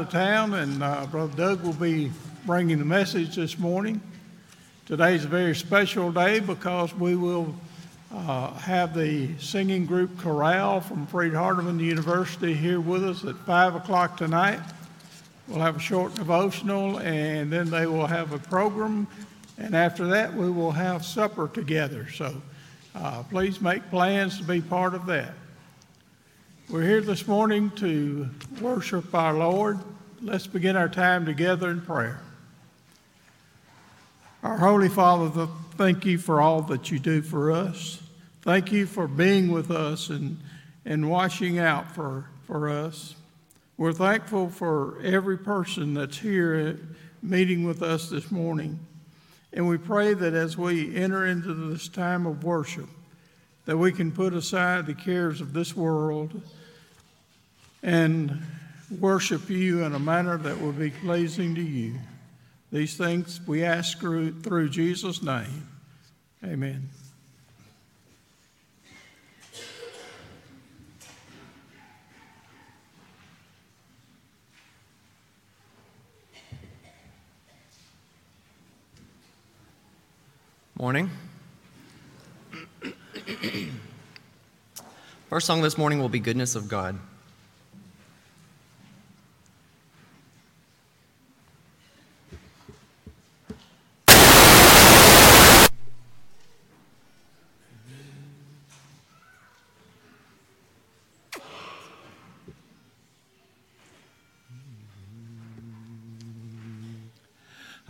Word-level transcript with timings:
out 0.00 0.06
of 0.06 0.12
town, 0.12 0.54
and 0.54 0.82
uh, 0.82 1.04
Brother 1.10 1.36
Doug 1.36 1.62
will 1.62 1.74
be 1.74 2.10
bringing 2.46 2.78
the 2.78 2.86
message 2.86 3.36
this 3.36 3.58
morning. 3.58 4.00
Today's 4.86 5.26
a 5.26 5.28
very 5.28 5.54
special 5.54 6.10
day 6.10 6.40
because 6.40 6.94
we 6.94 7.16
will 7.16 7.54
uh, 8.10 8.54
have 8.54 8.94
the 8.94 9.36
singing 9.36 9.84
group 9.84 10.16
Chorale 10.16 10.80
from 10.80 11.06
Freed 11.06 11.34
Hardeman 11.34 11.78
University 11.80 12.54
here 12.54 12.80
with 12.80 13.04
us 13.04 13.26
at 13.26 13.36
5 13.40 13.74
o'clock 13.74 14.16
tonight. 14.16 14.60
We'll 15.46 15.60
have 15.60 15.76
a 15.76 15.80
short 15.80 16.14
devotional, 16.14 16.98
and 17.00 17.52
then 17.52 17.68
they 17.68 17.86
will 17.86 18.06
have 18.06 18.32
a 18.32 18.38
program, 18.38 19.06
and 19.58 19.76
after 19.76 20.06
that, 20.06 20.32
we 20.32 20.50
will 20.50 20.72
have 20.72 21.04
supper 21.04 21.46
together. 21.46 22.08
So 22.08 22.40
uh, 22.94 23.22
please 23.24 23.60
make 23.60 23.90
plans 23.90 24.38
to 24.38 24.44
be 24.44 24.62
part 24.62 24.94
of 24.94 25.04
that. 25.06 25.34
We're 26.70 26.82
here 26.82 27.00
this 27.00 27.26
morning 27.26 27.72
to 27.76 28.30
worship 28.60 29.12
our 29.12 29.34
Lord. 29.34 29.80
Let's 30.22 30.46
begin 30.46 30.76
our 30.76 30.88
time 30.88 31.26
together 31.26 31.68
in 31.68 31.80
prayer. 31.80 32.20
Our 34.44 34.56
Holy 34.56 34.88
Father, 34.88 35.48
thank 35.72 36.06
you 36.06 36.16
for 36.16 36.40
all 36.40 36.62
that 36.62 36.92
you 36.92 37.00
do 37.00 37.22
for 37.22 37.50
us. 37.50 38.00
Thank 38.42 38.70
you 38.70 38.86
for 38.86 39.08
being 39.08 39.50
with 39.50 39.72
us 39.72 40.10
and, 40.10 40.38
and 40.84 41.10
watching 41.10 41.58
out 41.58 41.92
for, 41.92 42.26
for 42.46 42.68
us. 42.68 43.16
We're 43.76 43.92
thankful 43.92 44.48
for 44.48 45.00
every 45.02 45.38
person 45.38 45.94
that's 45.94 46.18
here 46.18 46.78
uh, 46.78 46.94
meeting 47.20 47.64
with 47.64 47.82
us 47.82 48.10
this 48.10 48.30
morning. 48.30 48.78
And 49.52 49.66
we 49.66 49.76
pray 49.76 50.14
that 50.14 50.34
as 50.34 50.56
we 50.56 50.94
enter 50.94 51.26
into 51.26 51.52
this 51.52 51.88
time 51.88 52.26
of 52.26 52.44
worship, 52.44 52.88
that 53.64 53.76
we 53.76 53.90
can 53.90 54.12
put 54.12 54.34
aside 54.34 54.86
the 54.86 54.94
cares 54.94 55.40
of 55.40 55.52
this 55.52 55.74
world 55.74 56.40
and 57.82 58.42
worship 58.98 59.48
you 59.48 59.84
in 59.84 59.94
a 59.94 59.98
manner 59.98 60.36
that 60.36 60.60
will 60.60 60.72
be 60.72 60.90
pleasing 60.90 61.54
to 61.54 61.62
you. 61.62 61.94
These 62.72 62.96
things 62.96 63.40
we 63.46 63.64
ask 63.64 63.98
through, 63.98 64.40
through 64.42 64.68
Jesus' 64.68 65.22
name. 65.22 65.68
Amen. 66.44 66.88
Morning. 80.78 81.10
First 85.28 85.46
song 85.46 85.60
this 85.60 85.76
morning 85.76 85.98
will 85.98 86.08
be 86.08 86.20
Goodness 86.20 86.54
of 86.54 86.68
God. 86.68 86.98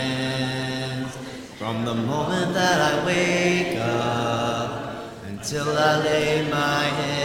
From 1.60 1.86
the 1.86 1.94
moment 1.94 2.56
that 2.56 2.82
I 2.82 3.06
wake 3.06 3.78
up 3.78 5.14
until 5.28 5.70
I 5.78 6.00
lay 6.00 6.50
my 6.50 6.84
head, 6.84 7.23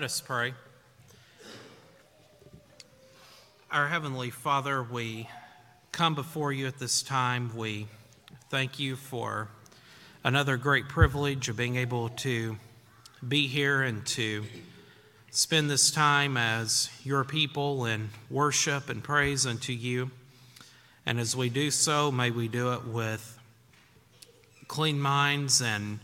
Let 0.00 0.06
us 0.06 0.22
pray. 0.22 0.54
Our 3.70 3.86
Heavenly 3.86 4.30
Father, 4.30 4.82
we 4.82 5.28
come 5.92 6.14
before 6.14 6.54
you 6.54 6.66
at 6.66 6.78
this 6.78 7.02
time. 7.02 7.54
We 7.54 7.86
thank 8.48 8.78
you 8.78 8.96
for 8.96 9.48
another 10.24 10.56
great 10.56 10.88
privilege 10.88 11.50
of 11.50 11.58
being 11.58 11.76
able 11.76 12.08
to 12.08 12.56
be 13.28 13.46
here 13.46 13.82
and 13.82 14.06
to 14.06 14.44
spend 15.32 15.68
this 15.68 15.90
time 15.90 16.38
as 16.38 16.88
your 17.04 17.22
people 17.22 17.84
in 17.84 18.08
worship 18.30 18.88
and 18.88 19.04
praise 19.04 19.44
unto 19.44 19.74
you. 19.74 20.12
And 21.04 21.20
as 21.20 21.36
we 21.36 21.50
do 21.50 21.70
so, 21.70 22.10
may 22.10 22.30
we 22.30 22.48
do 22.48 22.72
it 22.72 22.86
with 22.86 23.38
clean 24.66 24.98
minds 24.98 25.60
and 25.60 25.98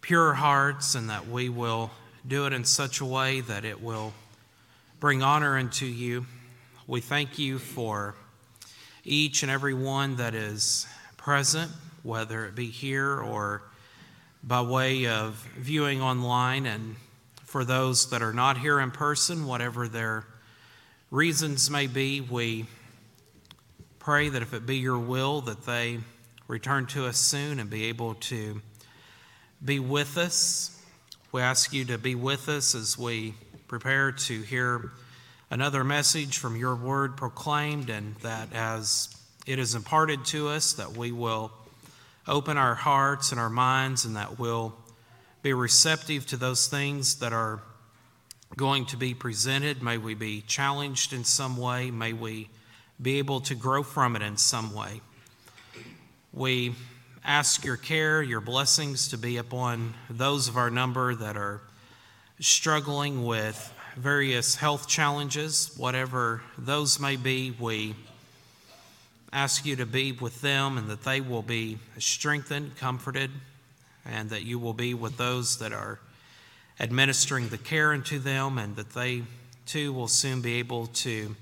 pure 0.00 0.32
hearts, 0.32 0.94
and 0.94 1.10
that 1.10 1.28
we 1.28 1.50
will 1.50 1.90
do 2.28 2.44
it 2.44 2.52
in 2.52 2.62
such 2.62 3.00
a 3.00 3.04
way 3.06 3.40
that 3.40 3.64
it 3.64 3.82
will 3.82 4.12
bring 5.00 5.22
honor 5.22 5.56
unto 5.56 5.86
you. 5.86 6.26
We 6.86 7.00
thank 7.00 7.38
you 7.38 7.58
for 7.58 8.14
each 9.02 9.42
and 9.42 9.50
every 9.50 9.72
one 9.72 10.16
that 10.16 10.34
is 10.34 10.86
present, 11.16 11.70
whether 12.02 12.44
it 12.44 12.54
be 12.54 12.66
here 12.66 13.18
or 13.18 13.62
by 14.42 14.60
way 14.60 15.06
of 15.06 15.36
viewing 15.56 16.02
online, 16.02 16.66
and 16.66 16.96
for 17.44 17.64
those 17.64 18.10
that 18.10 18.20
are 18.20 18.34
not 18.34 18.58
here 18.58 18.78
in 18.78 18.90
person, 18.90 19.46
whatever 19.46 19.88
their 19.88 20.26
reasons 21.10 21.70
may 21.70 21.86
be, 21.86 22.20
we 22.20 22.66
pray 23.98 24.28
that 24.28 24.42
if 24.42 24.52
it 24.52 24.66
be 24.66 24.76
your 24.76 24.98
will, 24.98 25.40
that 25.40 25.64
they 25.64 25.98
return 26.46 26.84
to 26.88 27.06
us 27.06 27.16
soon 27.16 27.58
and 27.58 27.70
be 27.70 27.86
able 27.86 28.14
to 28.14 28.60
be 29.64 29.78
with 29.78 30.18
us 30.18 30.77
we 31.30 31.42
ask 31.42 31.74
you 31.74 31.84
to 31.84 31.98
be 31.98 32.14
with 32.14 32.48
us 32.48 32.74
as 32.74 32.96
we 32.96 33.34
prepare 33.66 34.12
to 34.12 34.40
hear 34.40 34.92
another 35.50 35.84
message 35.84 36.38
from 36.38 36.56
your 36.56 36.74
word 36.74 37.18
proclaimed, 37.18 37.90
and 37.90 38.14
that 38.16 38.52
as 38.54 39.14
it 39.46 39.58
is 39.58 39.74
imparted 39.74 40.24
to 40.24 40.48
us, 40.48 40.72
that 40.74 40.96
we 40.96 41.12
will 41.12 41.52
open 42.26 42.56
our 42.56 42.74
hearts 42.74 43.30
and 43.30 43.38
our 43.38 43.50
minds, 43.50 44.06
and 44.06 44.16
that 44.16 44.38
we'll 44.38 44.74
be 45.42 45.52
receptive 45.52 46.26
to 46.26 46.38
those 46.38 46.66
things 46.66 47.16
that 47.16 47.34
are 47.34 47.60
going 48.56 48.86
to 48.86 48.96
be 48.96 49.12
presented. 49.12 49.82
May 49.82 49.98
we 49.98 50.14
be 50.14 50.40
challenged 50.46 51.12
in 51.12 51.24
some 51.24 51.58
way. 51.58 51.90
May 51.90 52.14
we 52.14 52.48
be 53.00 53.18
able 53.18 53.40
to 53.42 53.54
grow 53.54 53.82
from 53.82 54.16
it 54.16 54.22
in 54.22 54.38
some 54.38 54.74
way. 54.74 55.02
We 56.32 56.74
ask 57.28 57.62
your 57.62 57.76
care, 57.76 58.22
your 58.22 58.40
blessings 58.40 59.08
to 59.08 59.18
be 59.18 59.36
upon 59.36 59.92
those 60.08 60.48
of 60.48 60.56
our 60.56 60.70
number 60.70 61.14
that 61.14 61.36
are 61.36 61.60
struggling 62.40 63.22
with 63.22 63.70
various 63.96 64.54
health 64.54 64.88
challenges, 64.88 65.74
whatever 65.76 66.40
those 66.56 66.98
may 66.98 67.16
be. 67.16 67.50
We 67.50 67.94
ask 69.30 69.66
you 69.66 69.76
to 69.76 69.84
be 69.84 70.12
with 70.12 70.40
them 70.40 70.78
and 70.78 70.88
that 70.88 71.04
they 71.04 71.20
will 71.20 71.42
be 71.42 71.78
strengthened, 71.98 72.78
comforted, 72.78 73.30
and 74.06 74.30
that 74.30 74.44
you 74.44 74.58
will 74.58 74.72
be 74.72 74.94
with 74.94 75.18
those 75.18 75.58
that 75.58 75.74
are 75.74 76.00
administering 76.80 77.50
the 77.50 77.58
care 77.58 77.92
unto 77.92 78.18
them, 78.18 78.56
and 78.56 78.74
that 78.76 78.94
they 78.94 79.22
too 79.66 79.92
will 79.92 80.08
soon 80.08 80.40
be 80.40 80.54
able 80.54 80.86
to 80.86 81.36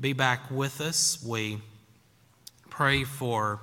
be 0.00 0.14
back 0.14 0.50
with 0.50 0.80
us. 0.80 1.22
We 1.22 1.60
pray 2.70 3.04
for 3.04 3.60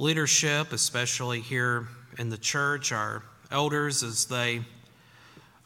leadership, 0.00 0.72
especially 0.72 1.40
here 1.40 1.86
in 2.16 2.30
the 2.30 2.38
church, 2.38 2.90
our 2.90 3.22
elders 3.50 4.02
as 4.02 4.24
they 4.24 4.62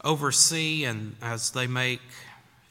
oversee 0.03 0.85
and 0.85 1.15
as 1.23 1.53
they 1.53 1.69
make 1.69 2.01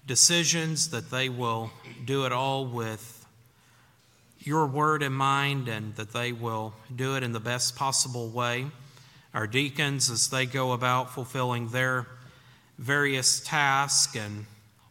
decisions, 0.05 0.89
that 0.89 1.09
they 1.09 1.29
will 1.29 1.71
do 2.03 2.25
it 2.25 2.33
all 2.33 2.65
with 2.65 3.25
your 4.39 4.67
word 4.67 5.01
in 5.01 5.13
mind 5.13 5.69
and 5.69 5.95
that 5.95 6.11
they 6.11 6.33
will 6.33 6.73
do 6.93 7.15
it 7.15 7.23
in 7.23 7.31
the 7.31 7.39
best 7.39 7.77
possible 7.77 8.27
way. 8.27 8.65
Our 9.33 9.47
deacons, 9.47 10.11
as 10.11 10.29
they 10.29 10.45
go 10.45 10.73
about 10.73 11.13
fulfilling 11.13 11.69
their 11.69 12.07
various 12.77 13.39
tasks, 13.39 14.17
and 14.17 14.47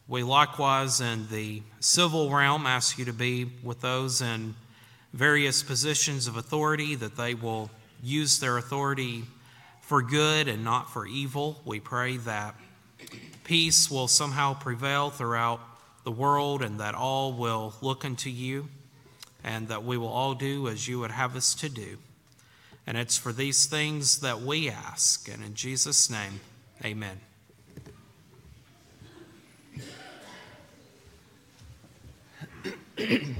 we 0.08 0.22
likewise 0.22 1.02
in 1.02 1.28
the 1.28 1.60
civil 1.80 2.30
realm 2.30 2.66
ask 2.66 2.98
you 2.98 3.04
to 3.04 3.12
be 3.12 3.44
with 3.62 3.82
those 3.82 4.22
in 4.22 4.54
various 5.12 5.62
positions 5.62 6.26
of 6.26 6.36
authority, 6.36 6.94
that 6.94 7.16
they 7.16 7.34
will 7.34 7.70
use 8.02 8.38
their 8.40 8.58
authority 8.58 9.24
for 9.80 10.02
good 10.02 10.48
and 10.48 10.64
not 10.64 10.90
for 10.90 11.06
evil. 11.06 11.60
We 11.64 11.80
pray 11.80 12.16
that 12.18 12.54
peace 13.44 13.90
will 13.90 14.08
somehow 14.08 14.54
prevail 14.54 15.10
throughout 15.10 15.60
the 16.04 16.10
world 16.10 16.62
and 16.62 16.80
that 16.80 16.94
all 16.94 17.32
will 17.32 17.74
look 17.80 18.04
unto 18.04 18.30
you 18.30 18.68
and 19.44 19.68
that 19.68 19.84
we 19.84 19.98
will 19.98 20.08
all 20.08 20.34
do 20.34 20.68
as 20.68 20.88
you 20.88 21.00
would 21.00 21.10
have 21.10 21.36
us 21.36 21.54
to 21.56 21.68
do. 21.68 21.98
And 22.86 22.96
it's 22.96 23.16
for 23.16 23.32
these 23.32 23.66
things 23.66 24.20
that 24.20 24.40
we 24.40 24.68
ask. 24.68 25.28
And 25.28 25.44
in 25.44 25.54
Jesus' 25.54 26.10
name, 26.10 26.40
amen. 26.84 27.20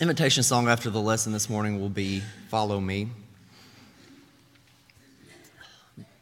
Invitation 0.00 0.44
song 0.44 0.68
after 0.68 0.90
the 0.90 1.00
lesson 1.00 1.32
this 1.32 1.50
morning 1.50 1.80
will 1.80 1.88
be 1.88 2.20
Follow 2.50 2.78
Me. 2.78 3.08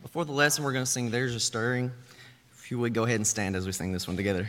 Before 0.01 0.25
the 0.25 0.33
lesson, 0.33 0.65
we're 0.65 0.73
going 0.73 0.87
to 0.87 0.91
sing 0.91 1.11
There's 1.11 1.35
a 1.35 1.41
Stirring. 1.41 1.93
If 2.59 2.71
you 2.71 2.79
would 2.79 2.95
go 2.95 3.05
ahead 3.05 3.17
and 3.17 3.27
stand 3.27 3.55
as 3.55 3.67
we 3.67 3.73
sing 3.73 3.93
this 3.93 4.09
one 4.09 4.17
together. 4.17 4.49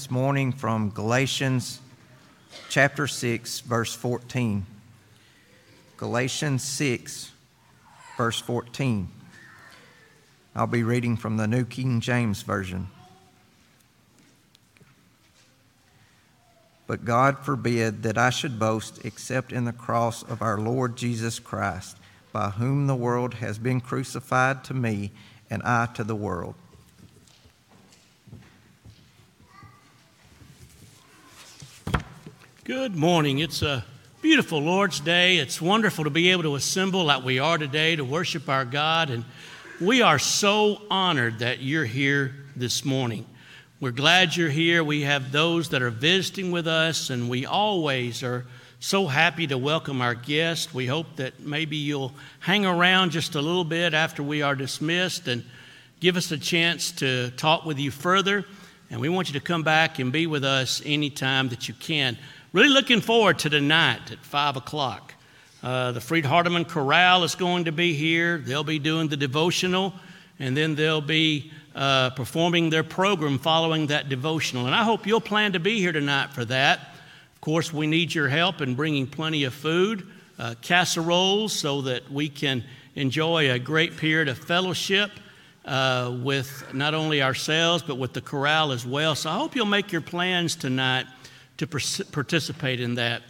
This 0.00 0.10
morning 0.10 0.50
from 0.50 0.88
Galatians 0.88 1.78
chapter 2.70 3.06
6, 3.06 3.60
verse 3.60 3.94
14. 3.94 4.64
Galatians 5.98 6.64
6, 6.64 7.32
verse 8.16 8.40
14. 8.40 9.08
I'll 10.56 10.66
be 10.66 10.82
reading 10.82 11.18
from 11.18 11.36
the 11.36 11.46
New 11.46 11.66
King 11.66 12.00
James 12.00 12.40
Version. 12.40 12.88
But 16.86 17.04
God 17.04 17.40
forbid 17.40 18.02
that 18.04 18.16
I 18.16 18.30
should 18.30 18.58
boast 18.58 19.04
except 19.04 19.52
in 19.52 19.66
the 19.66 19.72
cross 19.74 20.22
of 20.22 20.40
our 20.40 20.58
Lord 20.58 20.96
Jesus 20.96 21.38
Christ, 21.38 21.98
by 22.32 22.48
whom 22.48 22.86
the 22.86 22.96
world 22.96 23.34
has 23.34 23.58
been 23.58 23.82
crucified 23.82 24.64
to 24.64 24.72
me 24.72 25.10
and 25.50 25.62
I 25.62 25.90
to 25.92 26.04
the 26.04 26.16
world. 26.16 26.54
Good 32.70 32.94
morning. 32.94 33.40
It's 33.40 33.62
a 33.62 33.84
beautiful 34.22 34.60
Lord's 34.60 35.00
Day. 35.00 35.38
It's 35.38 35.60
wonderful 35.60 36.04
to 36.04 36.10
be 36.10 36.30
able 36.30 36.44
to 36.44 36.54
assemble 36.54 37.02
like 37.02 37.24
we 37.24 37.40
are 37.40 37.58
today 37.58 37.96
to 37.96 38.04
worship 38.04 38.48
our 38.48 38.64
God. 38.64 39.10
And 39.10 39.24
we 39.80 40.02
are 40.02 40.20
so 40.20 40.80
honored 40.88 41.40
that 41.40 41.60
you're 41.60 41.84
here 41.84 42.32
this 42.54 42.84
morning. 42.84 43.26
We're 43.80 43.90
glad 43.90 44.36
you're 44.36 44.50
here. 44.50 44.84
We 44.84 45.00
have 45.00 45.32
those 45.32 45.70
that 45.70 45.82
are 45.82 45.90
visiting 45.90 46.52
with 46.52 46.68
us, 46.68 47.10
and 47.10 47.28
we 47.28 47.44
always 47.44 48.22
are 48.22 48.46
so 48.78 49.08
happy 49.08 49.48
to 49.48 49.58
welcome 49.58 50.00
our 50.00 50.14
guests. 50.14 50.72
We 50.72 50.86
hope 50.86 51.16
that 51.16 51.40
maybe 51.40 51.76
you'll 51.76 52.12
hang 52.38 52.66
around 52.66 53.10
just 53.10 53.34
a 53.34 53.42
little 53.42 53.64
bit 53.64 53.94
after 53.94 54.22
we 54.22 54.42
are 54.42 54.54
dismissed 54.54 55.26
and 55.26 55.42
give 55.98 56.16
us 56.16 56.30
a 56.30 56.38
chance 56.38 56.92
to 56.92 57.32
talk 57.32 57.64
with 57.64 57.80
you 57.80 57.90
further. 57.90 58.44
And 58.92 59.00
we 59.00 59.08
want 59.08 59.28
you 59.28 59.40
to 59.40 59.44
come 59.44 59.64
back 59.64 59.98
and 59.98 60.12
be 60.12 60.28
with 60.28 60.44
us 60.44 60.82
anytime 60.84 61.48
that 61.48 61.66
you 61.66 61.74
can. 61.74 62.16
Really 62.52 62.68
looking 62.68 63.00
forward 63.00 63.38
to 63.40 63.50
tonight 63.50 64.10
at 64.10 64.18
5 64.24 64.56
o'clock. 64.56 65.14
Uh, 65.62 65.92
the 65.92 66.00
Freed 66.00 66.24
Hardeman 66.24 66.66
Chorale 66.66 67.22
is 67.22 67.36
going 67.36 67.66
to 67.66 67.72
be 67.72 67.94
here. 67.94 68.38
They'll 68.38 68.64
be 68.64 68.80
doing 68.80 69.06
the 69.06 69.16
devotional, 69.16 69.94
and 70.40 70.56
then 70.56 70.74
they'll 70.74 71.00
be 71.00 71.52
uh, 71.76 72.10
performing 72.10 72.68
their 72.68 72.82
program 72.82 73.38
following 73.38 73.86
that 73.86 74.08
devotional. 74.08 74.66
And 74.66 74.74
I 74.74 74.82
hope 74.82 75.06
you'll 75.06 75.20
plan 75.20 75.52
to 75.52 75.60
be 75.60 75.78
here 75.78 75.92
tonight 75.92 76.30
for 76.30 76.44
that. 76.46 76.80
Of 77.36 77.40
course, 77.40 77.72
we 77.72 77.86
need 77.86 78.12
your 78.12 78.26
help 78.26 78.60
in 78.60 78.74
bringing 78.74 79.06
plenty 79.06 79.44
of 79.44 79.54
food, 79.54 80.08
uh, 80.36 80.56
casseroles, 80.60 81.52
so 81.52 81.82
that 81.82 82.10
we 82.10 82.28
can 82.28 82.64
enjoy 82.96 83.52
a 83.52 83.60
great 83.60 83.96
period 83.96 84.26
of 84.26 84.36
fellowship 84.36 85.12
uh, 85.66 86.18
with 86.20 86.64
not 86.74 86.94
only 86.94 87.22
ourselves, 87.22 87.84
but 87.84 87.96
with 87.96 88.12
the 88.12 88.20
chorale 88.20 88.72
as 88.72 88.84
well. 88.84 89.14
So 89.14 89.30
I 89.30 89.34
hope 89.34 89.54
you'll 89.54 89.66
make 89.66 89.92
your 89.92 90.00
plans 90.00 90.56
tonight 90.56 91.06
to 91.60 91.66
participate 91.66 92.80
in 92.80 92.94
that. 92.94 93.22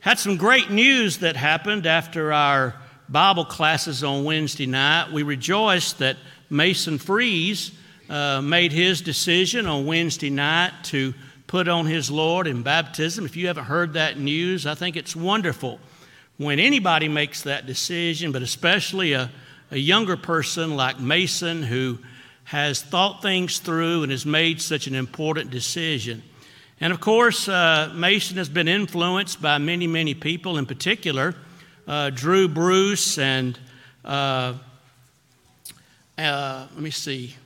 Had 0.00 0.18
some 0.18 0.36
great 0.36 0.70
news 0.70 1.18
that 1.18 1.34
happened 1.34 1.86
after 1.86 2.30
our 2.30 2.74
Bible 3.08 3.46
classes 3.46 4.04
on 4.04 4.24
Wednesday 4.24 4.66
night. 4.66 5.10
We 5.10 5.22
rejoiced 5.22 5.98
that 6.00 6.18
Mason 6.50 6.98
Freeze 6.98 7.72
uh, 8.10 8.42
made 8.42 8.70
his 8.70 9.00
decision 9.00 9.66
on 9.66 9.86
Wednesday 9.86 10.28
night 10.28 10.72
to 10.84 11.14
put 11.46 11.66
on 11.66 11.86
his 11.86 12.10
Lord 12.10 12.46
in 12.46 12.62
baptism. 12.62 13.24
If 13.24 13.34
you 13.34 13.46
haven't 13.46 13.64
heard 13.64 13.94
that 13.94 14.18
news, 14.18 14.66
I 14.66 14.74
think 14.74 14.96
it's 14.96 15.16
wonderful 15.16 15.80
when 16.36 16.58
anybody 16.58 17.08
makes 17.08 17.42
that 17.42 17.64
decision, 17.64 18.30
but 18.30 18.42
especially 18.42 19.14
a, 19.14 19.30
a 19.70 19.78
younger 19.78 20.18
person 20.18 20.76
like 20.76 21.00
Mason 21.00 21.62
who 21.62 21.98
has 22.44 22.82
thought 22.82 23.22
things 23.22 23.58
through 23.58 24.02
and 24.02 24.12
has 24.12 24.26
made 24.26 24.60
such 24.60 24.86
an 24.86 24.94
important 24.94 25.50
decision. 25.50 26.22
And 26.84 26.92
of 26.92 27.00
course, 27.00 27.48
uh, 27.48 27.90
Mason 27.94 28.36
has 28.36 28.50
been 28.50 28.68
influenced 28.68 29.40
by 29.40 29.56
many, 29.56 29.86
many 29.86 30.12
people, 30.12 30.58
in 30.58 30.66
particular, 30.66 31.34
uh, 31.88 32.10
Drew 32.10 32.46
Bruce 32.46 33.16
and, 33.16 33.58
uh, 34.04 34.52
uh 36.18 36.66
let 36.74 36.82
me 36.82 36.90
see, 36.90 37.36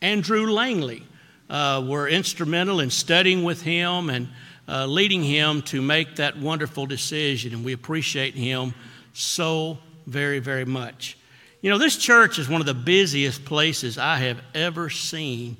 Andrew 0.00 0.46
Langley 0.50 1.02
uh, 1.50 1.84
were 1.86 2.08
instrumental 2.08 2.80
in 2.80 2.88
studying 2.88 3.44
with 3.44 3.60
him 3.60 4.08
and 4.08 4.26
uh, 4.66 4.86
leading 4.86 5.22
him 5.22 5.60
to 5.64 5.82
make 5.82 6.16
that 6.16 6.38
wonderful 6.38 6.86
decision. 6.86 7.52
And 7.52 7.62
we 7.62 7.74
appreciate 7.74 8.34
him 8.34 8.72
so 9.12 9.76
very, 10.06 10.38
very 10.38 10.64
much. 10.64 11.18
You 11.60 11.68
know, 11.68 11.76
this 11.76 11.98
church 11.98 12.38
is 12.38 12.48
one 12.48 12.62
of 12.62 12.66
the 12.66 12.72
busiest 12.72 13.44
places 13.44 13.98
I 13.98 14.16
have 14.16 14.40
ever 14.54 14.88
seen 14.88 15.58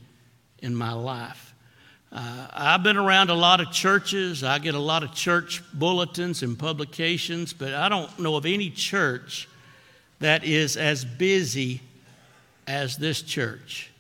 in 0.61 0.75
my 0.75 0.93
life. 0.95 1.50
Uh, 2.13 2.49
I've 2.53 2.83
been 2.83 2.97
around 2.97 3.31
a 3.31 3.35
lot 3.35 3.61
of 3.61 3.71
churches. 3.71 4.43
I 4.43 4.59
get 4.59 4.75
a 4.75 4.81
lot 4.81 5.05
of 5.05 5.15
church 5.15 5.63
bulletins 5.73 6.43
and 6.43 6.59
publications, 6.59 7.53
but 7.53 7.73
I 7.73 7.89
don't 7.89 8.19
know 8.19 8.35
of 8.35 8.47
any 8.47 8.69
church 8.71 9.49
that 10.19 10.43
is 10.43 10.77
as 10.77 11.05
busy 11.05 11.81
as 12.67 12.97
this 12.97 13.23
church. 13.23 13.93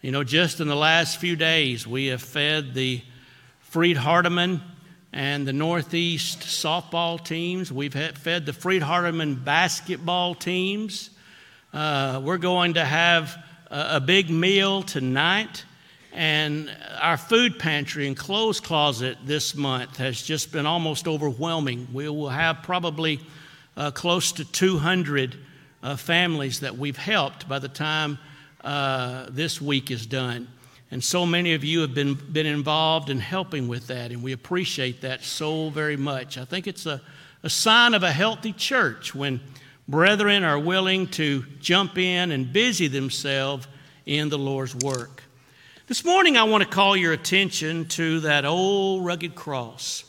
You 0.00 0.10
know, 0.10 0.24
just 0.24 0.60
in 0.60 0.66
the 0.66 0.74
last 0.74 1.18
few 1.18 1.36
days, 1.36 1.86
we 1.86 2.06
have 2.06 2.20
fed 2.20 2.74
the 2.74 3.00
Freed 3.60 3.96
Hardeman 3.96 4.60
and 5.12 5.46
the 5.46 5.52
Northeast 5.52 6.40
softball 6.40 7.24
teams. 7.24 7.70
We've 7.70 7.94
fed 7.94 8.44
the 8.44 8.52
Freed 8.52 8.82
Hardeman 8.82 9.44
basketball 9.44 10.34
teams. 10.34 11.10
Uh, 11.72 12.20
we're 12.24 12.38
going 12.38 12.74
to 12.74 12.84
have 12.84 13.36
a, 13.70 13.96
a 13.96 14.00
big 14.00 14.30
meal 14.30 14.82
tonight. 14.82 15.64
And 16.12 16.70
our 17.00 17.16
food 17.16 17.58
pantry 17.58 18.06
and 18.06 18.16
clothes 18.16 18.60
closet 18.60 19.16
this 19.24 19.54
month 19.54 19.96
has 19.96 20.20
just 20.20 20.52
been 20.52 20.66
almost 20.66 21.08
overwhelming. 21.08 21.88
We 21.92 22.08
will 22.08 22.28
have 22.28 22.62
probably 22.62 23.20
uh, 23.76 23.90
close 23.92 24.32
to 24.32 24.44
200 24.44 25.36
uh, 25.82 25.96
families 25.96 26.60
that 26.60 26.76
we've 26.76 26.96
helped 26.96 27.48
by 27.48 27.58
the 27.58 27.68
time 27.68 28.18
uh, 28.62 29.26
this 29.30 29.60
week 29.60 29.90
is 29.90 30.06
done. 30.06 30.48
And 30.90 31.02
so 31.02 31.24
many 31.24 31.54
of 31.54 31.64
you 31.64 31.80
have 31.80 31.94
been, 31.94 32.14
been 32.14 32.44
involved 32.44 33.08
in 33.08 33.18
helping 33.18 33.66
with 33.66 33.86
that, 33.86 34.10
and 34.10 34.22
we 34.22 34.32
appreciate 34.32 35.00
that 35.00 35.24
so 35.24 35.70
very 35.70 35.96
much. 35.96 36.36
I 36.36 36.44
think 36.44 36.66
it's 36.66 36.84
a, 36.84 37.00
a 37.42 37.48
sign 37.48 37.94
of 37.94 38.02
a 38.02 38.12
healthy 38.12 38.52
church 38.52 39.14
when 39.14 39.40
brethren 39.88 40.44
are 40.44 40.58
willing 40.58 41.06
to 41.08 41.44
jump 41.60 41.96
in 41.96 42.30
and 42.30 42.52
busy 42.52 42.88
themselves 42.88 43.66
in 44.04 44.28
the 44.28 44.38
Lord's 44.38 44.74
work. 44.76 45.22
This 45.92 46.06
morning, 46.06 46.38
I 46.38 46.44
want 46.44 46.64
to 46.64 46.68
call 46.70 46.96
your 46.96 47.12
attention 47.12 47.84
to 47.88 48.20
that 48.20 48.46
old 48.46 49.04
rugged 49.04 49.34
cross. 49.34 50.04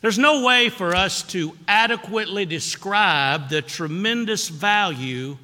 There's 0.00 0.18
no 0.18 0.42
way 0.42 0.70
for 0.70 0.96
us 0.96 1.22
to 1.24 1.54
adequately 1.68 2.46
describe 2.46 3.50
the 3.50 3.60
tremendous 3.60 4.48
value 4.48 5.36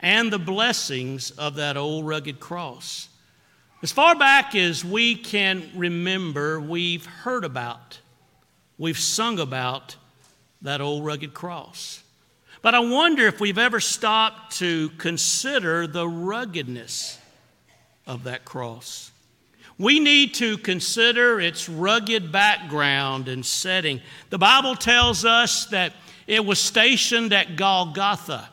and 0.00 0.32
the 0.32 0.38
blessings 0.38 1.32
of 1.32 1.56
that 1.56 1.76
old 1.76 2.06
rugged 2.06 2.40
cross. 2.40 3.10
As 3.82 3.92
far 3.92 4.14
back 4.14 4.54
as 4.54 4.86
we 4.86 5.16
can 5.16 5.70
remember, 5.74 6.58
we've 6.58 7.04
heard 7.04 7.44
about, 7.44 7.98
we've 8.78 8.98
sung 8.98 9.38
about 9.38 9.96
that 10.62 10.80
old 10.80 11.04
rugged 11.04 11.34
cross. 11.34 12.02
But 12.62 12.74
I 12.74 12.78
wonder 12.78 13.26
if 13.26 13.38
we've 13.38 13.58
ever 13.58 13.80
stopped 13.80 14.56
to 14.60 14.88
consider 14.96 15.86
the 15.86 16.08
ruggedness 16.08 17.18
of 18.06 18.24
that 18.24 18.46
cross. 18.46 19.09
We 19.80 19.98
need 19.98 20.34
to 20.34 20.58
consider 20.58 21.40
its 21.40 21.66
rugged 21.66 22.30
background 22.30 23.28
and 23.28 23.46
setting. 23.46 24.02
The 24.28 24.36
Bible 24.36 24.74
tells 24.74 25.24
us 25.24 25.64
that 25.68 25.94
it 26.26 26.44
was 26.44 26.58
stationed 26.58 27.32
at 27.32 27.56
Golgotha, 27.56 28.50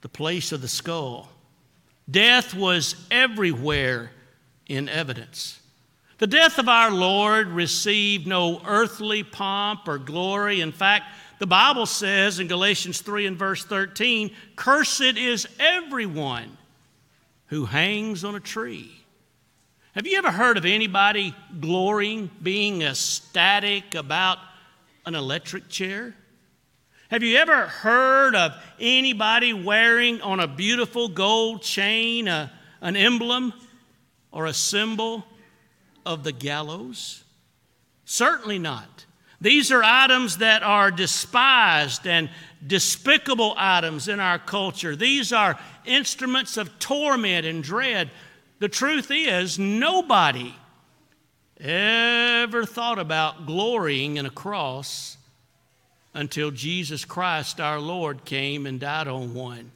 the 0.00 0.08
place 0.08 0.50
of 0.50 0.60
the 0.60 0.66
skull. 0.66 1.28
Death 2.10 2.52
was 2.52 2.96
everywhere 3.12 4.10
in 4.66 4.88
evidence. 4.88 5.60
The 6.18 6.26
death 6.26 6.58
of 6.58 6.68
our 6.68 6.90
Lord 6.90 7.46
received 7.46 8.26
no 8.26 8.60
earthly 8.66 9.22
pomp 9.22 9.86
or 9.86 9.98
glory. 9.98 10.62
In 10.62 10.72
fact, 10.72 11.04
the 11.38 11.46
Bible 11.46 11.86
says 11.86 12.40
in 12.40 12.48
Galatians 12.48 13.02
3 13.02 13.26
and 13.26 13.36
verse 13.36 13.64
13, 13.64 14.34
Cursed 14.56 15.16
is 15.16 15.46
everyone 15.60 16.58
who 17.46 17.66
hangs 17.66 18.24
on 18.24 18.34
a 18.34 18.40
tree. 18.40 18.99
Have 19.96 20.06
you 20.06 20.18
ever 20.18 20.30
heard 20.30 20.56
of 20.56 20.64
anybody 20.64 21.34
glorying, 21.58 22.30
being 22.40 22.82
ecstatic 22.82 23.96
about 23.96 24.38
an 25.04 25.16
electric 25.16 25.68
chair? 25.68 26.14
Have 27.10 27.24
you 27.24 27.36
ever 27.38 27.66
heard 27.66 28.36
of 28.36 28.52
anybody 28.78 29.52
wearing 29.52 30.20
on 30.22 30.38
a 30.38 30.46
beautiful 30.46 31.08
gold 31.08 31.62
chain 31.62 32.28
a, 32.28 32.52
an 32.80 32.94
emblem 32.94 33.52
or 34.30 34.46
a 34.46 34.52
symbol 34.52 35.24
of 36.06 36.22
the 36.22 36.30
gallows? 36.30 37.24
Certainly 38.04 38.60
not. 38.60 39.06
These 39.40 39.72
are 39.72 39.82
items 39.82 40.38
that 40.38 40.62
are 40.62 40.92
despised 40.92 42.06
and 42.06 42.30
despicable 42.64 43.54
items 43.56 44.06
in 44.06 44.20
our 44.20 44.38
culture. 44.38 44.94
These 44.94 45.32
are 45.32 45.58
instruments 45.84 46.56
of 46.56 46.78
torment 46.78 47.44
and 47.44 47.60
dread. 47.64 48.10
The 48.60 48.68
truth 48.68 49.10
is, 49.10 49.58
nobody 49.58 50.54
ever 51.58 52.66
thought 52.66 52.98
about 52.98 53.46
glorying 53.46 54.18
in 54.18 54.26
a 54.26 54.30
cross 54.30 55.16
until 56.12 56.50
Jesus 56.50 57.06
Christ 57.06 57.58
our 57.58 57.80
Lord 57.80 58.26
came 58.26 58.66
and 58.66 58.78
died 58.78 59.08
on 59.08 59.32
one. 59.32 59.72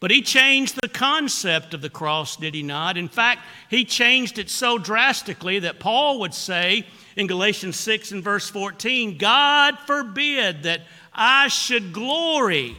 But 0.00 0.10
he 0.10 0.20
changed 0.20 0.78
the 0.82 0.88
concept 0.88 1.72
of 1.72 1.80
the 1.80 1.88
cross, 1.88 2.36
did 2.36 2.54
he 2.54 2.62
not? 2.62 2.98
In 2.98 3.08
fact, 3.08 3.40
he 3.70 3.86
changed 3.86 4.38
it 4.38 4.50
so 4.50 4.76
drastically 4.76 5.60
that 5.60 5.80
Paul 5.80 6.20
would 6.20 6.34
say 6.34 6.86
in 7.16 7.26
Galatians 7.26 7.76
6 7.80 8.12
and 8.12 8.22
verse 8.22 8.50
14 8.50 9.16
God 9.16 9.78
forbid 9.86 10.64
that 10.64 10.82
I 11.14 11.48
should 11.48 11.94
glory 11.94 12.76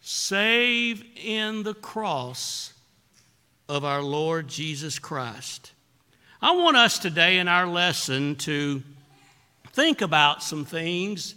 save 0.00 1.04
in 1.14 1.62
the 1.62 1.74
cross 1.74 2.71
of 3.72 3.86
our 3.86 4.02
Lord 4.02 4.48
Jesus 4.48 4.98
Christ. 4.98 5.72
I 6.42 6.54
want 6.54 6.76
us 6.76 6.98
today 6.98 7.38
in 7.38 7.48
our 7.48 7.66
lesson 7.66 8.36
to 8.36 8.82
think 9.72 10.02
about 10.02 10.42
some 10.42 10.66
things 10.66 11.34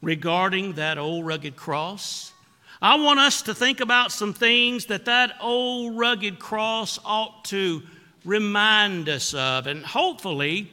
regarding 0.00 0.72
that 0.76 0.96
old 0.96 1.26
rugged 1.26 1.54
cross. 1.54 2.32
I 2.80 2.96
want 2.96 3.20
us 3.20 3.42
to 3.42 3.54
think 3.54 3.80
about 3.80 4.10
some 4.10 4.32
things 4.32 4.86
that 4.86 5.04
that 5.04 5.34
old 5.38 5.98
rugged 5.98 6.38
cross 6.38 6.98
ought 7.04 7.44
to 7.46 7.82
remind 8.24 9.10
us 9.10 9.34
of. 9.34 9.66
And 9.66 9.84
hopefully, 9.84 10.70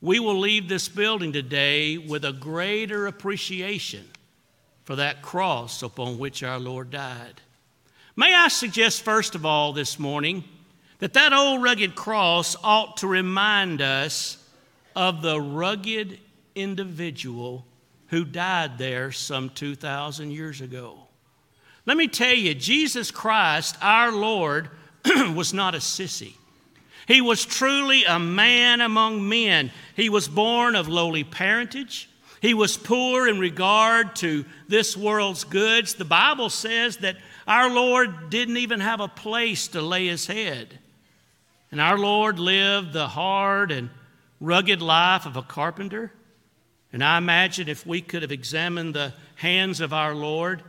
we 0.00 0.20
will 0.20 0.38
leave 0.38 0.68
this 0.68 0.88
building 0.88 1.32
today 1.32 1.98
with 1.98 2.24
a 2.24 2.32
greater 2.32 3.08
appreciation 3.08 4.08
for 4.84 4.94
that 4.94 5.22
cross 5.22 5.82
upon 5.82 6.20
which 6.20 6.44
our 6.44 6.60
Lord 6.60 6.90
died. 6.92 7.40
May 8.20 8.34
I 8.34 8.48
suggest, 8.48 9.02
first 9.02 9.34
of 9.34 9.46
all, 9.46 9.72
this 9.72 9.98
morning, 9.98 10.44
that 10.98 11.14
that 11.14 11.32
old 11.32 11.62
rugged 11.62 11.94
cross 11.94 12.54
ought 12.62 12.98
to 12.98 13.06
remind 13.06 13.80
us 13.80 14.36
of 14.94 15.22
the 15.22 15.40
rugged 15.40 16.18
individual 16.54 17.64
who 18.08 18.26
died 18.26 18.76
there 18.76 19.10
some 19.10 19.48
2,000 19.48 20.32
years 20.32 20.60
ago. 20.60 20.98
Let 21.86 21.96
me 21.96 22.08
tell 22.08 22.34
you, 22.34 22.52
Jesus 22.52 23.10
Christ, 23.10 23.78
our 23.80 24.12
Lord, 24.12 24.68
was 25.34 25.54
not 25.54 25.74
a 25.74 25.78
sissy. 25.78 26.34
He 27.08 27.22
was 27.22 27.46
truly 27.46 28.04
a 28.04 28.18
man 28.18 28.82
among 28.82 29.26
men. 29.26 29.70
He 29.96 30.10
was 30.10 30.28
born 30.28 30.76
of 30.76 30.88
lowly 30.88 31.24
parentage. 31.24 32.10
He 32.42 32.52
was 32.52 32.76
poor 32.76 33.26
in 33.26 33.38
regard 33.38 34.14
to 34.16 34.44
this 34.68 34.94
world's 34.94 35.44
goods. 35.44 35.94
The 35.94 36.04
Bible 36.04 36.50
says 36.50 36.98
that 36.98 37.16
our 37.50 37.68
Lord 37.68 38.30
didn't 38.30 38.58
even 38.58 38.78
have 38.78 39.00
a 39.00 39.08
place 39.08 39.66
to 39.68 39.82
lay 39.82 40.06
his 40.06 40.28
head. 40.28 40.78
And 41.72 41.80
our 41.80 41.98
Lord 41.98 42.38
lived 42.38 42.92
the 42.92 43.08
hard 43.08 43.72
and 43.72 43.90
rugged 44.40 44.80
life 44.80 45.26
of 45.26 45.36
a 45.36 45.42
carpenter. 45.42 46.12
And 46.92 47.02
I 47.02 47.18
imagine 47.18 47.68
if 47.68 47.84
we 47.84 48.02
could 48.02 48.22
have 48.22 48.30
examined 48.30 48.94
the 48.94 49.14
hands 49.34 49.80
of 49.80 49.92
our 49.92 50.14
Lord, 50.14 50.62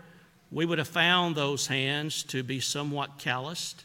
we 0.51 0.65
would 0.65 0.79
have 0.79 0.87
found 0.87 1.35
those 1.35 1.67
hands 1.67 2.23
to 2.23 2.41
be 2.41 2.59
somewhat 2.59 3.19
calloused. 3.19 3.83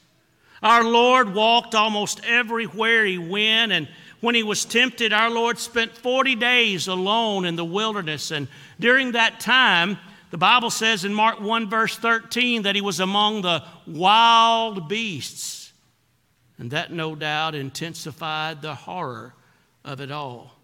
Our 0.62 0.82
Lord 0.82 1.34
walked 1.34 1.74
almost 1.74 2.24
everywhere 2.24 3.04
he 3.04 3.18
went, 3.18 3.72
and 3.72 3.88
when 4.20 4.34
he 4.34 4.42
was 4.42 4.64
tempted, 4.64 5.12
our 5.12 5.28
Lord 5.28 5.58
spent 5.58 5.92
40 5.92 6.34
days 6.36 6.88
alone 6.88 7.44
in 7.44 7.56
the 7.56 7.64
wilderness. 7.64 8.30
And 8.30 8.48
during 8.80 9.12
that 9.12 9.38
time, 9.38 9.98
the 10.30 10.38
Bible 10.38 10.70
says 10.70 11.04
in 11.04 11.14
Mark 11.14 11.40
1, 11.40 11.70
verse 11.70 11.96
13, 11.96 12.62
that 12.62 12.74
he 12.74 12.80
was 12.80 13.00
among 13.00 13.42
the 13.42 13.62
wild 13.86 14.88
beasts. 14.88 15.72
And 16.58 16.70
that 16.70 16.92
no 16.92 17.14
doubt 17.14 17.54
intensified 17.54 18.62
the 18.62 18.74
horror 18.74 19.34
of 19.84 20.00
it 20.00 20.10
all. 20.10 20.56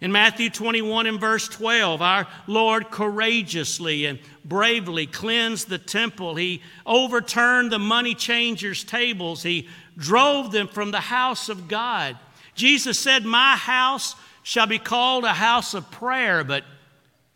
In 0.00 0.12
Matthew 0.12 0.50
21 0.50 1.06
and 1.06 1.20
verse 1.20 1.48
12, 1.48 2.02
our 2.02 2.26
Lord 2.46 2.90
courageously 2.90 4.04
and 4.06 4.18
bravely 4.44 5.06
cleansed 5.06 5.68
the 5.68 5.78
temple. 5.78 6.34
He 6.34 6.62
overturned 6.84 7.72
the 7.72 7.78
money 7.78 8.14
changers' 8.14 8.84
tables. 8.84 9.42
He 9.42 9.68
drove 9.96 10.52
them 10.52 10.68
from 10.68 10.90
the 10.90 11.00
house 11.00 11.48
of 11.48 11.68
God. 11.68 12.18
Jesus 12.54 12.98
said, 12.98 13.24
My 13.24 13.56
house 13.56 14.16
shall 14.42 14.66
be 14.66 14.78
called 14.78 15.24
a 15.24 15.32
house 15.32 15.72
of 15.72 15.90
prayer, 15.90 16.44
but 16.44 16.64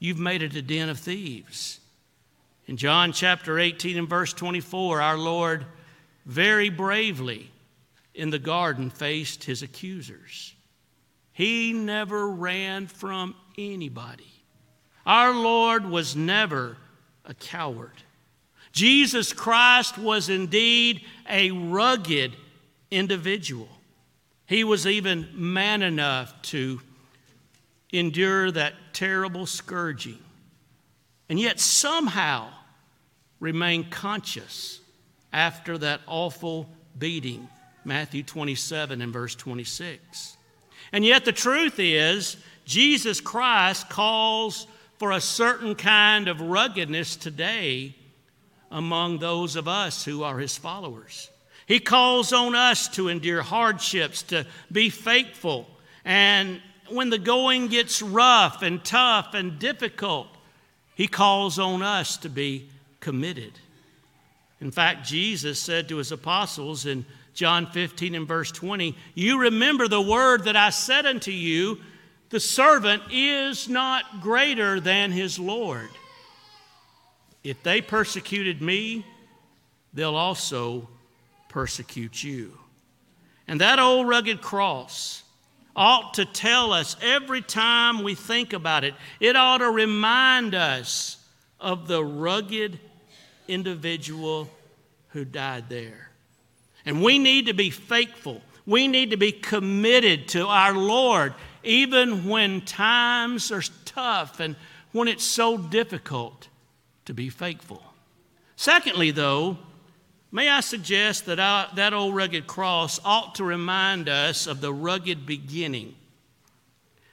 you've 0.01 0.19
made 0.19 0.43
it 0.43 0.57
a 0.57 0.63
den 0.63 0.89
of 0.89 0.99
thieves. 0.99 1.79
In 2.67 2.77
John 2.77 3.13
chapter 3.13 3.59
18 3.59 3.97
and 3.97 4.09
verse 4.09 4.33
24, 4.33 5.01
our 5.01 5.17
Lord 5.17 5.67
very 6.27 6.69
bravely 6.71 7.51
in 8.15 8.31
the 8.31 8.39
garden 8.39 8.91
faced 8.91 9.45
his 9.45 9.63
accusers. 9.63 10.55
He 11.33 11.73
never 11.73 12.29
ran 12.29 12.87
from 12.87 13.35
anybody. 13.57 14.33
Our 15.07 15.35
Lord 15.35 15.87
was 15.87 16.17
never 16.17 16.77
a 17.25 17.35
coward. 17.35 18.03
Jesus 18.73 19.33
Christ 19.33 19.99
was 19.99 20.29
indeed 20.29 21.03
a 21.29 21.51
rugged 21.51 22.37
individual. 22.91 23.69
He 24.47 24.65
was 24.65 24.87
even 24.87 25.29
man 25.35 25.83
enough 25.83 26.41
to 26.43 26.81
endure 27.93 28.51
that 28.51 28.75
terrible 28.93 29.47
scourging, 29.47 30.19
and 31.29 31.39
yet 31.39 31.61
somehow 31.61 32.49
remain 33.41 33.89
conscious 33.91 34.81
after 35.33 35.79
that 35.79 36.01
awful 36.07 36.69
beating. 36.99 37.49
Matthew 37.85 38.23
27 38.23 39.01
and 39.01 39.13
verse 39.13 39.35
26. 39.35 40.37
And 40.93 41.05
yet, 41.05 41.25
the 41.25 41.33
truth 41.33 41.79
is, 41.79 42.37
Jesus 42.65 43.21
Christ 43.21 43.89
calls 43.89 44.67
for 44.99 45.13
a 45.13 45.21
certain 45.21 45.75
kind 45.75 46.29
of 46.29 46.41
ruggedness 46.41 47.17
today 47.17 47.95
among 48.71 49.19
those 49.19 49.57
of 49.57 49.67
us 49.67 50.05
who 50.05 50.23
are 50.23 50.39
his 50.39 50.57
followers. 50.57 51.31
He 51.67 51.81
calls 51.81 52.33
on 52.33 52.55
us 52.55 52.89
to 52.89 53.09
endure 53.09 53.43
hardships, 53.43 54.23
to 54.25 54.47
be 54.71 54.91
faithful. 54.91 55.67
And 56.05 56.61
when 56.93 57.11
the 57.11 57.19
going 57.19 57.69
gets 57.69 58.03
rough 58.03 58.63
and 58.63 58.85
tough 58.85 59.35
and 59.35 59.59
difficult, 59.59 60.29
he 60.95 61.07
calls 61.07 61.59
on 61.59 61.83
us 61.83 62.17
to 62.19 62.29
be 62.29 62.69
committed. 63.01 63.53
In 64.61 64.71
fact, 64.71 65.07
Jesus 65.07 65.59
said 65.59 65.89
to 65.89 65.97
his 65.97 66.13
apostles 66.13 66.85
in 66.87 67.07
John 67.33 67.67
15 67.67 68.15
and 68.15 68.29
verse 68.29 68.53
20, 68.53 68.97
You 69.15 69.41
remember 69.41 69.89
the 69.89 70.01
word 70.01 70.45
that 70.45 70.57
I 70.57 70.71
said 70.71 71.07
unto 71.07 71.31
you, 71.31 71.81
the 72.29 72.41
servant 72.41 73.03
is 73.11 73.69
not 73.69 74.21
greater 74.21 74.79
than 74.79 75.11
his 75.11 75.39
Lord. 75.39 75.89
If 77.43 77.63
they 77.63 77.81
persecuted 77.81 78.61
me, 78.61 79.05
they'll 79.95 80.17
also 80.17 80.89
persecute 81.49 82.23
you. 82.23 82.59
And 83.49 83.61
that 83.61 83.79
old 83.79 84.07
rugged 84.07 84.43
cross 84.43 85.20
ought 85.81 86.13
to 86.13 86.27
tell 86.27 86.75
us 86.75 86.95
every 87.01 87.41
time 87.41 88.03
we 88.03 88.15
think 88.15 88.53
about 88.53 88.85
it, 88.85 88.93
it 89.19 89.35
ought 89.35 89.59
to 89.59 89.71
remind 89.71 90.55
us 90.55 91.17
of 91.59 91.89
the 91.89 92.05
rugged 92.05 92.79
individual 93.49 94.51
who 95.09 95.25
died 95.25 95.71
there. 95.71 96.11
And 96.85 97.03
we 97.03 97.19
need 97.19 97.47
to 97.47 97.55
be 97.55 97.71
faithful. 97.71 98.43
We 98.67 98.89
need 98.89 99.13
to 99.13 99.17
be 99.17 99.33
committed 99.33 100.29
to 100.29 100.47
our 100.47 100.75
Lord, 100.75 101.33
even 101.65 102.29
when 102.29 102.61
times 102.61 103.51
are 103.51 103.63
tough 103.87 104.39
and 104.39 104.57
when 104.93 105.09
it's 105.09 105.25
so 105.25 105.57
difficult 105.57 106.49
to 107.07 107.15
be 107.15 107.31
faithful. 107.31 107.83
Secondly, 108.55 109.13
though, 109.13 109.57
may 110.31 110.49
I 110.49 110.61
suggest 110.61 111.27
that 111.27 111.75
that 111.75 111.93
old 111.93 112.15
rugged 112.15 112.47
cross 112.47 113.01
ought 113.05 113.37
to 113.37 113.45
remind 113.45 114.09
us 114.09 114.47
of 114.47 114.61
the 114.61 114.73
rugged 114.73 115.27
beginning, 115.27 115.95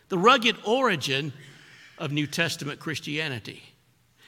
the 0.10 0.18
rugged 0.18 0.58
origin 0.64 1.34
of 1.98 2.12
New 2.12 2.28
Testament 2.28 2.80
Christianity. 2.80 3.64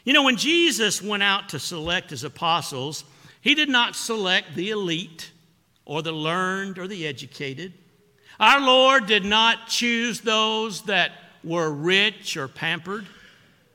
You 0.06 0.14
know, 0.14 0.24
when 0.24 0.38
Jesus 0.38 1.02
went 1.02 1.24
out 1.24 1.50
to 1.50 1.60
select 1.60 2.10
his 2.10 2.24
apostles, 2.24 3.04
he 3.42 3.54
did 3.54 3.70
not 3.70 3.96
select 3.96 4.56
the 4.56 4.72
elite 4.72 5.32
or 5.86 6.02
the 6.02 6.12
learned 6.12 6.80
or 6.80 6.88
the 6.88 7.06
educated. 7.06 7.74
Our 8.40 8.62
Lord 8.62 9.06
did 9.06 9.26
not 9.26 9.68
choose 9.68 10.22
those 10.22 10.84
that 10.84 11.12
were 11.44 11.70
rich 11.72 12.38
or 12.38 12.48
pampered. 12.48 13.06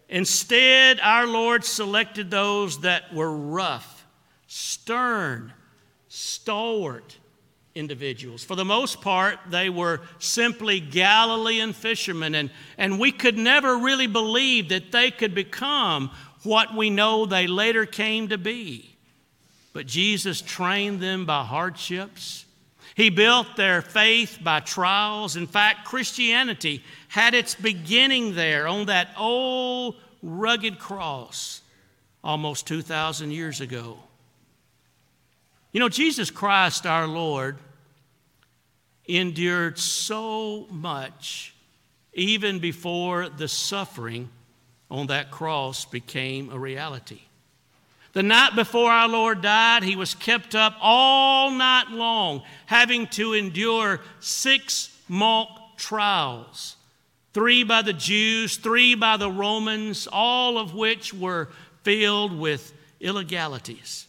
Instead, 0.08 0.98
our 1.00 1.26
Lord 1.26 1.64
selected 1.64 2.30
those 2.30 2.80
that 2.80 3.12
were 3.14 3.36
rough, 3.36 3.93
stern, 4.54 5.52
stalwart 6.06 7.18
individuals. 7.74 8.44
For 8.44 8.54
the 8.54 8.64
most 8.64 9.00
part, 9.00 9.36
they 9.50 9.68
were 9.68 10.02
simply 10.20 10.78
Galilean 10.78 11.72
fishermen, 11.72 12.36
and, 12.36 12.50
and 12.78 13.00
we 13.00 13.10
could 13.10 13.36
never 13.36 13.78
really 13.78 14.06
believe 14.06 14.68
that 14.68 14.92
they 14.92 15.10
could 15.10 15.34
become 15.34 16.12
what 16.44 16.72
we 16.72 16.88
know 16.88 17.26
they 17.26 17.48
later 17.48 17.84
came 17.84 18.28
to 18.28 18.38
be. 18.38 18.94
But 19.72 19.86
Jesus 19.86 20.40
trained 20.40 21.00
them 21.00 21.26
by 21.26 21.42
hardships. 21.42 22.44
He 22.94 23.10
built 23.10 23.56
their 23.56 23.82
faith 23.82 24.38
by 24.40 24.60
trials. 24.60 25.34
In 25.34 25.48
fact, 25.48 25.84
Christianity 25.84 26.84
had 27.08 27.34
its 27.34 27.56
beginning 27.56 28.36
there 28.36 28.68
on 28.68 28.86
that 28.86 29.08
old 29.18 29.96
rugged 30.22 30.78
cross 30.78 31.60
almost 32.22 32.68
2,000 32.68 33.32
years 33.32 33.60
ago. 33.60 33.98
You 35.74 35.80
know, 35.80 35.88
Jesus 35.88 36.30
Christ, 36.30 36.86
our 36.86 37.08
Lord, 37.08 37.58
endured 39.06 39.76
so 39.76 40.66
much 40.70 41.52
even 42.12 42.60
before 42.60 43.28
the 43.28 43.48
suffering 43.48 44.30
on 44.88 45.08
that 45.08 45.32
cross 45.32 45.84
became 45.84 46.50
a 46.50 46.58
reality. 46.58 47.22
The 48.12 48.22
night 48.22 48.54
before 48.54 48.88
our 48.88 49.08
Lord 49.08 49.42
died, 49.42 49.82
he 49.82 49.96
was 49.96 50.14
kept 50.14 50.54
up 50.54 50.76
all 50.80 51.50
night 51.50 51.90
long, 51.90 52.42
having 52.66 53.08
to 53.08 53.32
endure 53.32 54.00
six 54.20 54.96
mock 55.08 55.76
trials 55.76 56.76
three 57.32 57.64
by 57.64 57.82
the 57.82 57.92
Jews, 57.92 58.58
three 58.58 58.94
by 58.94 59.16
the 59.16 59.28
Romans, 59.28 60.06
all 60.06 60.56
of 60.56 60.72
which 60.72 61.12
were 61.12 61.48
filled 61.82 62.38
with 62.38 62.72
illegalities. 63.00 64.06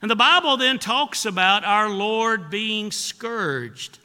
And 0.00 0.10
the 0.10 0.16
Bible 0.16 0.56
then 0.56 0.78
talks 0.78 1.24
about 1.24 1.64
our 1.64 1.88
Lord 1.88 2.50
being 2.50 2.92
scourged, 2.92 3.98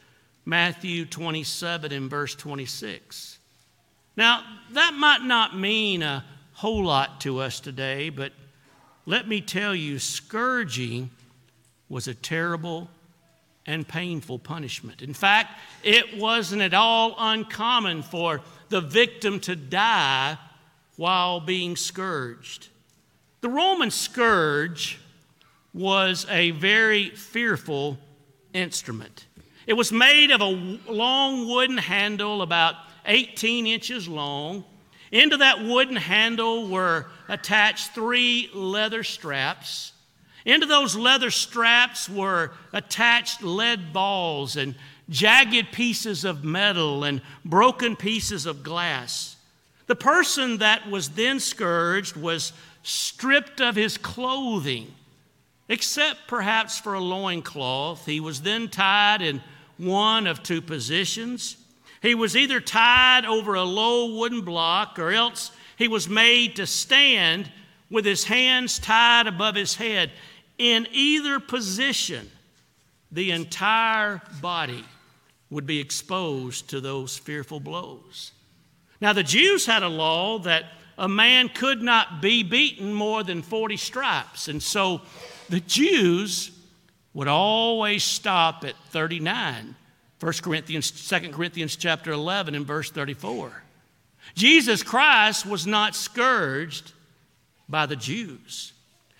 Matthew 0.45 1.05
27 1.05 1.91
and 1.91 2.09
verse 2.09 2.35
26. 2.35 3.37
Now, 4.17 4.43
that 4.71 4.93
might 4.93 5.21
not 5.23 5.57
mean 5.57 6.01
a 6.01 6.25
whole 6.53 6.83
lot 6.83 7.21
to 7.21 7.39
us 7.39 7.59
today, 7.59 8.09
but 8.09 8.31
let 9.05 9.27
me 9.27 9.41
tell 9.41 9.75
you, 9.75 9.99
scourging 9.99 11.09
was 11.89 12.07
a 12.07 12.13
terrible 12.13 12.89
and 13.65 13.87
painful 13.87 14.39
punishment. 14.39 15.01
In 15.01 15.13
fact, 15.13 15.59
it 15.83 16.17
wasn't 16.17 16.61
at 16.61 16.73
all 16.73 17.15
uncommon 17.17 18.01
for 18.01 18.41
the 18.69 18.81
victim 18.81 19.39
to 19.41 19.55
die 19.55 20.37
while 20.95 21.39
being 21.39 21.75
scourged. 21.75 22.69
The 23.41 23.49
Roman 23.49 23.91
scourge 23.91 24.99
was 25.73 26.25
a 26.29 26.51
very 26.51 27.09
fearful 27.09 27.97
instrument. 28.53 29.25
It 29.65 29.73
was 29.73 29.91
made 29.91 30.31
of 30.31 30.41
a 30.41 30.45
long 30.91 31.47
wooden 31.47 31.77
handle 31.77 32.41
about 32.41 32.75
18 33.05 33.65
inches 33.65 34.07
long. 34.07 34.63
Into 35.11 35.37
that 35.37 35.63
wooden 35.63 35.95
handle 35.95 36.67
were 36.67 37.07
attached 37.27 37.93
three 37.93 38.49
leather 38.53 39.03
straps. 39.03 39.93
Into 40.45 40.65
those 40.65 40.95
leather 40.95 41.31
straps 41.31 42.09
were 42.09 42.51
attached 42.73 43.41
lead 43.41 43.93
balls 43.93 44.57
and 44.57 44.75
jagged 45.09 45.71
pieces 45.71 46.25
of 46.25 46.43
metal 46.43 47.03
and 47.03 47.21
broken 47.45 47.95
pieces 47.95 48.45
of 48.45 48.63
glass. 48.63 49.37
The 49.87 49.95
person 49.95 50.57
that 50.57 50.89
was 50.89 51.09
then 51.09 51.39
scourged 51.39 52.15
was 52.15 52.53
stripped 52.83 53.61
of 53.61 53.75
his 53.75 53.97
clothing, 53.97 54.93
except 55.69 56.27
perhaps 56.27 56.79
for 56.79 56.93
a 56.93 56.99
loincloth. 56.99 58.05
He 58.05 58.19
was 58.19 58.41
then 58.41 58.69
tied 58.69 59.21
in 59.21 59.41
one 59.77 60.27
of 60.27 60.43
two 60.43 60.61
positions. 60.61 61.57
He 62.01 62.15
was 62.15 62.35
either 62.35 62.59
tied 62.59 63.25
over 63.25 63.55
a 63.55 63.63
low 63.63 64.17
wooden 64.17 64.41
block 64.41 64.99
or 64.99 65.11
else 65.11 65.51
he 65.77 65.87
was 65.87 66.07
made 66.07 66.57
to 66.57 66.67
stand 66.67 67.51
with 67.89 68.05
his 68.05 68.25
hands 68.25 68.79
tied 68.79 69.27
above 69.27 69.55
his 69.55 69.75
head. 69.75 70.11
In 70.57 70.87
either 70.91 71.39
position, 71.39 72.29
the 73.11 73.31
entire 73.31 74.21
body 74.41 74.83
would 75.49 75.65
be 75.65 75.79
exposed 75.79 76.69
to 76.71 76.81
those 76.81 77.17
fearful 77.17 77.59
blows. 77.59 78.31
Now, 78.99 79.13
the 79.13 79.23
Jews 79.23 79.65
had 79.65 79.83
a 79.83 79.89
law 79.89 80.39
that 80.39 80.65
a 80.97 81.07
man 81.07 81.49
could 81.49 81.81
not 81.81 82.21
be 82.21 82.43
beaten 82.43 82.93
more 82.93 83.23
than 83.23 83.41
40 83.41 83.77
stripes. 83.77 84.47
And 84.47 84.61
so 84.61 85.01
the 85.49 85.59
Jews 85.59 86.51
would 87.13 87.27
always 87.27 88.03
stop 88.03 88.63
at 88.63 88.75
39. 88.89 89.75
1 90.19 90.33
Corinthians, 90.41 90.89
2 90.91 91.31
Corinthians 91.31 91.75
chapter 91.75 92.11
11 92.11 92.55
and 92.55 92.65
verse 92.65 92.89
34. 92.89 93.63
Jesus 94.35 94.81
Christ 94.83 95.45
was 95.45 95.67
not 95.67 95.95
scourged 95.95 96.93
by 97.67 97.85
the 97.85 97.95
Jews. 97.95 98.73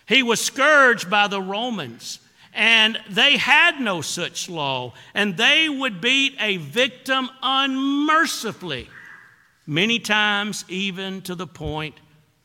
He 0.08 0.24
was 0.24 0.42
scourged 0.42 1.10
by 1.10 1.28
the 1.28 1.42
Romans, 1.42 2.20
and 2.54 3.00
they 3.10 3.38
had 3.38 3.80
no 3.80 4.02
such 4.02 4.50
law, 4.50 4.94
and 5.14 5.38
they 5.38 5.70
would 5.70 6.02
beat 6.02 6.36
a 6.40 6.58
victim 6.58 7.30
unmercifully, 7.42 8.90
many 9.68 10.00
times 10.00 10.66
even 10.68 11.22
to 11.22 11.36
the 11.36 11.48
point 11.48 11.96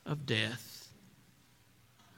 of 0.04 0.26
death. 0.26 0.67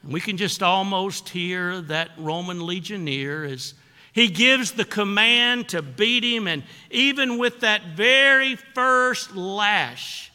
And 0.02 0.12
we 0.12 0.20
can 0.20 0.36
just 0.36 0.62
almost 0.62 1.28
hear 1.28 1.80
that 1.82 2.10
Roman 2.16 2.60
legionnaire 2.60 3.44
as 3.44 3.74
he 4.12 4.28
gives 4.28 4.72
the 4.72 4.84
command 4.84 5.68
to 5.68 5.82
beat 5.82 6.24
him, 6.24 6.48
and 6.48 6.64
even 6.90 7.38
with 7.38 7.60
that 7.60 7.96
very 7.96 8.56
first 8.56 9.36
lash, 9.36 10.32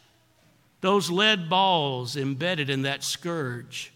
those 0.82 1.10
lead 1.10 1.50
balls 1.50 2.16
embedded 2.16 2.70
in 2.70 2.84
that 2.84 3.04
scourge 3.04 3.92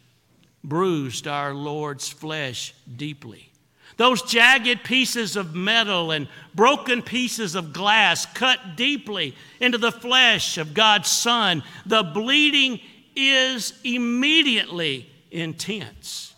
bruised 0.63 1.27
our 1.27 1.53
Lord's 1.53 2.10
flesh 2.10 2.73
deeply. 2.97 3.51
Those 3.97 4.21
jagged 4.21 4.84
pieces 4.84 5.36
of 5.36 5.55
metal 5.55 6.12
and 6.12 6.27
broken 6.55 7.01
pieces 7.01 7.55
of 7.55 7.73
glass 7.73 8.25
cut 8.25 8.75
deeply 8.75 9.36
into 9.60 9.77
the 9.77 9.91
flesh 9.91 10.58
of 10.58 10.73
God's 10.73 11.10
Son. 11.10 11.63
The 11.86 12.03
bleeding 12.03 12.79
is 13.15 13.73
immediately 13.84 15.10
intense. 15.31 16.33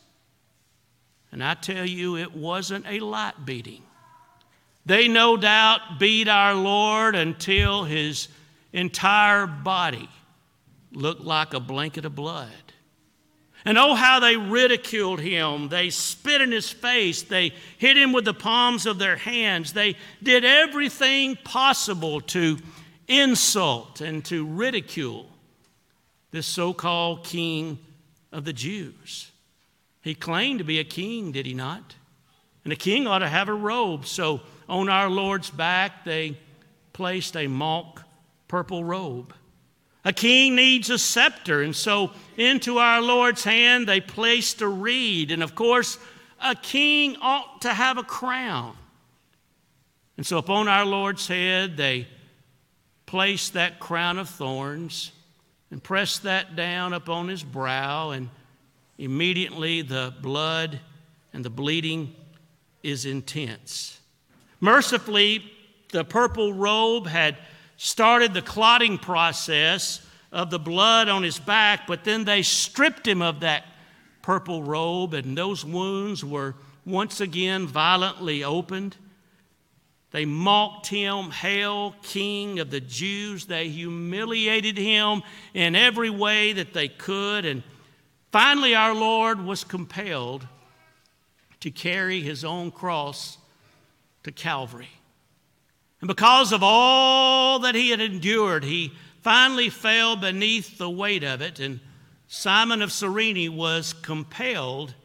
And 1.32 1.43
I 1.43 1.54
tell 1.54 1.86
you, 1.86 2.17
it 2.17 2.36
wasn't 2.36 2.86
a 2.88 2.99
light 2.99 3.45
beating. 3.45 3.84
They 4.86 5.08
no 5.08 5.38
doubt 5.38 5.99
beat 5.99 6.27
our 6.27 6.54
Lord 6.54 7.15
until 7.15 7.84
his 7.84 8.27
entire 8.73 9.47
body 9.47 10.10
looked 10.91 11.21
like 11.21 11.54
a 11.54 11.60
blanket 11.60 12.06
of 12.06 12.15
blood. 12.15 12.49
And 13.63 13.77
oh, 13.77 13.93
how 13.93 14.19
they 14.19 14.38
ridiculed 14.38 15.19
him. 15.19 15.69
They 15.69 15.91
spit 15.91 16.41
in 16.41 16.51
his 16.51 16.69
face. 16.69 17.21
They 17.21 17.54
hit 17.77 17.95
him 17.95 18.12
with 18.12 18.25
the 18.25 18.34
palms 18.34 18.88
of 18.88 18.97
their 18.97 19.15
hands. 19.15 19.73
They 19.73 19.95
did 20.23 20.43
everything 20.43 21.38
possible 21.43 22.21
to 22.21 22.58
insult 23.08 24.01
and 24.01 24.25
to 24.25 24.45
ridicule 24.45 25.27
this 26.32 26.47
so 26.47 26.73
called 26.73 27.23
king 27.23 27.77
of 28.32 28.46
the 28.46 28.54
Jews. 28.54 29.32
He 30.02 30.15
claimed 30.15 30.60
to 30.60 30.65
be 30.65 30.80
a 30.80 30.84
king, 30.84 31.32
did 31.32 31.46
he 31.46 31.54
not? 31.54 31.96
And 32.63 32.74
a 32.74 32.76
king 32.76 33.08
ought 33.08 33.20
to 33.20 33.28
have 33.28 33.50
a 33.50 33.54
robe. 33.54 34.06
So 34.06 34.41
on 34.67 34.89
our 34.89 35.10
Lord's 35.10 35.50
back, 35.50 36.06
they 36.06 36.38
placed 36.94 37.36
a 37.36 37.48
mock 37.48 38.04
purple 38.48 38.84
robe. 38.84 39.34
A 40.04 40.13
king 40.13 40.56
needs 40.56 40.89
a 40.89 40.98
scepter, 40.98 41.62
and 41.62 41.76
so 41.76 42.12
into 42.36 42.80
our 42.80 43.02
Lord's 43.02 43.44
hand 43.44 43.88
they 43.88 44.02
placed 44.02 44.62
a 44.62 44.67
reed. 44.67 45.32
And 45.32 45.44
of 45.44 45.54
course, 45.54 46.00
a 46.41 46.56
king 46.56 47.17
ought 47.22 47.62
to 47.62 47.74
have 47.74 47.98
a 47.98 48.04
crown. 48.04 48.76
And 50.17 50.26
so 50.26 50.38
upon 50.38 50.67
our 50.67 50.86
Lord's 50.86 51.28
head 51.28 51.78
they 51.78 52.08
placed 53.06 53.54
that 53.54 53.80
crown 53.80 54.17
of 54.17 54.30
thorns 54.30 55.12
and 55.71 55.81
pressed 55.81 56.23
that 56.23 56.55
down 56.55 56.93
upon 56.93 57.29
his 57.29 57.43
brow, 57.43 58.12
and 58.12 58.29
immediately 58.97 59.81
the 59.81 60.13
blood 60.21 60.79
and 61.34 61.43
the 61.43 61.49
bleeding 61.49 62.13
is 62.84 63.05
intense. 63.05 63.99
Mercifully, 64.60 65.43
the 65.91 66.03
purple 66.03 66.53
robe 66.53 67.07
had 67.07 67.38
started 67.77 68.34
the 68.34 68.41
clotting 68.41 68.97
process 68.97 70.05
of 70.31 70.49
the 70.49 70.60
blood 70.60 71.10
on 71.10 71.23
his 71.23 71.39
back, 71.39 71.88
but 71.88 72.03
then 72.03 72.25
they 72.25 72.41
stripped 72.41 73.07
him 73.07 73.21
of 73.21 73.39
that 73.39 73.65
purple 74.21 74.62
robe, 74.62 75.13
and 75.13 75.38
those 75.38 75.65
wounds 75.65 76.23
were 76.23 76.55
once 76.86 77.21
again 77.21 77.65
violently 77.65 78.43
opened. 78.43 78.95
They 80.12 80.26
mocked 80.26 80.88
him, 80.88 81.32
Hail, 81.32 81.95
King 82.04 82.60
of 82.60 82.69
the 82.69 82.82
Jews. 82.82 83.45
They 83.45 83.69
humiliated 83.69 84.78
him 84.78 85.24
in 85.54 85.76
every 85.76 86.10
way 86.10 86.54
that 86.54 86.74
they 86.74 86.89
could. 86.89 87.45
And 87.45 87.63
finally, 88.32 88.76
our 88.76 88.93
Lord 88.93 89.43
was 89.45 89.63
compelled 89.63 90.47
to 91.62 91.71
carry 91.71 92.21
his 92.21 92.43
own 92.43 92.71
cross 92.71 93.38
to 94.24 94.32
Calvary. 94.32 94.89
And 96.02 96.08
because 96.08 96.52
of 96.52 96.62
all 96.63 97.60
that 97.60 97.76
he 97.76 97.91
had 97.91 98.02
endured, 98.02 98.63
he 98.63 98.91
finally 99.21 99.69
fell 99.69 100.15
beneath 100.15 100.78
the 100.78 100.89
weight 100.89 101.24
of 101.24 101.41
it, 101.41 101.60
and 101.60 101.80
Simon 102.28 102.82
of 102.82 102.91
Cyrene 102.91 103.56
was 103.56 103.93
compelled 103.93 104.95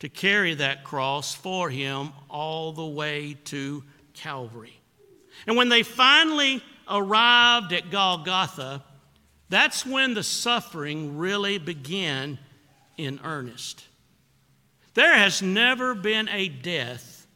to 0.00 0.08
carry 0.08 0.54
that 0.54 0.84
cross 0.84 1.34
for 1.34 1.70
him 1.70 2.10
all 2.28 2.72
the 2.72 2.84
way 2.84 3.36
to 3.44 3.84
Calvary. 4.16 4.80
And 5.46 5.56
when 5.56 5.68
they 5.68 5.82
finally 5.82 6.62
arrived 6.88 7.72
at 7.72 7.90
Golgotha, 7.90 8.82
that's 9.48 9.86
when 9.86 10.14
the 10.14 10.22
suffering 10.22 11.16
really 11.16 11.58
began 11.58 12.38
in 12.96 13.20
earnest. 13.22 13.86
There 14.94 15.14
has 15.14 15.42
never 15.42 15.94
been 15.94 16.28
a 16.28 16.48
death 16.48 17.26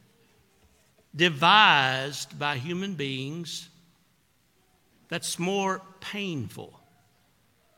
devised 1.15 2.37
by 2.39 2.57
human 2.57 2.95
beings 2.95 3.69
that's 5.09 5.37
more 5.37 5.81
painful, 5.99 6.79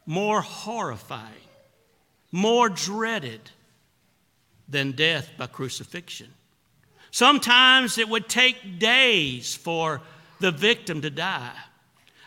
more 0.06 0.42
horrifying, 0.42 1.34
more 2.32 2.70
dreaded 2.70 3.42
than 4.70 4.92
death 4.92 5.30
by 5.38 5.48
crucifixion. 5.48 6.34
Sometimes 7.14 8.00
it 8.00 8.10
would 8.10 8.28
take 8.28 8.80
days 8.80 9.54
for 9.54 10.02
the 10.40 10.50
victim 10.50 11.04
to 11.04 11.12
die. 11.12 11.54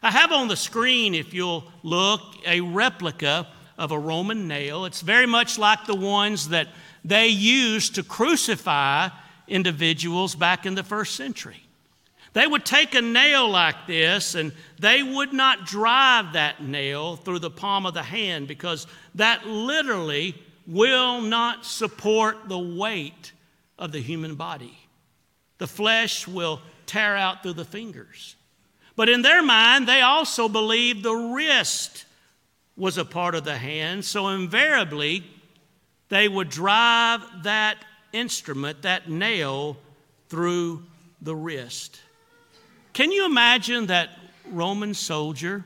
I 0.00 0.12
have 0.12 0.30
on 0.30 0.46
the 0.46 0.54
screen, 0.54 1.12
if 1.12 1.34
you'll 1.34 1.64
look, 1.82 2.20
a 2.46 2.60
replica 2.60 3.48
of 3.76 3.90
a 3.90 3.98
Roman 3.98 4.46
nail. 4.46 4.84
It's 4.84 5.00
very 5.00 5.26
much 5.26 5.58
like 5.58 5.86
the 5.86 5.96
ones 5.96 6.50
that 6.50 6.68
they 7.04 7.26
used 7.26 7.96
to 7.96 8.04
crucify 8.04 9.08
individuals 9.48 10.36
back 10.36 10.66
in 10.66 10.76
the 10.76 10.84
first 10.84 11.16
century. 11.16 11.64
They 12.32 12.46
would 12.46 12.64
take 12.64 12.94
a 12.94 13.02
nail 13.02 13.50
like 13.50 13.88
this 13.88 14.36
and 14.36 14.52
they 14.78 15.02
would 15.02 15.32
not 15.32 15.66
drive 15.66 16.34
that 16.34 16.62
nail 16.62 17.16
through 17.16 17.40
the 17.40 17.50
palm 17.50 17.86
of 17.86 17.94
the 17.94 18.04
hand 18.04 18.46
because 18.46 18.86
that 19.16 19.48
literally 19.48 20.36
will 20.64 21.22
not 21.22 21.66
support 21.66 22.48
the 22.48 22.58
weight 22.58 23.32
of 23.78 23.92
the 23.92 24.00
human 24.00 24.34
body. 24.34 24.78
The 25.58 25.66
flesh 25.66 26.26
will 26.26 26.60
tear 26.86 27.16
out 27.16 27.42
through 27.42 27.54
the 27.54 27.64
fingers. 27.64 28.36
But 28.94 29.08
in 29.08 29.22
their 29.22 29.42
mind, 29.42 29.86
they 29.86 30.00
also 30.00 30.48
believed 30.48 31.02
the 31.02 31.14
wrist 31.14 32.04
was 32.76 32.98
a 32.98 33.04
part 33.04 33.34
of 33.34 33.44
the 33.44 33.56
hand, 33.56 34.04
so 34.04 34.28
invariably 34.28 35.24
they 36.08 36.28
would 36.28 36.48
drive 36.48 37.22
that 37.42 37.78
instrument, 38.12 38.82
that 38.82 39.10
nail, 39.10 39.76
through 40.28 40.82
the 41.20 41.34
wrist. 41.34 42.00
Can 42.92 43.12
you 43.12 43.26
imagine 43.26 43.86
that 43.86 44.10
Roman 44.50 44.94
soldier 44.94 45.64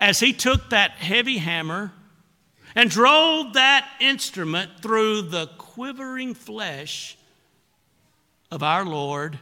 as 0.00 0.20
he 0.20 0.32
took 0.32 0.70
that 0.70 0.92
heavy 0.92 1.38
hammer 1.38 1.92
and 2.74 2.90
drove 2.90 3.54
that 3.54 3.88
instrument 4.00 4.70
through 4.80 5.22
the 5.22 5.46
quivering 5.74 6.34
flesh 6.34 7.16
of 8.50 8.62
our 8.62 8.84
Lord 8.84 9.38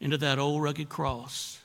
into 0.00 0.16
that 0.18 0.38
old 0.38 0.62
rugged 0.62 0.88
cross? 0.88 1.60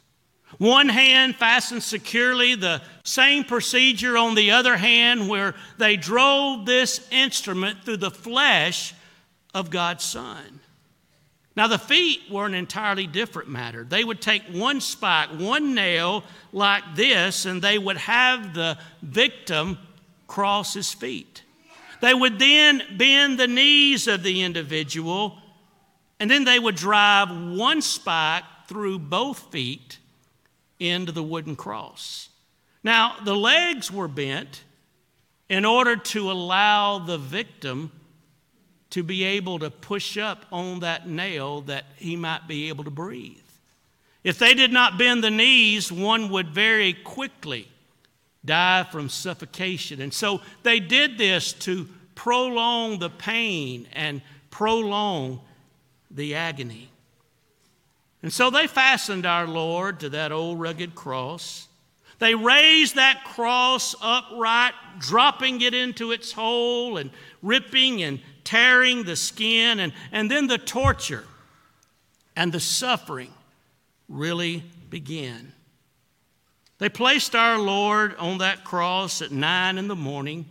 One 0.58 0.89
hand 0.89 1.36
fastened 1.36 1.84
securely, 1.84 2.56
the 2.56 2.82
same 3.04 3.44
procedure 3.44 4.18
on 4.18 4.36
the 4.36 4.52
other 4.52 4.76
hand, 4.76 5.30
where 5.30 5.56
they 5.78 5.96
drove 5.96 6.66
this 6.66 7.08
instrument 7.12 7.84
through 7.86 7.97
the 7.97 8.12
flesh 8.12 8.93
of 9.53 9.70
God's 9.70 10.03
Son. 10.03 10.60
Now, 11.56 11.68
the 11.68 11.78
feet 11.78 12.22
were 12.32 12.45
an 12.45 12.53
entirely 12.53 13.08
different 13.08 13.49
matter. 13.49 13.84
They 13.84 14.03
would 14.03 14.22
take 14.22 14.43
one 14.51 14.82
spike, 14.82 15.30
one 15.30 15.74
nail 15.76 16.24
like 16.51 16.84
this, 16.95 17.45
and 17.45 17.62
they 17.62 17.78
would 17.78 17.97
have 17.97 18.53
the 18.53 18.78
victim 19.01 19.78
cross 20.28 20.74
his 20.74 20.91
feet. 20.91 21.43
They 22.02 22.14
would 22.14 22.39
then 22.39 22.82
bend 22.97 23.39
the 23.39 23.47
knees 23.47 24.08
of 24.08 24.24
the 24.24 24.41
individual, 24.41 25.38
and 26.20 26.30
then 26.30 26.45
they 26.45 26.60
would 26.60 26.76
drive 26.76 27.30
one 27.30 27.82
spike 27.82 28.43
through 28.68 29.00
both 29.00 29.52
feet 29.52 29.97
into 30.80 31.12
the 31.12 31.24
wooden 31.24 31.56
cross. 31.56 32.30
Now, 32.84 33.18
the 33.24 33.36
legs 33.36 33.91
were 33.91 34.08
bent 34.08 34.64
in 35.50 35.66
order 35.66 35.95
to 35.97 36.32
allow 36.32 37.00
the 37.00 37.18
victim 37.18 37.91
to 38.91 39.04
be 39.04 39.24
able 39.24 39.60
to 39.60 39.70
push 39.70 40.18
up 40.18 40.45
on 40.52 40.80
that 40.80 41.08
nail 41.08 41.62
that 41.62 41.86
he 41.97 42.16
might 42.16 42.47
be 42.47 42.70
able 42.70 42.84
to 42.86 42.91
breathe. 42.91 43.38
If 44.24 44.39
they 44.39 44.54
did 44.54 44.72
not 44.72 44.97
bend 44.97 45.24
the 45.24 45.32
knees, 45.32 45.91
one 45.91 46.30
would 46.30 46.50
very 46.50 46.93
quickly 46.93 47.68
die 48.46 48.84
from 48.92 49.10
suffocation. 49.10 50.02
And 50.02 50.14
so 50.14 50.42
they 50.64 50.80
did 50.80 51.18
this 51.18 51.54
to 51.54 51.88
prolong 52.16 53.00
the 53.00 53.10
pain 53.10 53.88
and 53.94 54.22
prolong 54.50 55.42
the 56.12 56.36
agony. 56.36 56.90
And 58.22 58.34
so 58.34 58.50
they 58.50 58.68
fastened 58.68 59.26
our 59.26 59.48
Lord 59.48 60.02
to 60.02 60.10
that 60.10 60.32
old 60.32 60.60
rugged 60.60 60.96
cross. 60.96 61.68
They 62.20 62.36
raised 62.36 62.96
that 62.96 63.24
cross 63.24 63.96
upright, 64.02 64.74
dropping 65.00 65.62
it 65.62 65.74
into 65.74 66.12
its 66.12 66.34
hole 66.34 66.98
and 66.98 67.12
ripping 67.42 68.04
and 68.04 68.20
tearing 68.44 69.04
the 69.04 69.16
skin. 69.16 69.80
And, 69.80 69.94
and 70.12 70.30
then 70.30 70.48
the 70.48 70.58
torture 70.58 71.24
and 72.36 72.52
the 72.52 72.60
suffering 72.60 73.34
really 74.10 74.64
began. 74.90 75.54
They 76.80 76.89
placed 76.89 77.36
our 77.36 77.59
Lord 77.59 78.15
on 78.15 78.39
that 78.39 78.63
cross 78.63 79.21
at 79.21 79.32
nine 79.32 79.77
in 79.77 79.88
the 79.88 79.95
morning. 79.95 80.45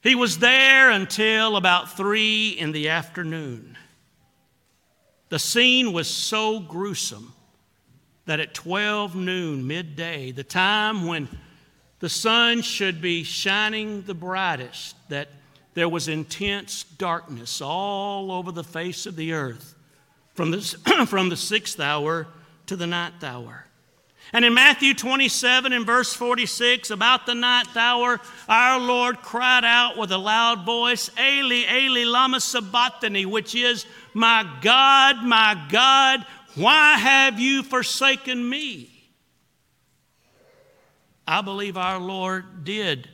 He 0.00 0.14
was 0.14 0.38
there 0.38 0.90
until 0.90 1.56
about 1.56 1.96
three 1.96 2.50
in 2.50 2.72
the 2.72 2.88
afternoon. 2.88 3.76
The 5.28 5.38
scene 5.38 5.92
was 5.92 6.08
so 6.08 6.60
gruesome 6.60 7.32
that 8.26 8.38
at 8.38 8.54
12 8.54 9.16
noon, 9.16 9.66
midday, 9.66 10.30
the 10.30 10.44
time 10.44 11.06
when 11.06 11.28
the 11.98 12.08
sun 12.08 12.62
should 12.62 13.00
be 13.00 13.24
shining 13.24 14.02
the 14.02 14.14
brightest, 14.14 14.96
that 15.08 15.28
there 15.74 15.88
was 15.88 16.06
intense 16.06 16.84
darkness 16.84 17.60
all 17.60 18.30
over 18.30 18.52
the 18.52 18.64
face 18.64 19.06
of 19.06 19.16
the 19.16 19.32
earth 19.32 19.74
from 20.34 20.52
the, 20.52 20.60
from 21.06 21.28
the 21.28 21.36
sixth 21.36 21.80
hour 21.80 22.28
to 22.66 22.76
the 22.76 22.86
ninth 22.86 23.24
hour. 23.24 23.66
And 24.32 24.44
in 24.44 24.54
Matthew 24.54 24.94
27 24.94 25.72
and 25.72 25.84
verse 25.84 26.14
46, 26.14 26.90
about 26.90 27.26
the 27.26 27.34
ninth 27.34 27.76
hour, 27.76 28.20
our 28.48 28.80
Lord 28.80 29.18
cried 29.18 29.64
out 29.64 29.98
with 29.98 30.10
a 30.10 30.18
loud 30.18 30.64
voice, 30.64 31.10
Eli, 31.18 31.64
Eli, 31.70 32.04
lama 32.04 32.40
sabachthani, 32.40 33.26
which 33.26 33.54
is, 33.54 33.84
My 34.14 34.50
God, 34.62 35.22
my 35.22 35.66
God, 35.70 36.24
why 36.54 36.96
have 36.96 37.38
you 37.38 37.62
forsaken 37.62 38.48
me? 38.48 38.88
I 41.26 41.42
believe 41.42 41.76
our 41.76 41.98
Lord 41.98 42.64
did 42.64 43.08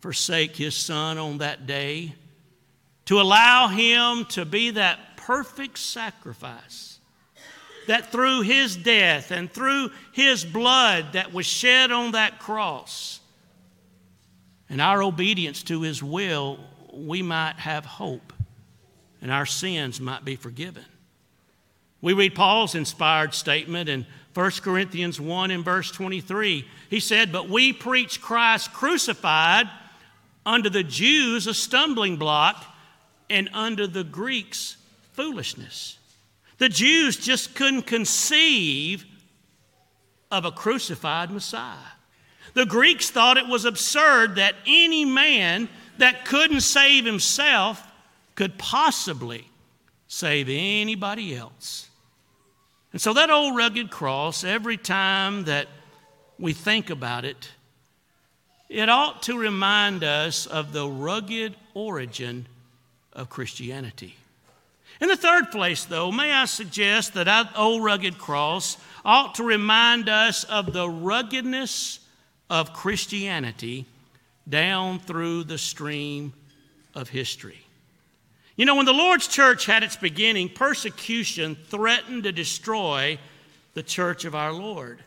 forsake 0.00 0.56
his 0.56 0.74
son 0.74 1.16
on 1.16 1.38
that 1.38 1.66
day 1.66 2.14
to 3.06 3.20
allow 3.20 3.68
him 3.68 4.24
to 4.26 4.44
be 4.44 4.70
that 4.70 5.16
perfect 5.16 5.78
sacrifice 5.78 6.93
that 7.86 8.12
through 8.12 8.42
his 8.42 8.76
death 8.76 9.30
and 9.30 9.50
through 9.50 9.90
his 10.12 10.44
blood 10.44 11.12
that 11.12 11.32
was 11.32 11.46
shed 11.46 11.90
on 11.90 12.12
that 12.12 12.38
cross 12.38 13.20
and 14.68 14.80
our 14.80 15.02
obedience 15.02 15.62
to 15.64 15.82
his 15.82 16.02
will, 16.02 16.58
we 16.92 17.22
might 17.22 17.56
have 17.56 17.84
hope 17.84 18.32
and 19.20 19.32
our 19.32 19.46
sins 19.46 20.00
might 20.00 20.24
be 20.24 20.36
forgiven. 20.36 20.84
We 22.02 22.12
read 22.12 22.34
Paul's 22.34 22.74
inspired 22.74 23.32
statement 23.32 23.88
in 23.88 24.06
1 24.34 24.50
Corinthians 24.62 25.18
1 25.18 25.50
and 25.50 25.64
verse 25.64 25.90
23. 25.90 26.68
He 26.90 27.00
said, 27.00 27.32
But 27.32 27.48
we 27.48 27.72
preach 27.72 28.20
Christ 28.20 28.74
crucified, 28.74 29.70
unto 30.44 30.68
the 30.68 30.82
Jews 30.82 31.46
a 31.46 31.54
stumbling 31.54 32.18
block, 32.18 32.62
and 33.30 33.48
unto 33.54 33.86
the 33.86 34.04
Greeks 34.04 34.76
foolishness. 35.12 35.98
The 36.64 36.70
Jews 36.70 37.18
just 37.18 37.54
couldn't 37.54 37.82
conceive 37.82 39.04
of 40.30 40.46
a 40.46 40.50
crucified 40.50 41.30
Messiah. 41.30 41.76
The 42.54 42.64
Greeks 42.64 43.10
thought 43.10 43.36
it 43.36 43.46
was 43.46 43.66
absurd 43.66 44.36
that 44.36 44.54
any 44.66 45.04
man 45.04 45.68
that 45.98 46.24
couldn't 46.24 46.62
save 46.62 47.04
himself 47.04 47.86
could 48.34 48.56
possibly 48.56 49.46
save 50.08 50.48
anybody 50.48 51.36
else. 51.36 51.90
And 52.92 53.00
so, 53.02 53.12
that 53.12 53.28
old 53.28 53.54
rugged 53.54 53.90
cross, 53.90 54.42
every 54.42 54.78
time 54.78 55.44
that 55.44 55.68
we 56.38 56.54
think 56.54 56.88
about 56.88 57.26
it, 57.26 57.50
it 58.70 58.88
ought 58.88 59.24
to 59.24 59.36
remind 59.36 60.02
us 60.02 60.46
of 60.46 60.72
the 60.72 60.88
rugged 60.88 61.56
origin 61.74 62.46
of 63.12 63.28
Christianity. 63.28 64.16
In 65.00 65.08
the 65.08 65.16
third 65.16 65.50
place, 65.50 65.84
though, 65.84 66.12
may 66.12 66.32
I 66.32 66.44
suggest 66.44 67.14
that 67.14 67.24
that 67.24 67.52
old 67.56 67.82
rugged 67.82 68.18
cross 68.18 68.76
ought 69.04 69.34
to 69.36 69.44
remind 69.44 70.08
us 70.08 70.44
of 70.44 70.72
the 70.72 70.88
ruggedness 70.88 72.00
of 72.48 72.72
Christianity 72.72 73.86
down 74.48 74.98
through 75.00 75.44
the 75.44 75.58
stream 75.58 76.32
of 76.94 77.08
history. 77.08 77.58
You 78.56 78.66
know, 78.66 78.76
when 78.76 78.86
the 78.86 78.92
Lord's 78.92 79.26
church 79.26 79.66
had 79.66 79.82
its 79.82 79.96
beginning, 79.96 80.50
persecution 80.50 81.56
threatened 81.68 82.22
to 82.22 82.32
destroy 82.32 83.18
the 83.74 83.82
church 83.82 84.24
of 84.24 84.34
our 84.34 84.52
Lord. 84.52 85.02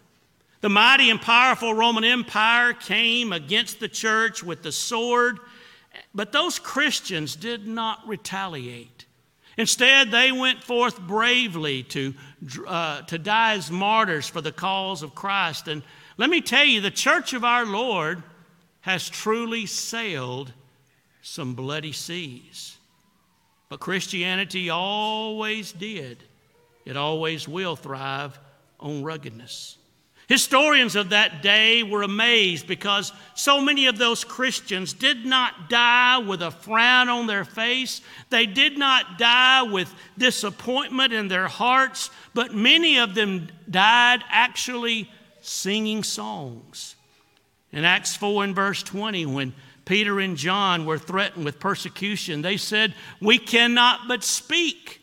The 0.60 0.70
mighty 0.70 1.10
and 1.10 1.22
powerful 1.22 1.74
Roman 1.74 2.04
Empire 2.04 2.74
came 2.74 3.32
against 3.32 3.80
the 3.80 3.88
church 3.88 4.44
with 4.44 4.64
the 4.64 4.72
sword 4.72 5.40
But 6.14 6.32
those 6.32 6.60
Christians 6.60 7.36
did 7.36 7.68
not 7.68 8.08
retaliate. 8.08 9.06
Instead, 9.58 10.12
they 10.12 10.32
went 10.32 10.64
forth 10.64 11.00
bravely 11.00 11.82
to, 11.84 12.14
uh, 12.68 13.02
to 13.02 13.18
die 13.18 13.54
as 13.56 13.72
martyrs 13.72 14.28
for 14.28 14.40
the 14.40 14.52
cause 14.52 15.02
of 15.02 15.16
Christ. 15.16 15.68
And 15.68 15.82
let 16.18 16.30
me 16.30 16.42
tell 16.42 16.64
you, 16.64 16.80
the 16.80 16.92
church 16.92 17.34
of 17.34 17.44
our 17.44 17.66
Lord 17.66 18.22
has 18.82 19.10
truly 19.10 19.66
sailed 19.66 20.54
some 21.24 21.56
bloody 21.56 21.92
seas. 21.92 22.78
But 23.70 23.80
Christianity 23.80 24.70
always 24.70 25.72
did, 25.72 26.24
it 26.86 26.96
always 26.96 27.48
will 27.48 27.76
thrive 27.76 28.40
on 28.80 29.04
ruggedness. 29.04 29.78
Historians 30.28 30.98
of 30.98 31.10
that 31.10 31.42
day 31.42 31.84
were 31.84 32.04
amazed 32.04 32.68
because 32.68 33.14
so 33.34 33.62
many 33.62 33.88
of 33.88 33.98
those 33.98 34.26
Christians 34.26 34.92
did 34.92 35.26
not 35.26 35.70
die 35.70 36.18
with 36.18 36.42
a 36.42 36.52
frown 36.52 37.08
on 37.08 37.28
their 37.28 37.46
face. 37.46 38.02
They 38.30 38.46
did 38.46 38.78
not 38.78 39.18
die 39.18 39.64
with 39.64 39.94
disappointment 40.18 41.14
in 41.14 41.30
their 41.30 41.48
hearts, 41.48 42.10
but 42.34 42.54
many 42.54 43.00
of 43.00 43.16
them 43.16 43.48
died 43.70 44.22
actually 44.30 45.10
singing 45.40 46.04
songs. 46.04 46.98
In 47.72 47.86
Acts 47.86 48.18
4 48.18 48.44
and 48.44 48.56
verse 48.56 48.84
20, 48.84 49.26
when 49.28 49.54
Peter 49.86 50.20
and 50.20 50.36
John 50.36 50.86
were 50.86 50.98
threatened 50.98 51.46
with 51.46 51.58
persecution, 51.58 52.42
they 52.42 52.58
said, 52.58 52.94
We 53.22 53.38
cannot 53.38 54.10
but 54.10 54.26
speak 54.26 55.02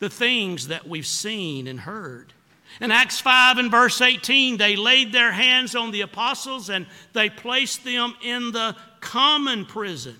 the 0.00 0.10
things 0.10 0.66
that 0.66 0.88
we've 0.88 1.06
seen 1.06 1.68
and 1.68 1.78
heard. 1.78 2.32
In 2.80 2.90
Acts 2.92 3.20
5 3.20 3.58
and 3.58 3.70
verse 3.70 4.00
18, 4.00 4.56
they 4.56 4.76
laid 4.76 5.12
their 5.12 5.32
hands 5.32 5.74
on 5.74 5.90
the 5.90 6.02
apostles 6.02 6.70
and 6.70 6.86
they 7.12 7.28
placed 7.28 7.84
them 7.84 8.14
in 8.22 8.52
the 8.52 8.76
common 9.00 9.64
prison. 9.64 10.16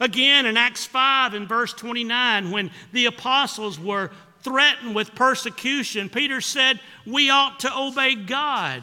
Again, 0.00 0.46
in 0.46 0.56
Acts 0.56 0.86
5 0.86 1.34
and 1.34 1.48
verse 1.48 1.72
29, 1.74 2.50
when 2.50 2.70
the 2.92 3.06
apostles 3.06 3.78
were 3.78 4.10
threatened 4.40 4.94
with 4.94 5.14
persecution, 5.14 6.08
Peter 6.08 6.40
said, 6.40 6.80
We 7.06 7.30
ought 7.30 7.60
to 7.60 7.76
obey 7.76 8.14
God 8.14 8.82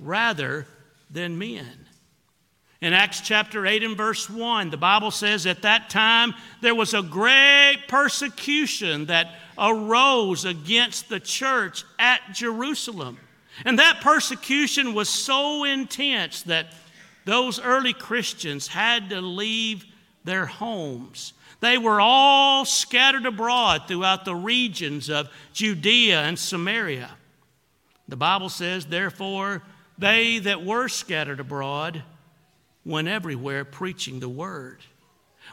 rather 0.00 0.66
than 1.10 1.38
men. 1.38 1.87
In 2.80 2.92
Acts 2.92 3.20
chapter 3.20 3.66
8 3.66 3.82
and 3.82 3.96
verse 3.96 4.30
1, 4.30 4.70
the 4.70 4.76
Bible 4.76 5.10
says 5.10 5.46
at 5.46 5.62
that 5.62 5.90
time 5.90 6.32
there 6.60 6.76
was 6.76 6.94
a 6.94 7.02
great 7.02 7.82
persecution 7.88 9.06
that 9.06 9.34
arose 9.58 10.44
against 10.44 11.08
the 11.08 11.18
church 11.18 11.84
at 11.98 12.20
Jerusalem. 12.32 13.18
And 13.64 13.80
that 13.80 14.00
persecution 14.00 14.94
was 14.94 15.08
so 15.08 15.64
intense 15.64 16.42
that 16.42 16.72
those 17.24 17.60
early 17.60 17.92
Christians 17.92 18.68
had 18.68 19.10
to 19.10 19.20
leave 19.20 19.84
their 20.22 20.46
homes. 20.46 21.32
They 21.58 21.78
were 21.78 22.00
all 22.00 22.64
scattered 22.64 23.26
abroad 23.26 23.88
throughout 23.88 24.24
the 24.24 24.36
regions 24.36 25.10
of 25.10 25.28
Judea 25.52 26.22
and 26.22 26.38
Samaria. 26.38 27.10
The 28.06 28.16
Bible 28.16 28.48
says, 28.48 28.86
therefore, 28.86 29.64
they 29.98 30.38
that 30.38 30.64
were 30.64 30.86
scattered 30.86 31.40
abroad 31.40 32.04
went 32.88 33.06
everywhere 33.06 33.64
preaching 33.64 34.18
the 34.18 34.28
word. 34.28 34.78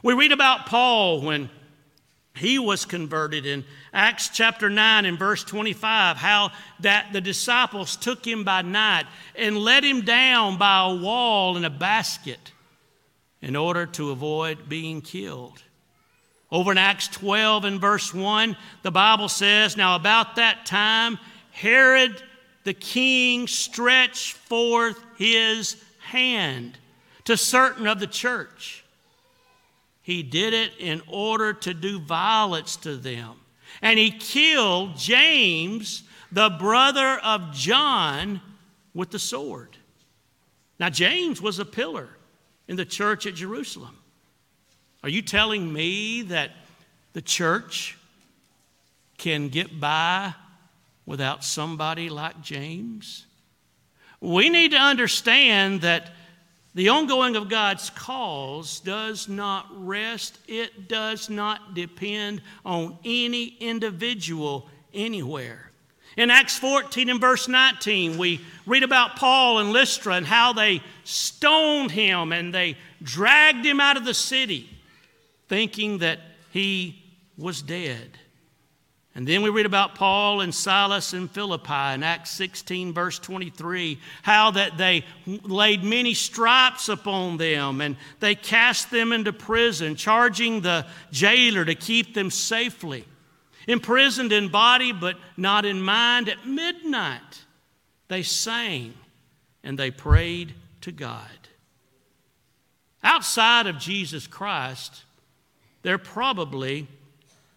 We 0.01 0.13
read 0.13 0.31
about 0.31 0.65
Paul 0.65 1.21
when 1.21 1.49
he 2.35 2.57
was 2.57 2.85
converted 2.85 3.45
in 3.45 3.63
Acts 3.93 4.29
chapter 4.29 4.69
9 4.69 5.05
and 5.05 5.19
verse 5.19 5.43
25, 5.43 6.17
how 6.17 6.51
that 6.79 7.13
the 7.13 7.21
disciples 7.21 7.95
took 7.95 8.25
him 8.25 8.43
by 8.43 8.61
night 8.61 9.05
and 9.35 9.57
let 9.57 9.83
him 9.83 10.01
down 10.01 10.57
by 10.57 10.89
a 10.89 10.95
wall 10.95 11.57
in 11.57 11.65
a 11.65 11.69
basket 11.69 12.51
in 13.41 13.55
order 13.55 13.85
to 13.85 14.11
avoid 14.11 14.69
being 14.69 15.01
killed. 15.01 15.61
Over 16.51 16.71
in 16.71 16.77
Acts 16.77 17.09
12 17.09 17.65
and 17.65 17.81
verse 17.81 18.13
1, 18.13 18.55
the 18.83 18.91
Bible 18.91 19.29
says, 19.29 19.75
Now 19.75 19.95
about 19.95 20.37
that 20.37 20.65
time, 20.65 21.19
Herod 21.51 22.21
the 22.63 22.73
king 22.73 23.47
stretched 23.47 24.33
forth 24.33 24.99
his 25.17 25.77
hand 25.99 26.77
to 27.25 27.37
certain 27.37 27.87
of 27.87 27.99
the 27.99 28.07
church 28.07 28.85
he 30.05 30.21
did 30.21 30.53
it 30.53 30.73
in 30.77 31.01
order 31.07 31.51
to 31.51 31.73
do 31.73 31.99
violence 31.99 32.75
to 32.75 32.95
them. 32.95 33.37
And 33.81 33.97
he 33.97 34.11
killed 34.11 34.97
James, 34.97 36.03
the 36.31 36.51
brother 36.59 37.17
of 37.23 37.51
John, 37.51 38.39
with 38.93 39.09
the 39.09 39.17
sword. 39.17 39.75
Now, 40.79 40.91
James 40.91 41.41
was 41.41 41.57
a 41.57 41.65
pillar 41.65 42.09
in 42.67 42.75
the 42.75 42.85
church 42.85 43.25
at 43.25 43.33
Jerusalem. 43.33 43.97
Are 45.01 45.09
you 45.09 45.23
telling 45.23 45.73
me 45.73 46.21
that 46.21 46.51
the 47.13 47.21
church 47.23 47.97
can 49.17 49.49
get 49.49 49.79
by 49.79 50.35
without 51.07 51.43
somebody 51.43 52.09
like 52.09 52.43
James? 52.43 53.25
We 54.21 54.49
need 54.49 54.69
to 54.69 54.77
understand 54.77 55.81
that 55.81 56.11
the 56.75 56.89
ongoing 56.89 57.37
of 57.37 57.47
God's 57.47 57.89
cause 57.89 58.81
does 58.81 59.29
not 59.29 59.65
rest, 59.71 60.37
it 60.45 60.89
does 60.89 61.29
not 61.29 61.73
depend 61.73 62.41
on 62.65 62.97
any 63.05 63.55
individual 63.61 64.67
anywhere. 64.93 65.71
In 66.17 66.29
Acts 66.29 66.57
14 66.57 67.09
and 67.09 67.19
verse 67.19 67.47
19, 67.47 68.17
we 68.17 68.41
read 68.65 68.83
about 68.83 69.15
Paul 69.15 69.59
and 69.59 69.71
Lystra 69.71 70.15
and 70.15 70.25
how 70.25 70.51
they 70.51 70.81
stoned 71.05 71.91
him 71.91 72.33
and 72.33 72.53
they 72.53 72.77
dragged 73.01 73.65
him 73.65 73.79
out 73.79 73.95
of 73.95 74.03
the 74.03 74.13
city, 74.13 74.69
thinking 75.47 75.99
that 75.99 76.19
he 76.51 77.01
was 77.37 77.61
dead. 77.61 78.17
And 79.15 79.25
then 79.25 79.41
we 79.41 79.49
read 79.49 79.65
about 79.65 79.95
Paul 79.95 80.41
and 80.41 80.53
Silas 80.53 81.13
in 81.13 81.29
Philippi 81.29 81.93
in 81.93 82.03
Acts 82.03 82.31
16, 82.31 82.91
verse 82.91 83.17
23, 83.17 83.97
how 84.23 84.51
that 84.51 84.77
they 84.77 85.05
laid 85.25 85.85
many 85.85 86.13
stripes 86.13 86.89
upon 86.89 87.37
them 87.37 87.79
and 87.79 87.95
they 88.19 88.35
cast 88.35 88.91
them 88.91 89.13
into 89.13 89.31
prison, 89.31 89.95
charging 89.95 90.59
the 90.59 90.85
jailer 91.11 91.63
to 91.63 91.75
keep 91.75 92.13
them 92.13 92.29
safely. 92.29 93.05
Imprisoned 93.67 94.33
in 94.33 94.49
body, 94.49 94.91
but 94.91 95.15
not 95.37 95.63
in 95.63 95.81
mind, 95.81 96.27
at 96.27 96.45
midnight 96.45 97.45
they 98.09 98.21
sang 98.21 98.93
and 99.63 99.79
they 99.79 99.91
prayed 99.91 100.53
to 100.81 100.91
God. 100.91 101.29
Outside 103.01 103.65
of 103.65 103.79
Jesus 103.79 104.27
Christ, 104.27 105.03
there 105.83 105.97
probably 105.97 106.87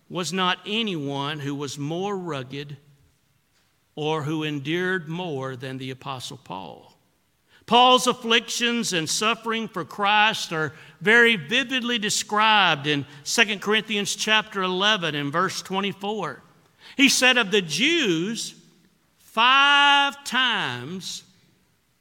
was 0.09 0.32
not 0.32 0.59
anyone 0.66 1.40
who 1.40 1.54
was 1.54 1.78
more 1.78 2.16
rugged 2.16 2.76
or 3.94 4.22
who 4.22 4.42
endured 4.42 5.09
more 5.09 5.56
than 5.56 5.78
the 5.78 5.90
Apostle 5.90 6.38
Paul. 6.42 6.94
Paul's 7.66 8.06
afflictions 8.06 8.94
and 8.94 9.09
suffering 9.11 9.68
for 9.68 9.84
Christ 9.84 10.54
are 10.54 10.72
very 11.02 11.36
vividly 11.36 11.98
described 11.98 12.86
in 12.86 13.04
2 13.24 13.59
Corinthians 13.59 14.16
chapter 14.16 14.62
11 14.62 15.14
and 15.14 15.30
verse 15.30 15.61
24. 15.61 16.42
He 16.96 17.11
said 17.11 17.36
of 17.36 17.50
the 17.50 17.61
Jews, 17.61 18.54
five 19.18 20.24
times 20.24 21.24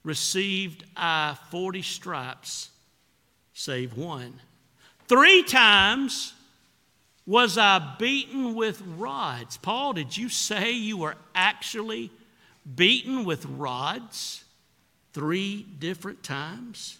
received 0.03 0.86
I 0.95 1.38
40 1.51 1.82
stripes, 1.82 2.70
save 3.53 3.97
one. 3.97 4.39
Three 5.10 5.43
times 5.43 6.34
was 7.28 7.57
I 7.57 7.95
beaten 7.99 8.55
with 8.55 8.82
rods? 8.97 9.57
Paul, 9.57 9.93
did 9.93 10.15
you 10.15 10.30
say 10.30 10.71
you 10.71 10.97
were 10.97 11.15
actually 11.36 12.09
beaten 12.75 13.25
with 13.25 13.45
rods 13.45 14.45
three 15.11 15.65
different 15.78 16.23
times? 16.23 16.97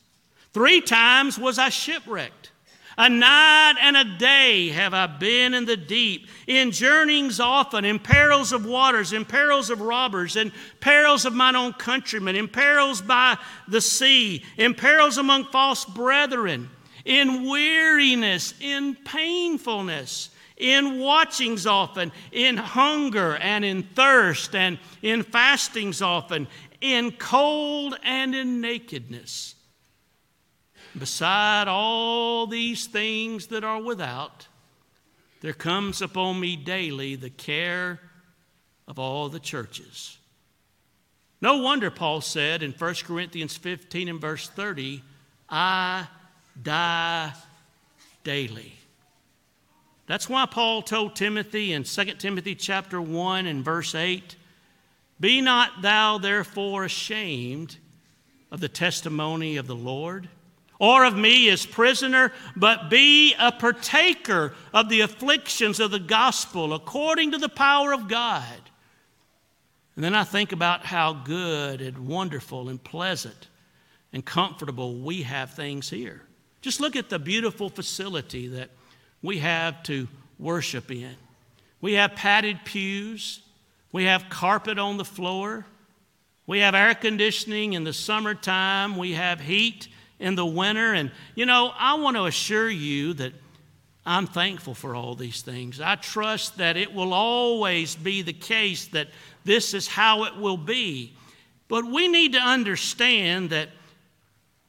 Three 0.53 0.82
times 0.82 1.39
was 1.39 1.57
I 1.57 1.69
shipwrecked. 1.69 2.51
A 2.99 3.07
night 3.07 3.75
and 3.80 3.95
a 3.95 4.17
day 4.17 4.69
have 4.69 4.93
I 4.93 5.05
been 5.05 5.53
in 5.53 5.65
the 5.65 5.78
deep, 5.78 6.28
in 6.47 6.71
journeyings 6.71 7.39
often, 7.39 7.86
in 7.86 7.99
perils 7.99 8.51
of 8.51 8.65
waters, 8.65 9.13
in 9.13 9.23
perils 9.23 9.69
of 9.69 9.82
robbers, 9.82 10.36
in 10.36 10.51
perils 10.80 11.23
of 11.23 11.34
mine 11.34 11.55
own 11.55 11.73
countrymen, 11.73 12.36
in 12.36 12.47
perils 12.47 13.01
by 13.01 13.38
the 13.67 13.82
sea, 13.82 14.43
in 14.57 14.73
perils 14.73 15.19
among 15.19 15.45
false 15.45 15.86
brethren 15.86 16.69
in 17.08 17.47
weariness, 17.47 18.53
in 18.60 18.93
painfulness, 18.93 20.30
in 20.58 20.99
watchings 20.99 21.66
often, 21.66 22.12
in 22.34 22.58
hunger 22.58 23.38
and 23.38 23.64
in 23.64 23.82
thirst, 23.82 24.53
and 24.53 24.78
in 25.01 25.24
fastings 25.24 26.01
often, 26.01 26.47
in 26.82 27.12
cold 27.12 27.97
and 28.03 28.36
in 28.36 28.60
nakedness. 28.60 29.55
Beside 30.99 31.70
all 31.70 32.45
these 32.45 32.88
things 32.88 33.47
that 33.47 33.64
are 33.64 33.82
without, 33.82 34.47
there 35.39 35.53
comes 35.53 36.01
upon 36.01 36.39
me 36.39 36.58
daily 36.58 37.16
the 37.16 37.30
care 37.30 38.01
of 38.86 38.99
all 38.99 39.30
the 39.30 39.39
churches. 39.39 40.18
No 41.39 41.60
wonder 41.60 41.89
Paul 41.89 42.20
said 42.20 42.64
in 42.64 42.74
1 42.74 42.95
Corinthians 43.05 43.55
15 43.55 44.10
and 44.10 44.20
verse 44.20 44.49
30, 44.49 45.03
I 45.49 46.08
die 46.64 47.34
daily. 48.24 48.74
That's 50.08 50.30
why 50.30 50.45
Paul 50.45 50.82
told 50.82 51.16
Timothy 51.16 51.74
in 51.74 51.84
2 51.84 52.05
Timothy 52.16 52.55
chapter 52.55 53.01
1 53.01 53.45
and 53.45 53.64
verse 53.64 53.93
8, 53.93 54.36
Be 55.20 55.41
not 55.41 55.82
thou 55.82 56.18
therefore 56.18 56.86
ashamed 56.86 57.78
of 58.49 58.62
the 58.62 58.70
testimony 58.70 59.58
of 59.58 59.68
the 59.68 59.76
Lord, 59.76 60.30
or 60.80 61.03
of 61.03 61.18
me 61.18 61.49
as 61.49 61.66
prisoner, 61.66 62.32
but 62.55 62.89
be 62.89 63.36
a 63.38 63.51
partaker 63.51 64.53
of 64.74 64.88
the 64.88 65.01
afflictions 65.01 65.80
of 65.80 65.91
the 65.91 65.99
gospel 65.99 66.74
according 66.74 67.32
to 67.32 67.38
the 67.38 67.49
power 67.49 67.93
of 67.93 68.08
God. 68.08 68.62
And 69.95 70.03
then 70.03 70.14
I 70.14 70.24
think 70.24 70.51
about 70.51 70.86
how 70.86 71.12
good 71.12 71.82
and 71.82 72.08
wonderful 72.08 72.70
and 72.70 72.82
pleasant 72.82 73.47
and 74.14 74.24
comfortable 74.24 74.95
we 74.95 75.24
have 75.24 75.55
things 75.55 75.89
here. 75.89 76.26
Just 76.68 76.82
look 76.82 76.97
at 76.97 77.07
the 77.07 77.18
beautiful 77.18 77.70
facility 77.70 78.49
that 78.49 78.70
we 79.22 79.38
have 79.38 79.84
to 79.84 80.05
worship 80.38 80.91
in. 80.91 81.15
We 81.80 81.93
have 81.93 82.13
padded 82.13 82.59
pews, 82.65 83.39
we 83.93 84.03
have 84.03 84.28
carpet 84.30 84.78
on 84.78 84.97
the 84.97 85.05
floor, 85.05 85.65
we 86.45 86.59
have 86.59 86.76
air 86.76 86.93
conditioning 86.93 87.72
in 87.72 87.86
the 87.86 87.93
summertime, 87.93 88.97
we 88.97 89.13
have 89.13 89.39
heat 89.39 89.88
in 90.20 90.36
the 90.36 90.45
winter. 90.45 90.91
And, 90.93 91.13
you 91.36 91.45
know, 91.45 91.72
I 91.74 91.93
want 91.93 92.18
to 92.18 92.26
assure 92.26 92.70
you 92.70 93.13
that 93.13 93.32
I'm 94.05 94.28
thankful 94.28 94.74
for 94.74 94.93
all 94.93 95.15
these 95.15 95.41
things. 95.41 95.80
I 95.80 95.95
trust 95.95 96.57
that 96.57 96.76
it 96.76 96.93
will 96.93 97.13
always 97.13 97.95
be 97.95 98.24
the 98.24 98.34
case 98.34 98.88
that 98.88 99.07
this 99.45 99.74
is 99.74 99.88
how 99.88 100.26
it 100.26 100.36
will 100.36 100.57
be. 100.57 101.13
But 101.70 101.86
we 101.86 102.09
need 102.09 102.34
to 102.34 102.39
understand 102.39 103.51
that 103.51 103.70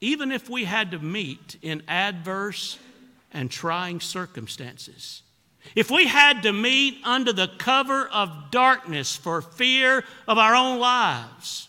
even 0.00 0.32
if 0.32 0.48
we 0.48 0.64
had 0.64 0.92
to 0.92 0.98
meet 0.98 1.56
in 1.62 1.82
adverse 1.88 2.78
and 3.32 3.50
trying 3.50 4.00
circumstances, 4.00 5.22
if 5.74 5.90
we 5.90 6.06
had 6.06 6.42
to 6.42 6.52
meet 6.52 6.98
under 7.04 7.32
the 7.32 7.50
cover 7.58 8.06
of 8.08 8.50
darkness 8.50 9.16
for 9.16 9.42
fear 9.42 10.04
of 10.26 10.38
our 10.38 10.54
own 10.54 10.78
lives, 10.78 11.68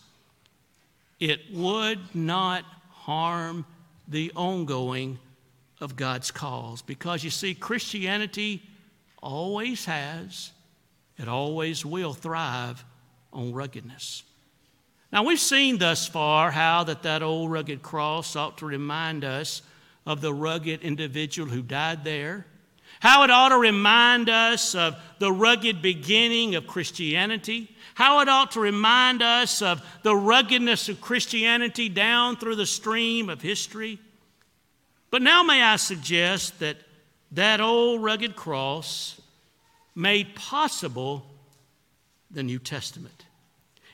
it 1.19 1.41
would 1.51 1.99
not 2.15 2.63
harm 2.91 3.65
the 4.07 4.31
ongoing 4.35 5.19
of 5.81 5.95
God's 5.95 6.31
cause. 6.31 6.81
Because 6.81 7.23
you 7.23 7.29
see, 7.29 7.53
Christianity 7.53 8.63
always 9.21 9.85
has, 9.85 10.51
it 11.17 11.27
always 11.27 11.85
will 11.85 12.13
thrive 12.13 12.83
on 13.33 13.53
ruggedness. 13.53 14.23
Now, 15.11 15.23
we've 15.23 15.39
seen 15.39 15.79
thus 15.79 16.07
far 16.07 16.51
how 16.51 16.83
that, 16.83 17.03
that 17.03 17.23
old 17.23 17.51
rugged 17.51 17.81
cross 17.81 18.35
ought 18.35 18.59
to 18.59 18.65
remind 18.65 19.23
us 19.23 19.63
of 20.05 20.21
the 20.21 20.33
rugged 20.33 20.81
individual 20.81 21.49
who 21.49 21.63
died 21.63 22.03
there, 22.03 22.45
how 22.99 23.23
it 23.23 23.31
ought 23.31 23.49
to 23.49 23.57
remind 23.57 24.29
us 24.29 24.75
of 24.75 24.95
the 25.17 25.31
rugged 25.31 25.81
beginning 25.81 26.55
of 26.55 26.67
Christianity, 26.67 27.75
how 27.95 28.19
it 28.19 28.29
ought 28.29 28.51
to 28.51 28.59
remind 28.59 29.21
us 29.23 29.61
of 29.61 29.81
the 30.03 30.15
ruggedness 30.15 30.89
of 30.89 31.01
Christianity 31.01 31.89
down 31.89 32.37
through 32.37 32.55
the 32.55 32.65
stream 32.65 33.29
of 33.29 33.41
history. 33.41 33.99
But 35.09 35.23
now, 35.23 35.41
may 35.41 35.63
I 35.63 35.77
suggest 35.77 36.59
that 36.59 36.77
that 37.31 37.61
old 37.61 38.03
rugged 38.03 38.35
cross 38.35 39.19
made 39.95 40.35
possible 40.35 41.25
the 42.29 42.43
New 42.43 42.59
Testament. 42.59 43.25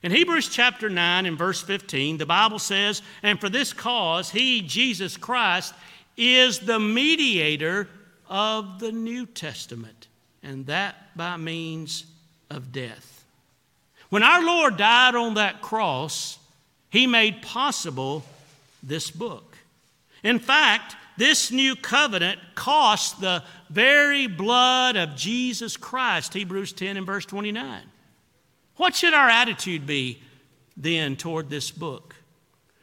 In 0.06 0.12
Hebrews 0.12 0.50
chapter 0.50 0.88
9 0.88 1.26
and 1.26 1.36
verse 1.36 1.64
15, 1.64 2.20
the 2.20 2.28
Bible 2.28 2.60
says, 2.60 3.02
And 3.24 3.42
for 3.42 3.50
this 3.50 3.74
cause, 3.74 4.30
he, 4.30 4.62
Jesus 4.62 5.18
Christ, 5.18 5.74
is 6.16 6.60
the 6.60 6.80
mediator 6.80 7.90
of 8.30 8.78
the 8.78 8.92
New 8.92 9.26
Testament, 9.26 10.06
and 10.44 10.68
that 10.68 11.18
by 11.18 11.38
means 11.38 12.06
of 12.52 12.72
death. 12.72 13.26
When 14.10 14.22
our 14.22 14.46
Lord 14.46 14.78
died 14.78 15.16
on 15.16 15.34
that 15.34 15.64
cross, 15.64 16.38
he 16.92 17.08
made 17.08 17.42
possible 17.42 18.24
this 18.84 19.10
book. 19.10 19.58
In 20.24 20.38
fact, 20.38 20.96
this 21.18 21.50
new 21.50 21.76
covenant 21.76 22.40
cost 22.54 23.22
the 23.22 23.44
very 23.72 24.28
blood 24.28 24.98
of 24.98 25.16
Jesus 25.16 25.76
Christ, 25.76 26.36
Hebrews 26.36 26.74
10 26.74 26.96
and 26.96 27.08
verse 27.08 27.26
29. 27.26 27.82
What 28.78 28.96
should 28.96 29.14
our 29.14 29.30
attitude 29.30 29.86
be 29.86 30.22
then 30.76 31.16
toward 31.16 31.50
this 31.50 31.72
book? 31.72 32.16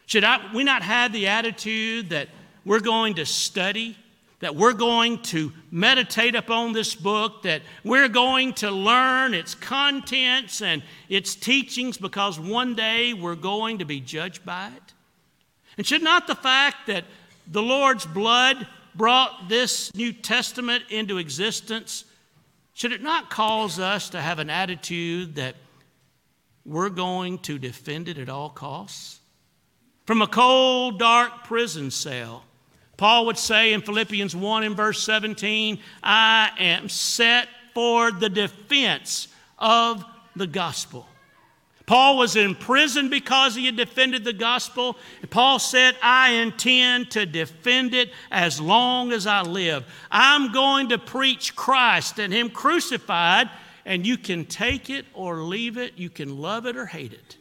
Should 0.06 0.24
I, 0.24 0.52
we 0.54 0.64
not 0.64 0.82
have 0.82 1.12
the 1.12 1.28
attitude 1.28 2.10
that 2.10 2.28
we're 2.64 2.80
going 2.80 3.14
to 3.14 3.26
study, 3.26 3.96
that 4.40 4.56
we're 4.56 4.72
going 4.72 5.22
to 5.22 5.52
meditate 5.70 6.34
upon 6.34 6.72
this 6.72 6.94
book, 6.94 7.42
that 7.42 7.62
we're 7.84 8.08
going 8.08 8.54
to 8.54 8.70
learn 8.70 9.34
its 9.34 9.54
contents 9.54 10.62
and 10.62 10.82
its 11.08 11.34
teachings 11.34 11.96
because 11.98 12.38
one 12.38 12.74
day 12.74 13.14
we're 13.14 13.34
going 13.34 13.78
to 13.78 13.84
be 13.84 14.00
judged 14.00 14.44
by 14.44 14.68
it? 14.68 14.94
And 15.76 15.86
should 15.86 16.02
not 16.02 16.26
the 16.26 16.34
fact 16.34 16.86
that 16.86 17.04
the 17.50 17.62
Lord's 17.62 18.06
blood 18.06 18.66
brought 18.94 19.48
this 19.48 19.94
New 19.94 20.12
Testament 20.12 20.84
into 20.90 21.18
existence, 21.18 22.04
should 22.74 22.92
it 22.92 23.02
not 23.02 23.30
cause 23.30 23.78
us 23.78 24.10
to 24.10 24.20
have 24.20 24.38
an 24.38 24.50
attitude 24.50 25.34
that 25.36 25.56
we're 26.64 26.90
going 26.90 27.38
to 27.38 27.58
defend 27.58 28.08
it 28.08 28.18
at 28.18 28.28
all 28.28 28.50
costs. 28.50 29.20
From 30.06 30.22
a 30.22 30.26
cold, 30.26 30.98
dark 30.98 31.44
prison 31.44 31.90
cell, 31.90 32.44
Paul 32.96 33.26
would 33.26 33.38
say 33.38 33.72
in 33.72 33.82
Philippians 33.82 34.34
1 34.34 34.62
and 34.64 34.76
verse 34.76 35.02
17, 35.02 35.78
I 36.02 36.50
am 36.58 36.88
set 36.88 37.48
for 37.74 38.12
the 38.12 38.28
defense 38.28 39.28
of 39.58 40.04
the 40.36 40.46
gospel. 40.46 41.06
Paul 41.86 42.16
was 42.16 42.36
in 42.36 42.54
prison 42.54 43.10
because 43.10 43.54
he 43.54 43.66
had 43.66 43.76
defended 43.76 44.24
the 44.24 44.32
gospel. 44.32 44.96
Paul 45.30 45.58
said, 45.58 45.96
I 46.00 46.30
intend 46.34 47.10
to 47.12 47.26
defend 47.26 47.92
it 47.92 48.12
as 48.30 48.60
long 48.60 49.12
as 49.12 49.26
I 49.26 49.42
live. 49.42 49.84
I'm 50.10 50.52
going 50.52 50.90
to 50.90 50.98
preach 50.98 51.56
Christ 51.56 52.18
and 52.18 52.32
Him 52.32 52.50
crucified 52.50 53.50
and 53.84 54.06
you 54.06 54.16
can 54.16 54.44
take 54.44 54.90
it 54.90 55.06
or 55.14 55.38
leave 55.38 55.76
it, 55.76 55.94
you 55.96 56.10
can 56.10 56.38
love 56.38 56.66
it 56.66 56.76
or 56.76 56.86
hate 56.86 57.12
it. 57.12 57.36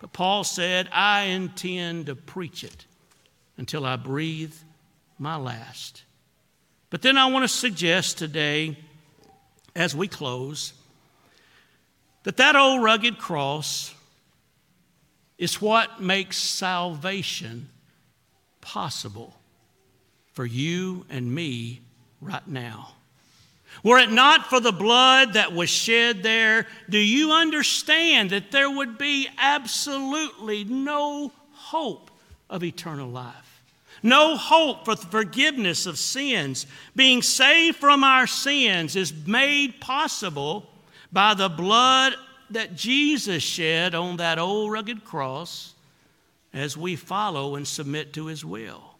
But 0.00 0.12
Paul 0.12 0.44
said, 0.44 0.88
I 0.92 1.22
intend 1.22 2.06
to 2.06 2.14
preach 2.14 2.62
it 2.62 2.86
until 3.56 3.84
I 3.86 3.96
breathe 3.96 4.54
my 5.18 5.36
last. 5.36 6.02
But 6.90 7.02
then 7.02 7.16
I 7.16 7.26
want 7.26 7.44
to 7.44 7.48
suggest 7.48 8.18
today, 8.18 8.76
as 9.74 9.94
we 9.94 10.08
close, 10.08 10.72
that 12.22 12.36
that 12.36 12.56
old 12.56 12.82
rugged 12.82 13.18
cross 13.18 13.94
is 15.38 15.60
what 15.60 16.00
makes 16.00 16.38
salvation 16.38 17.68
possible 18.60 19.34
for 20.32 20.44
you 20.44 21.06
and 21.08 21.34
me 21.34 21.80
right 22.20 22.46
now. 22.46 22.95
Were 23.82 23.98
it 23.98 24.10
not 24.10 24.46
for 24.46 24.60
the 24.60 24.72
blood 24.72 25.34
that 25.34 25.52
was 25.52 25.70
shed 25.70 26.22
there, 26.22 26.66
do 26.88 26.98
you 26.98 27.32
understand 27.32 28.30
that 28.30 28.50
there 28.50 28.70
would 28.70 28.98
be 28.98 29.28
absolutely 29.38 30.64
no 30.64 31.32
hope 31.52 32.10
of 32.48 32.64
eternal 32.64 33.08
life? 33.08 33.62
No 34.02 34.36
hope 34.36 34.84
for 34.84 34.94
the 34.94 35.06
forgiveness 35.06 35.86
of 35.86 35.98
sins. 35.98 36.66
Being 36.94 37.22
saved 37.22 37.76
from 37.78 38.04
our 38.04 38.26
sins 38.26 38.94
is 38.96 39.12
made 39.26 39.80
possible 39.80 40.68
by 41.12 41.34
the 41.34 41.48
blood 41.48 42.14
that 42.50 42.76
Jesus 42.76 43.42
shed 43.42 43.94
on 43.94 44.18
that 44.18 44.38
old 44.38 44.70
rugged 44.70 45.04
cross 45.04 45.74
as 46.52 46.76
we 46.76 46.96
follow 46.96 47.56
and 47.56 47.66
submit 47.66 48.12
to 48.14 48.26
his 48.26 48.44
will. 48.44 48.95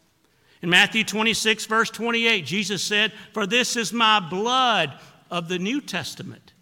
In 0.62 0.70
Matthew 0.70 1.04
26, 1.04 1.66
verse 1.66 1.90
28, 1.90 2.44
Jesus 2.44 2.82
said, 2.82 3.12
For 3.32 3.46
this 3.46 3.76
is 3.76 3.92
my 3.92 4.20
blood 4.20 4.98
of 5.30 5.48
the 5.48 5.58
New 5.58 5.80
Testament, 5.80 6.52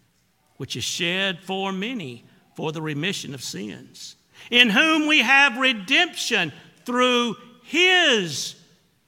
which 0.57 0.77
is 0.77 0.85
shed 0.85 1.41
for 1.43 1.73
many 1.73 2.25
for 2.57 2.73
the 2.73 2.83
remission 2.83 3.35
of 3.35 3.43
sins, 3.43 4.17
in 4.51 4.71
whom 4.71 5.07
we 5.07 5.21
have 5.21 5.57
redemption 5.57 6.53
through 6.85 7.37
his 7.63 8.57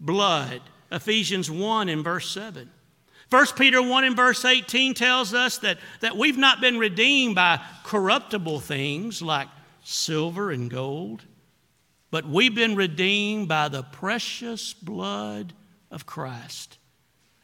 blood. 0.01 0.61
Ephesians 0.91 1.51
1 1.51 1.89
in 1.89 2.03
verse 2.03 2.31
7. 2.31 2.71
1 3.29 3.47
Peter 3.57 3.83
1 3.83 4.05
in 4.05 4.15
verse 4.15 4.45
18 4.45 4.95
tells 4.95 5.35
us 5.35 5.59
that, 5.59 5.79
that 6.01 6.17
we've 6.17 6.39
not 6.39 6.61
been 6.61 6.79
redeemed 6.79 7.35
by 7.35 7.61
corruptible 7.83 8.61
things 8.61 9.21
like 9.21 9.49
silver 9.83 10.53
and 10.53 10.71
gold 10.71 11.25
but 12.11 12.27
we've 12.27 12.55
been 12.55 12.77
redeemed 12.77 13.49
by 13.49 13.69
the 13.69 13.83
precious 13.83 14.73
blood 14.73 15.53
of 15.91 16.07
Christ 16.07 16.79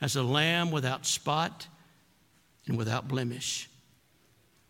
as 0.00 0.16
a 0.16 0.22
lamb 0.22 0.70
without 0.70 1.06
spot 1.06 1.66
and 2.66 2.76
without 2.76 3.08
blemish. 3.08 3.68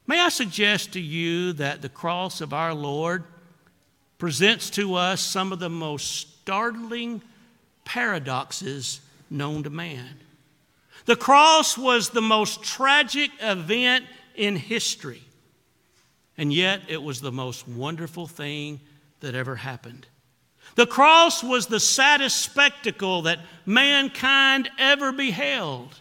May 0.06 0.20
I 0.20 0.28
suggest 0.28 0.92
to 0.92 1.00
you 1.00 1.52
that 1.54 1.82
the 1.82 1.88
cross 1.88 2.40
of 2.40 2.52
our 2.52 2.74
Lord 2.74 3.24
presents 4.18 4.70
to 4.70 4.94
us 4.94 5.20
some 5.20 5.52
of 5.52 5.58
the 5.58 5.70
most 5.70 6.30
startling 6.40 7.22
paradoxes 7.84 9.00
known 9.30 9.62
to 9.62 9.70
man. 9.70 10.20
The 11.06 11.16
cross 11.16 11.76
was 11.76 12.10
the 12.10 12.22
most 12.22 12.62
tragic 12.62 13.30
event 13.40 14.04
in 14.36 14.56
history, 14.56 15.22
and 16.36 16.52
yet 16.52 16.82
it 16.88 17.02
was 17.02 17.20
the 17.20 17.32
most 17.32 17.66
wonderful 17.66 18.26
thing 18.26 18.80
that 19.22 19.34
ever 19.34 19.56
happened. 19.56 20.06
The 20.74 20.86
cross 20.86 21.42
was 21.42 21.66
the 21.66 21.80
saddest 21.80 22.40
spectacle 22.40 23.22
that 23.22 23.40
mankind 23.66 24.70
ever 24.78 25.12
beheld. 25.12 26.00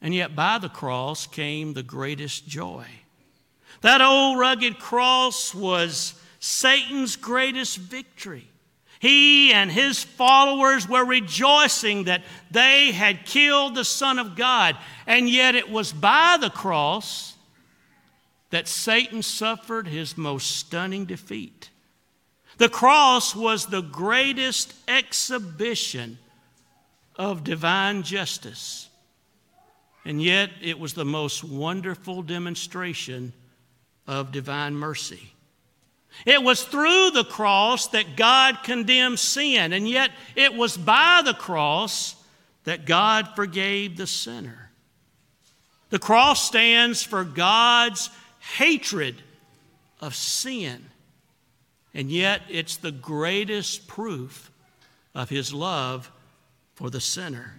And 0.00 0.14
yet, 0.14 0.36
by 0.36 0.58
the 0.58 0.68
cross 0.68 1.26
came 1.26 1.72
the 1.72 1.82
greatest 1.82 2.46
joy. 2.46 2.86
That 3.80 4.00
old 4.00 4.38
rugged 4.38 4.78
cross 4.78 5.54
was 5.54 6.14
Satan's 6.38 7.16
greatest 7.16 7.76
victory. 7.76 8.48
He 9.00 9.52
and 9.52 9.70
his 9.70 10.02
followers 10.02 10.88
were 10.88 11.04
rejoicing 11.04 12.04
that 12.04 12.24
they 12.50 12.90
had 12.92 13.26
killed 13.26 13.74
the 13.74 13.84
Son 13.84 14.18
of 14.18 14.36
God. 14.36 14.76
And 15.06 15.28
yet, 15.28 15.54
it 15.54 15.70
was 15.70 15.92
by 15.92 16.36
the 16.40 16.50
cross 16.50 17.34
that 18.50 18.68
Satan 18.68 19.22
suffered 19.22 19.88
his 19.88 20.16
most 20.16 20.56
stunning 20.56 21.04
defeat. 21.04 21.70
The 22.56 22.68
cross 22.68 23.36
was 23.36 23.66
the 23.66 23.82
greatest 23.82 24.74
exhibition 24.88 26.18
of 27.16 27.44
divine 27.44 28.02
justice, 28.02 28.88
and 30.04 30.22
yet 30.22 30.50
it 30.62 30.78
was 30.78 30.94
the 30.94 31.04
most 31.04 31.44
wonderful 31.44 32.22
demonstration 32.22 33.32
of 34.06 34.32
divine 34.32 34.74
mercy. 34.74 35.34
It 36.24 36.42
was 36.42 36.64
through 36.64 37.10
the 37.10 37.24
cross 37.24 37.88
that 37.88 38.16
God 38.16 38.60
condemned 38.64 39.18
sin, 39.18 39.72
and 39.72 39.88
yet 39.88 40.10
it 40.34 40.54
was 40.54 40.76
by 40.76 41.22
the 41.24 41.34
cross 41.34 42.16
that 42.64 42.86
God 42.86 43.28
forgave 43.36 43.96
the 43.96 44.06
sinner. 44.06 44.70
The 45.90 45.98
cross 45.98 46.44
stands 46.46 47.02
for 47.02 47.24
God's 47.24 48.10
hatred 48.56 49.16
of 50.00 50.14
sin. 50.14 50.86
And 51.94 52.10
yet, 52.10 52.42
it's 52.48 52.76
the 52.76 52.92
greatest 52.92 53.88
proof 53.88 54.50
of 55.14 55.28
his 55.28 55.52
love 55.52 56.10
for 56.74 56.90
the 56.90 57.00
sinner. 57.00 57.54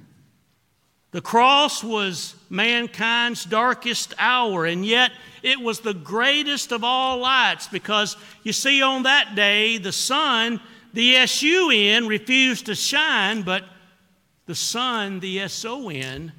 The 1.12 1.22
cross 1.22 1.84
was 1.84 2.36
mankind's 2.50 3.44
darkest 3.44 4.14
hour, 4.20 4.66
and 4.66 4.86
yet 4.86 5.12
it 5.42 5.60
was 5.60 5.80
the 5.80 5.94
greatest 5.96 6.72
of 6.72 6.84
all 6.84 7.18
lights 7.18 7.68
because 7.68 8.16
you 8.44 8.54
see, 8.54 8.82
on 8.82 9.04
that 9.04 9.36
day, 9.36 9.80
the 9.80 9.92
sun, 9.92 10.62
the 10.94 11.16
S 11.16 11.42
U 11.42 11.72
N, 11.72 12.08
refused 12.08 12.68
to 12.68 12.76
shine, 12.76 13.42
but 13.42 13.64
the 14.46 14.56
sun, 14.56 15.20
the 15.20 15.42
S 15.42 15.66
O 15.66 15.90
N, 15.90 16.32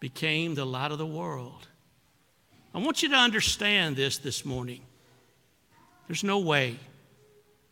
became 0.00 0.54
the 0.54 0.64
light 0.64 0.90
of 0.90 0.98
the 0.98 1.06
world. 1.06 1.68
I 2.74 2.78
want 2.78 3.04
you 3.04 3.08
to 3.10 3.14
understand 3.14 3.94
this 3.94 4.18
this 4.18 4.44
morning. 4.44 4.80
There's 6.08 6.24
no 6.24 6.40
way, 6.40 6.76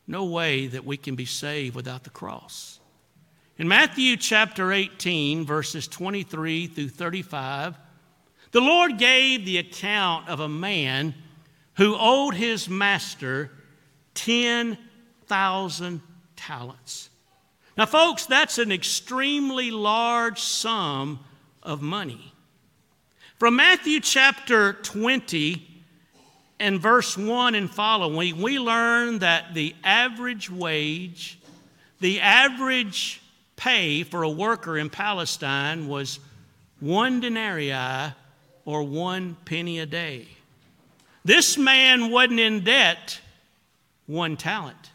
no 0.07 0.27
way 0.27 0.69
that 0.69 0.85
we 0.85 0.97
can 0.97 1.17
be 1.17 1.25
saved 1.25 1.75
without 1.75 2.05
the 2.05 2.11
cross. 2.11 2.79
In 3.59 3.67
Matthew 3.67 4.17
chapter 4.17 4.73
18, 4.73 5.45
verses 5.45 5.89
23 5.89 6.69
through 6.69 6.89
35, 6.89 7.77
the 8.53 8.61
Lord 8.61 8.97
gave 8.97 9.45
the 9.45 9.59
account 9.59 10.29
of 10.29 10.39
a 10.39 10.49
man 10.49 11.15
who 11.79 11.97
owed 11.99 12.35
his 12.35 12.69
master 12.69 13.51
10,000 14.15 16.01
talents. 16.37 17.11
Now, 17.77 17.87
folks, 17.87 18.27
that's 18.27 18.59
an 18.59 18.71
extremely 18.71 19.73
large 19.73 20.41
sum 20.41 21.21
of 21.63 21.83
money. 21.83 22.33
From 23.43 23.57
Matthew 23.57 23.99
chapter 23.99 24.75
20, 24.75 25.67
and 26.61 26.79
verse 26.79 27.19
1 27.19 27.57
and 27.57 27.69
following, 27.69 28.41
we 28.41 28.61
learn 28.61 29.19
that 29.19 29.53
the 29.53 29.75
average 29.83 30.49
wage, 30.49 31.41
the 31.99 32.21
average 32.21 33.21
pay 33.57 34.05
for 34.05 34.23
a 34.23 34.31
worker 34.31 34.79
in 34.79 34.91
Palestine 34.91 35.89
was 35.89 36.21
one 36.79 37.19
denarii 37.19 38.13
or 38.65 38.85
one 38.85 39.37
penny 39.45 39.81
a 39.81 39.87
day. 39.87 40.29
This 41.25 41.59
man 41.59 42.13
wasn't 42.13 42.39
in 42.39 42.63
debt 42.63 43.21
one 44.07 44.37
talent. 44.37 44.93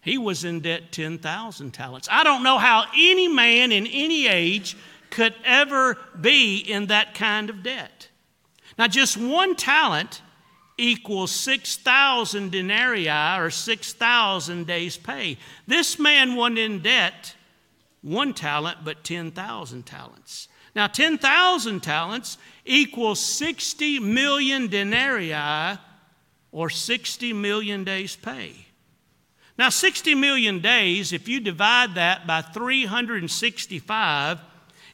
He 0.00 0.18
was 0.18 0.42
in 0.42 0.62
debt 0.62 0.90
10,000 0.90 1.70
talents. 1.70 2.08
I 2.10 2.24
don't 2.24 2.42
know 2.42 2.58
how 2.58 2.86
any 2.96 3.28
man 3.28 3.70
in 3.70 3.86
any 3.86 4.26
age 4.26 4.76
could 5.16 5.34
ever 5.46 5.96
be 6.20 6.58
in 6.58 6.88
that 6.88 7.14
kind 7.14 7.48
of 7.48 7.62
debt. 7.62 8.08
Now, 8.78 8.86
just 8.86 9.16
one 9.16 9.56
talent 9.56 10.20
equals 10.76 11.30
6,000 11.30 12.52
denarii 12.52 13.08
or 13.08 13.48
6,000 13.48 14.66
days' 14.66 14.98
pay. 14.98 15.38
This 15.66 15.98
man 15.98 16.36
wasn't 16.36 16.58
in 16.58 16.82
debt 16.82 17.34
one 18.02 18.34
talent, 18.34 18.84
but 18.84 19.04
10,000 19.04 19.86
talents. 19.86 20.48
Now, 20.74 20.86
10,000 20.86 21.82
talents 21.82 22.36
equals 22.66 23.18
60 23.18 24.00
million 24.00 24.66
denarii 24.66 25.78
or 26.52 26.68
60 26.68 27.32
million 27.32 27.84
days' 27.84 28.16
pay. 28.16 28.66
Now, 29.56 29.70
60 29.70 30.14
million 30.14 30.60
days, 30.60 31.14
if 31.14 31.26
you 31.26 31.40
divide 31.40 31.94
that 31.94 32.26
by 32.26 32.42
365, 32.42 34.40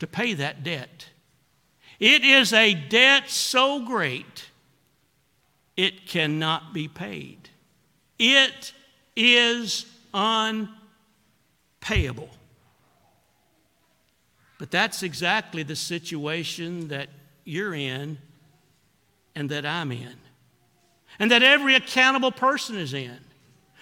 to 0.00 0.06
pay 0.08 0.34
that 0.34 0.64
debt. 0.64 1.10
It 1.98 2.24
is 2.24 2.52
a 2.52 2.74
debt 2.74 3.30
so 3.30 3.84
great 3.84 4.50
it 5.76 6.06
cannot 6.06 6.72
be 6.72 6.88
paid. 6.88 7.50
It 8.18 8.72
is 9.14 9.86
unpayable. 10.14 10.70
But 14.58 14.70
that's 14.70 15.02
exactly 15.02 15.62
the 15.62 15.76
situation 15.76 16.88
that 16.88 17.08
you're 17.44 17.74
in 17.74 18.18
and 19.34 19.50
that 19.50 19.66
I'm 19.66 19.92
in, 19.92 20.14
and 21.18 21.30
that 21.30 21.42
every 21.42 21.74
accountable 21.74 22.32
person 22.32 22.76
is 22.76 22.94
in. 22.94 23.18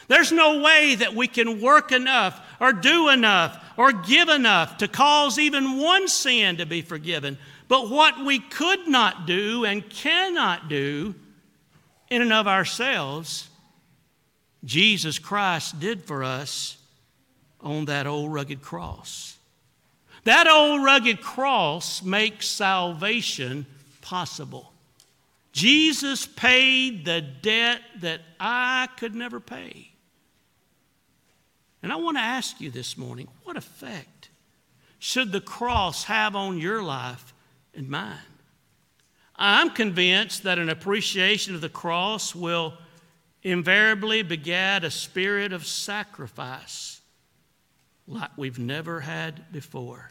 There's 0.09 0.33
no 0.33 0.61
way 0.61 0.97
that 0.97 1.15
we 1.15 1.29
can 1.29 1.61
work 1.61 1.93
enough 1.93 2.41
or 2.61 2.73
do 2.73 3.09
enough 3.09 3.65
or 3.77 3.93
give 3.93 4.29
enough 4.29 4.79
to 4.79 4.89
cause 4.89 5.39
even 5.39 5.79
one 5.79 6.09
sin 6.09 6.57
to 6.57 6.67
be 6.67 6.83
forgiven. 6.83 7.39
But 7.69 7.91
what 7.91 8.25
we 8.25 8.39
could 8.39 8.87
not 8.87 9.27
do 9.27 9.65
and 9.65 9.89
cannot 9.89 10.69
do 10.69 11.15
in 12.11 12.23
and 12.23 12.33
of 12.33 12.47
ourselves, 12.47 13.49
Jesus 14.65 15.19
Christ 15.19 15.81
did 15.81 16.05
for 16.05 16.23
us 16.23 16.77
on 17.61 17.87
that 17.87 18.07
old 18.07 18.33
rugged 18.33 18.63
cross. 18.63 19.39
That 20.25 20.47
old 20.47 20.85
rugged 20.85 21.21
cross 21.21 22.03
makes 22.03 22.47
salvation 22.47 23.67
possible. 24.01 24.73
Jesus 25.53 26.27
paid 26.27 27.05
the 27.05 27.21
debt 27.21 27.81
that 28.01 28.21
I 28.41 28.89
could 28.97 29.15
never 29.15 29.39
pay. 29.39 29.91
And 31.83 31.93
I 31.93 31.97
want 31.97 32.17
to 32.17 32.23
ask 32.23 32.61
you 32.61 32.71
this 32.71 32.97
morning 32.97 33.29
what 33.45 33.57
effect 33.57 34.31
should 34.99 35.33
the 35.33 35.41
cross 35.41 36.05
have 36.05 36.35
on 36.35 36.59
your 36.59 36.83
life 36.83 37.34
and 37.77 37.89
mine? 37.89 38.19
I'm 39.37 39.71
convinced 39.71 40.45
that 40.45 40.59
an 40.59 40.69
appreciation 40.69 41.55
of 41.55 41.61
the 41.61 41.69
cross 41.69 42.35
will 42.35 42.75
invariably 43.43 44.23
beget 44.23 44.85
a 44.85 44.91
spirit 44.91 45.53
of 45.53 45.67
sacrifice 45.67 47.01
like 48.07 48.31
we've 48.37 48.59
never 48.59 49.01
had 49.01 49.51
before. 49.53 50.11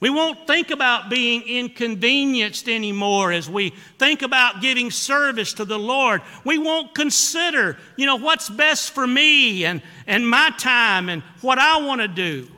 We 0.00 0.10
won't 0.10 0.48
think 0.48 0.72
about 0.72 1.10
being 1.10 1.42
inconvenienced 1.42 2.68
anymore 2.68 3.30
as 3.30 3.48
we 3.48 3.70
think 3.98 4.22
about 4.22 4.60
giving 4.60 4.90
service 4.90 5.52
to 5.54 5.64
the 5.64 5.78
Lord. 5.78 6.22
We 6.44 6.58
won't 6.58 6.92
consider, 6.92 7.78
you 7.96 8.06
know, 8.06 8.16
what's 8.16 8.50
best 8.50 8.90
for 8.90 9.06
me 9.06 9.64
and, 9.64 9.80
and 10.08 10.28
my 10.28 10.50
time 10.58 11.08
and 11.08 11.22
what 11.40 11.58
I 11.58 11.80
want 11.82 12.00
to 12.00 12.08
do. 12.08 12.48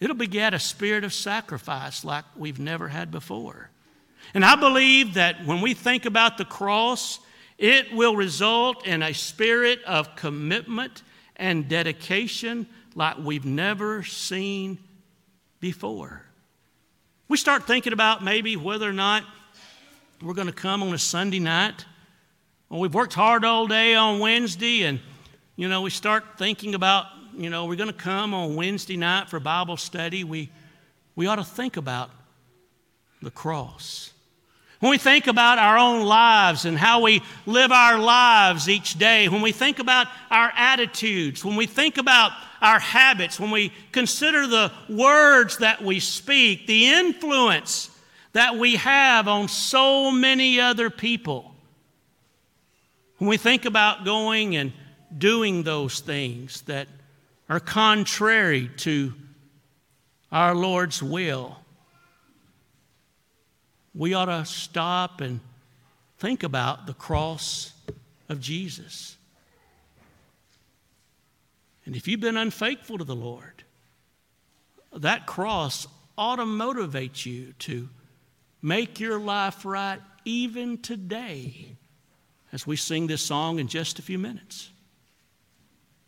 It'll 0.00 0.16
beget 0.16 0.54
a 0.54 0.58
spirit 0.58 1.04
of 1.04 1.12
sacrifice 1.12 2.04
like 2.04 2.24
we've 2.36 2.60
never 2.60 2.88
had 2.88 3.10
before. 3.10 3.70
And 4.34 4.44
I 4.44 4.54
believe 4.56 5.14
that 5.14 5.44
when 5.44 5.60
we 5.60 5.74
think 5.74 6.04
about 6.04 6.38
the 6.38 6.44
cross, 6.44 7.18
it 7.56 7.92
will 7.92 8.14
result 8.14 8.86
in 8.86 9.02
a 9.02 9.12
spirit 9.12 9.82
of 9.84 10.14
commitment 10.14 11.02
and 11.36 11.68
dedication 11.68 12.66
like 12.94 13.18
we've 13.18 13.44
never 13.44 14.02
seen 14.02 14.78
before. 15.60 16.22
We 17.28 17.36
start 17.36 17.66
thinking 17.66 17.92
about 17.92 18.22
maybe 18.22 18.56
whether 18.56 18.88
or 18.88 18.92
not 18.92 19.24
we're 20.22 20.34
going 20.34 20.46
to 20.46 20.52
come 20.52 20.82
on 20.82 20.94
a 20.94 20.98
Sunday 20.98 21.38
night. 21.38 21.84
Well, 22.68 22.80
we've 22.80 22.94
worked 22.94 23.14
hard 23.14 23.44
all 23.44 23.66
day 23.66 23.94
on 23.94 24.18
Wednesday, 24.18 24.82
and, 24.82 25.00
you 25.56 25.68
know, 25.68 25.82
we 25.82 25.90
start 25.90 26.24
thinking 26.38 26.74
about, 26.74 27.06
you 27.38 27.50
know, 27.50 27.66
we're 27.66 27.76
going 27.76 27.86
to 27.86 27.96
come 27.96 28.34
on 28.34 28.56
Wednesday 28.56 28.96
night 28.96 29.28
for 29.28 29.38
Bible 29.38 29.76
study. 29.76 30.24
We, 30.24 30.50
we 31.14 31.28
ought 31.28 31.36
to 31.36 31.44
think 31.44 31.76
about 31.76 32.10
the 33.22 33.30
cross. 33.30 34.12
When 34.80 34.90
we 34.90 34.98
think 34.98 35.28
about 35.28 35.58
our 35.58 35.78
own 35.78 36.04
lives 36.04 36.64
and 36.64 36.76
how 36.76 37.00
we 37.02 37.22
live 37.46 37.70
our 37.70 37.96
lives 37.96 38.68
each 38.68 38.98
day, 38.98 39.28
when 39.28 39.40
we 39.40 39.52
think 39.52 39.78
about 39.78 40.08
our 40.30 40.52
attitudes, 40.56 41.44
when 41.44 41.54
we 41.54 41.66
think 41.66 41.96
about 41.96 42.32
our 42.60 42.80
habits, 42.80 43.38
when 43.38 43.52
we 43.52 43.72
consider 43.92 44.48
the 44.48 44.72
words 44.88 45.58
that 45.58 45.82
we 45.82 46.00
speak, 46.00 46.66
the 46.66 46.88
influence 46.88 47.88
that 48.32 48.56
we 48.56 48.76
have 48.76 49.28
on 49.28 49.46
so 49.46 50.10
many 50.10 50.60
other 50.60 50.90
people, 50.90 51.54
when 53.18 53.30
we 53.30 53.36
think 53.36 53.64
about 53.64 54.04
going 54.04 54.56
and 54.56 54.72
doing 55.16 55.62
those 55.62 56.00
things 56.00 56.62
that 56.62 56.88
are 57.48 57.60
contrary 57.60 58.70
to 58.78 59.14
our 60.30 60.54
Lord's 60.54 61.02
will, 61.02 61.56
we 63.94 64.14
ought 64.14 64.26
to 64.26 64.44
stop 64.44 65.20
and 65.20 65.40
think 66.18 66.42
about 66.42 66.86
the 66.86 66.94
cross 66.94 67.72
of 68.28 68.40
Jesus. 68.40 69.16
And 71.86 71.96
if 71.96 72.06
you've 72.06 72.20
been 72.20 72.36
unfaithful 72.36 72.98
to 72.98 73.04
the 73.04 73.16
Lord, 73.16 73.64
that 74.92 75.26
cross 75.26 75.86
ought 76.18 76.36
to 76.36 76.44
motivate 76.44 77.24
you 77.24 77.54
to 77.60 77.88
make 78.60 79.00
your 79.00 79.18
life 79.18 79.64
right 79.64 80.00
even 80.24 80.78
today 80.78 81.76
as 82.52 82.66
we 82.66 82.76
sing 82.76 83.06
this 83.06 83.22
song 83.22 83.58
in 83.58 83.68
just 83.68 83.98
a 83.98 84.02
few 84.02 84.18
minutes. 84.18 84.70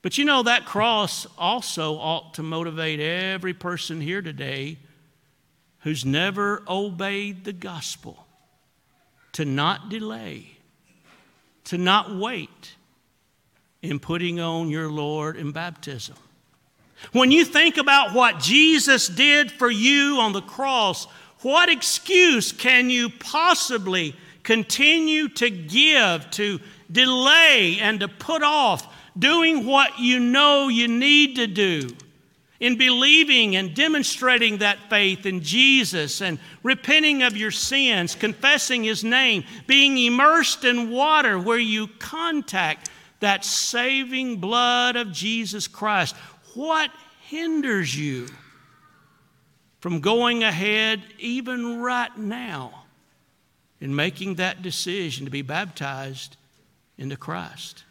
But 0.03 0.17
you 0.17 0.25
know, 0.25 0.43
that 0.43 0.65
cross 0.65 1.27
also 1.37 1.97
ought 1.97 2.35
to 2.35 2.43
motivate 2.43 3.01
every 3.01 3.53
person 3.53 4.01
here 4.01 4.23
today 4.23 4.79
who's 5.81 6.05
never 6.05 6.63
obeyed 6.69 7.45
the 7.45 7.53
gospel 7.53 8.27
to 9.33 9.45
not 9.45 9.89
delay, 9.89 10.57
to 11.65 11.79
not 11.79 12.15
wait 12.15 12.75
in 13.83 13.99
putting 13.99 14.41
on 14.41 14.69
your 14.69 14.91
Lord 14.91 15.37
in 15.37 15.53
baptism. 15.53 16.17
When 17.13 17.31
you 17.31 17.45
think 17.45 17.79
about 17.79 18.15
what 18.15 18.41
Jesus 18.41 19.09
did 19.09 19.51
for 19.51 19.71
you 19.71 20.19
on 20.21 20.33
the 20.33 20.43
cross, 20.43 21.07
what 21.41 21.71
excuse 21.71 22.53
can 22.53 22.91
you 22.91 23.09
possibly 23.09 24.15
continue 24.43 25.29
to 25.29 25.49
give 25.49 26.31
to 26.33 26.61
delay 26.91 27.79
and 27.81 28.01
to 28.01 28.09
put 28.09 28.43
off 28.43 28.87
doing 29.19 29.67
what 29.67 29.99
you 29.99 30.21
know 30.21 30.69
you 30.69 30.89
need 30.89 31.37
to 31.37 31.47
do? 31.47 31.91
in 32.61 32.77
believing 32.77 33.57
and 33.57 33.75
demonstrating 33.75 34.59
that 34.59 34.91
faith 34.91 35.25
in 35.25 35.41
Jesus 35.41 36.21
and 36.21 36.39
repenting 36.63 37.23
of 37.23 37.37
your 37.37 37.51
sins, 37.51 38.15
confessing 38.15 38.85
His 38.85 39.03
name, 39.03 39.45
being 39.67 39.97
immersed 39.97 40.65
in 40.65 40.91
water 40.91 41.39
where 41.39 41.59
you 41.59 41.89
contact 41.99 42.91
that 43.21 43.45
saving 43.45 44.37
blood 44.37 44.97
of 44.97 45.11
Jesus 45.11 45.67
Christ. 45.67 46.15
What 46.55 46.91
hinders 47.23 47.99
you 47.99 48.29
from 49.81 50.01
going 50.01 50.43
ahead, 50.45 51.03
even 51.19 51.81
right 51.81 52.15
now, 52.19 52.85
in 53.81 53.97
making 53.97 54.35
that 54.35 54.61
decision 54.61 55.25
to 55.25 55.31
be 55.31 55.41
baptized 55.41 56.37
into 56.99 57.17
Christ? 57.17 57.85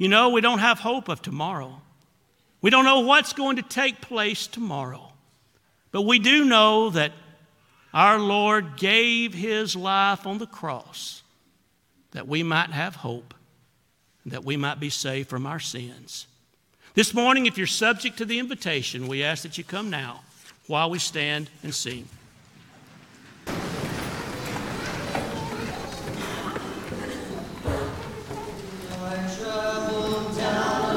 You 0.00 0.08
know, 0.08 0.30
we 0.30 0.40
don't 0.40 0.60
have 0.60 0.78
hope 0.78 1.10
of 1.10 1.20
tomorrow. 1.20 1.82
We 2.62 2.70
don't 2.70 2.86
know 2.86 3.00
what's 3.00 3.34
going 3.34 3.56
to 3.56 3.62
take 3.62 4.00
place 4.00 4.46
tomorrow, 4.46 5.12
but 5.92 6.02
we 6.02 6.18
do 6.18 6.46
know 6.46 6.88
that 6.88 7.12
our 7.92 8.18
Lord 8.18 8.78
gave 8.78 9.34
his 9.34 9.76
life 9.76 10.26
on 10.26 10.38
the 10.38 10.46
cross 10.46 11.22
that 12.12 12.26
we 12.26 12.42
might 12.42 12.70
have 12.70 12.96
hope, 12.96 13.34
that 14.24 14.42
we 14.42 14.56
might 14.56 14.80
be 14.80 14.88
saved 14.88 15.28
from 15.28 15.44
our 15.44 15.60
sins. 15.60 16.26
This 16.94 17.12
morning, 17.12 17.44
if 17.44 17.58
you're 17.58 17.66
subject 17.66 18.16
to 18.16 18.24
the 18.24 18.38
invitation, 18.38 19.06
we 19.06 19.22
ask 19.22 19.42
that 19.42 19.58
you 19.58 19.64
come 19.64 19.90
now 19.90 20.22
while 20.66 20.88
we 20.88 20.98
stand 20.98 21.50
and 21.62 21.74
sing. 21.74 22.08
Amen. 30.60 30.89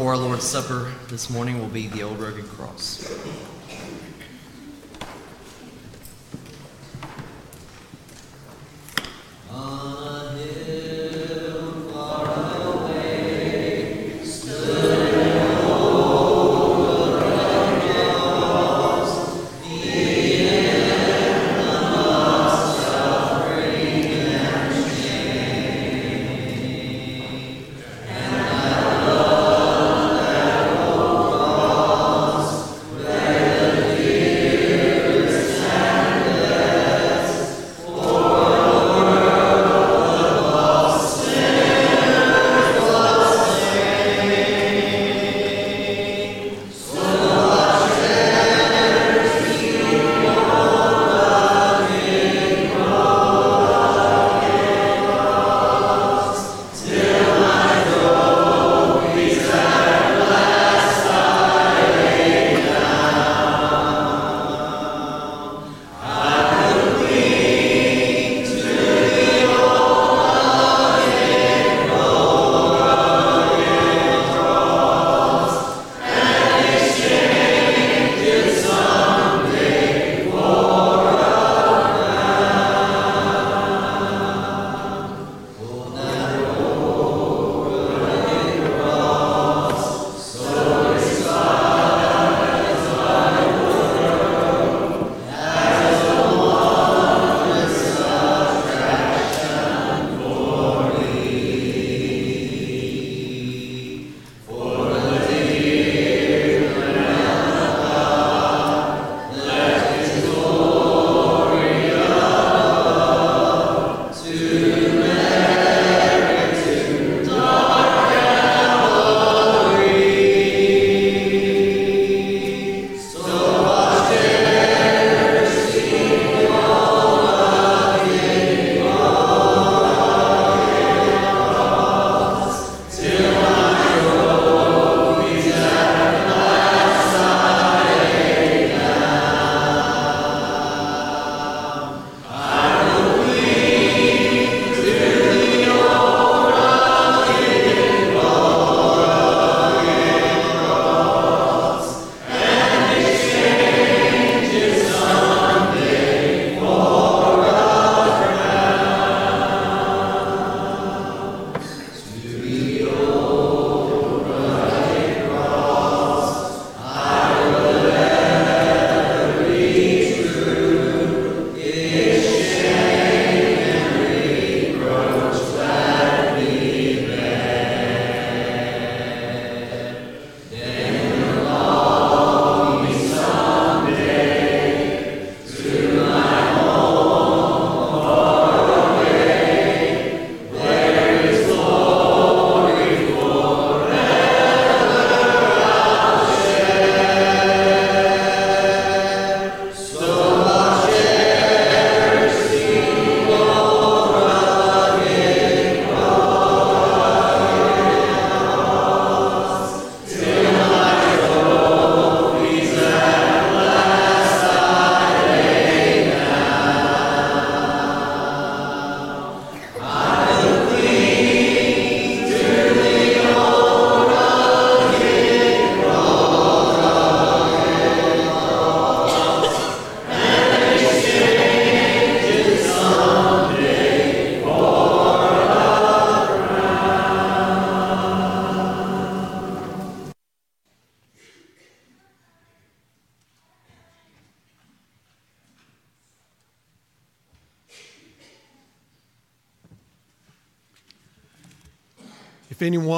Before 0.00 0.14
our 0.14 0.18
Lord's 0.18 0.46
Supper 0.46 0.90
this 1.08 1.28
morning 1.28 1.58
will 1.58 1.68
be 1.68 1.86
The 1.88 2.04
Old 2.04 2.18
Rugged 2.18 2.48
Cross. 2.48 3.09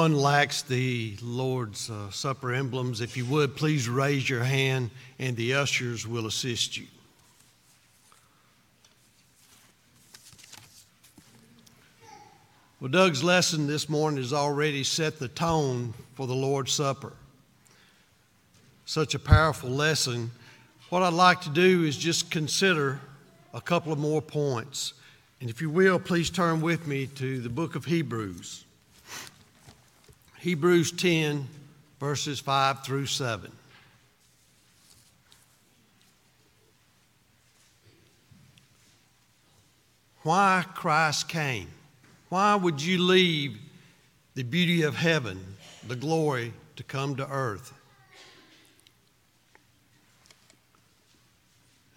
Anyone 0.03 0.21
lacks 0.21 0.63
the 0.63 1.15
Lord's 1.21 1.89
uh, 1.89 2.11
Supper 2.11 2.53
emblems, 2.53 2.99
if 2.99 3.15
you 3.15 3.25
would, 3.27 3.55
please 3.55 3.87
raise 3.87 4.29
your 4.29 4.43
hand 4.43 4.89
and 5.17 5.33
the 5.37 5.53
ushers 5.53 6.05
will 6.05 6.27
assist 6.27 6.75
you. 6.75 6.87
Well, 12.81 12.91
Doug's 12.91 13.23
lesson 13.23 13.65
this 13.65 13.87
morning 13.87 14.17
has 14.17 14.33
already 14.33 14.83
set 14.83 15.19
the 15.19 15.29
tone 15.29 15.93
for 16.15 16.27
the 16.27 16.35
Lord's 16.35 16.73
Supper. 16.73 17.13
Such 18.85 19.15
a 19.15 19.19
powerful 19.19 19.69
lesson. 19.69 20.31
What 20.89 21.01
I'd 21.01 21.13
like 21.13 21.39
to 21.41 21.49
do 21.49 21.85
is 21.85 21.95
just 21.95 22.29
consider 22.29 22.99
a 23.53 23.61
couple 23.61 23.93
of 23.93 23.99
more 23.99 24.21
points. 24.21 24.95
And 25.39 25.49
if 25.49 25.61
you 25.61 25.69
will, 25.69 25.97
please 25.97 26.29
turn 26.29 26.59
with 26.59 26.87
me 26.87 27.07
to 27.07 27.39
the 27.39 27.47
book 27.47 27.75
of 27.75 27.85
Hebrews. 27.85 28.65
Hebrews 30.43 30.91
10, 30.91 31.47
verses 32.01 32.41
5 32.41 32.83
through 32.83 33.05
7. 33.05 33.49
Why 40.23 40.65
Christ 40.75 41.29
came. 41.29 41.69
Why 42.27 42.55
would 42.55 42.81
you 42.81 42.97
leave 42.97 43.57
the 44.35 44.43
beauty 44.43 44.81
of 44.81 44.97
heaven, 44.97 45.39
the 45.87 45.95
glory 45.95 46.51
to 46.75 46.83
come 46.83 47.15
to 47.15 47.29
earth. 47.29 47.71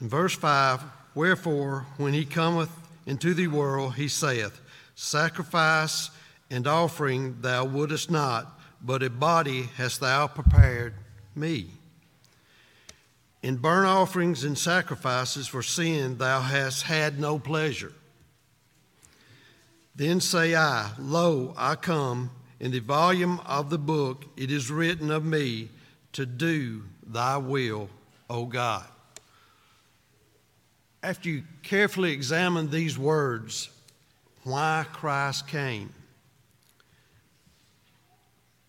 In 0.00 0.08
verse 0.08 0.36
5, 0.36 0.84
wherefore, 1.16 1.86
when 1.96 2.12
he 2.14 2.24
cometh 2.24 2.70
into 3.06 3.34
the 3.34 3.48
world, 3.48 3.96
he 3.96 4.06
saith, 4.06 4.60
Sacrifice 4.94 6.10
and 6.50 6.66
offering 6.66 7.40
thou 7.40 7.64
wouldest 7.64 8.10
not, 8.10 8.58
but 8.82 9.02
a 9.02 9.10
body 9.10 9.68
hast 9.76 10.00
thou 10.00 10.26
prepared 10.26 10.94
me. 11.34 11.68
In 13.42 13.56
burnt 13.56 13.86
offerings 13.86 14.44
and 14.44 14.56
sacrifices 14.56 15.46
for 15.46 15.62
sin 15.62 16.18
thou 16.18 16.40
hast 16.40 16.82
had 16.82 17.18
no 17.18 17.38
pleasure. 17.38 17.92
Then 19.94 20.20
say 20.20 20.54
I, 20.54 20.90
Lo, 20.98 21.54
I 21.56 21.74
come. 21.74 22.30
In 22.58 22.70
the 22.70 22.80
volume 22.80 23.40
of 23.46 23.70
the 23.70 23.78
book 23.78 24.24
it 24.36 24.50
is 24.50 24.70
written 24.70 25.10
of 25.10 25.24
me 25.24 25.68
to 26.12 26.26
do 26.26 26.82
thy 27.06 27.36
will, 27.36 27.88
O 28.28 28.46
God. 28.46 28.84
After 31.02 31.28
you 31.28 31.44
carefully 31.62 32.12
examine 32.12 32.70
these 32.70 32.98
words, 32.98 33.68
why 34.42 34.86
Christ 34.92 35.46
came. 35.46 35.92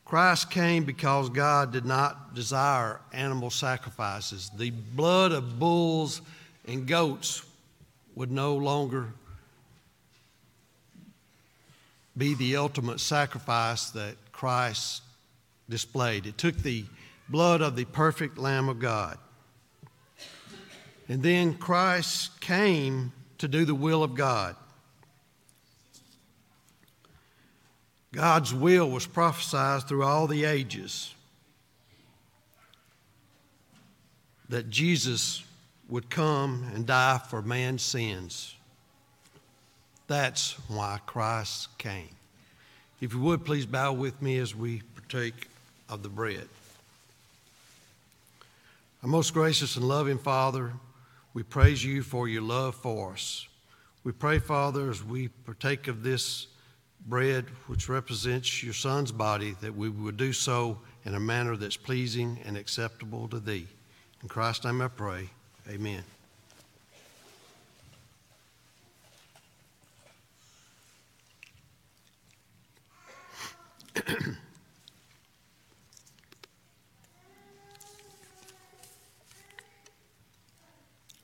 Christ 0.07 0.49
came 0.49 0.85
because 0.85 1.27
God 1.29 1.73
did 1.73 1.83
not 1.83 2.33
desire 2.33 3.01
animal 3.11 3.49
sacrifices. 3.49 4.49
The 4.55 4.69
blood 4.69 5.33
of 5.33 5.59
bulls 5.59 6.21
and 6.65 6.87
goats 6.87 7.43
would 8.15 8.31
no 8.31 8.55
longer 8.55 9.07
be 12.17 12.35
the 12.35 12.55
ultimate 12.55 13.01
sacrifice 13.01 13.89
that 13.89 14.15
Christ 14.31 15.01
displayed. 15.69 16.25
It 16.25 16.37
took 16.37 16.55
the 16.55 16.85
blood 17.27 17.61
of 17.61 17.75
the 17.75 17.83
perfect 17.83 18.37
Lamb 18.37 18.69
of 18.69 18.79
God. 18.79 19.17
And 21.09 21.21
then 21.21 21.53
Christ 21.53 22.39
came 22.39 23.11
to 23.39 23.49
do 23.49 23.65
the 23.65 23.75
will 23.75 24.03
of 24.03 24.15
God. 24.15 24.55
God's 28.13 28.53
will 28.53 28.89
was 28.89 29.05
prophesied 29.05 29.83
through 29.83 30.03
all 30.03 30.27
the 30.27 30.45
ages 30.45 31.13
that 34.49 34.69
Jesus 34.69 35.43
would 35.89 36.09
come 36.09 36.69
and 36.73 36.85
die 36.85 37.19
for 37.29 37.41
man's 37.41 37.81
sins. 37.81 38.55
That's 40.07 40.53
why 40.69 40.99
Christ 41.05 41.77
came. 41.77 42.09
If 43.01 43.13
you 43.13 43.19
would, 43.19 43.45
please 43.45 43.65
bow 43.65 43.93
with 43.93 44.21
me 44.21 44.37
as 44.39 44.55
we 44.55 44.81
partake 44.95 45.49
of 45.89 46.01
the 46.01 46.09
bread. 46.09 46.47
Our 49.03 49.09
most 49.09 49.33
gracious 49.33 49.75
and 49.75 49.87
loving 49.87 50.17
Father, 50.17 50.73
we 51.33 51.43
praise 51.43 51.83
you 51.83 52.01
for 52.01 52.27
your 52.27 52.41
love 52.41 52.75
for 52.75 53.13
us. 53.13 53.47
We 54.03 54.13
pray, 54.13 54.39
Father, 54.39 54.89
as 54.89 55.03
we 55.03 55.27
partake 55.27 55.87
of 55.87 56.01
this 56.03 56.47
bread, 57.07 57.45
which 57.67 57.89
represents 57.89 58.61
your 58.61 58.73
Son's 58.73 59.11
body, 59.11 59.55
that 59.61 59.75
we 59.75 59.89
would 59.89 60.17
do 60.17 60.33
so 60.33 60.77
in 61.05 61.15
a 61.15 61.19
manner 61.19 61.55
that's 61.55 61.77
pleasing 61.77 62.37
and 62.45 62.57
acceptable 62.57 63.27
to 63.29 63.39
Thee. 63.39 63.67
In 64.21 64.27
Christ's 64.27 64.65
name 64.65 64.81
I 64.81 64.89
pray. 64.89 65.29
Amen. 65.69 66.03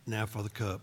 now 0.06 0.26
for 0.26 0.44
the 0.44 0.50
cup. 0.50 0.82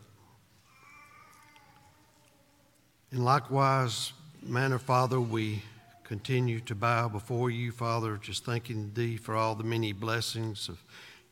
And 3.12 3.24
likewise 3.24 4.12
manner, 4.42 4.78
Father, 4.78 5.20
we 5.20 5.62
continue 6.04 6.60
to 6.60 6.74
bow 6.74 7.08
before 7.08 7.50
you, 7.50 7.72
Father, 7.72 8.16
just 8.16 8.44
thanking 8.44 8.90
Thee 8.94 9.16
for 9.16 9.36
all 9.36 9.54
the 9.54 9.64
many 9.64 9.92
blessings 9.92 10.68
of 10.68 10.82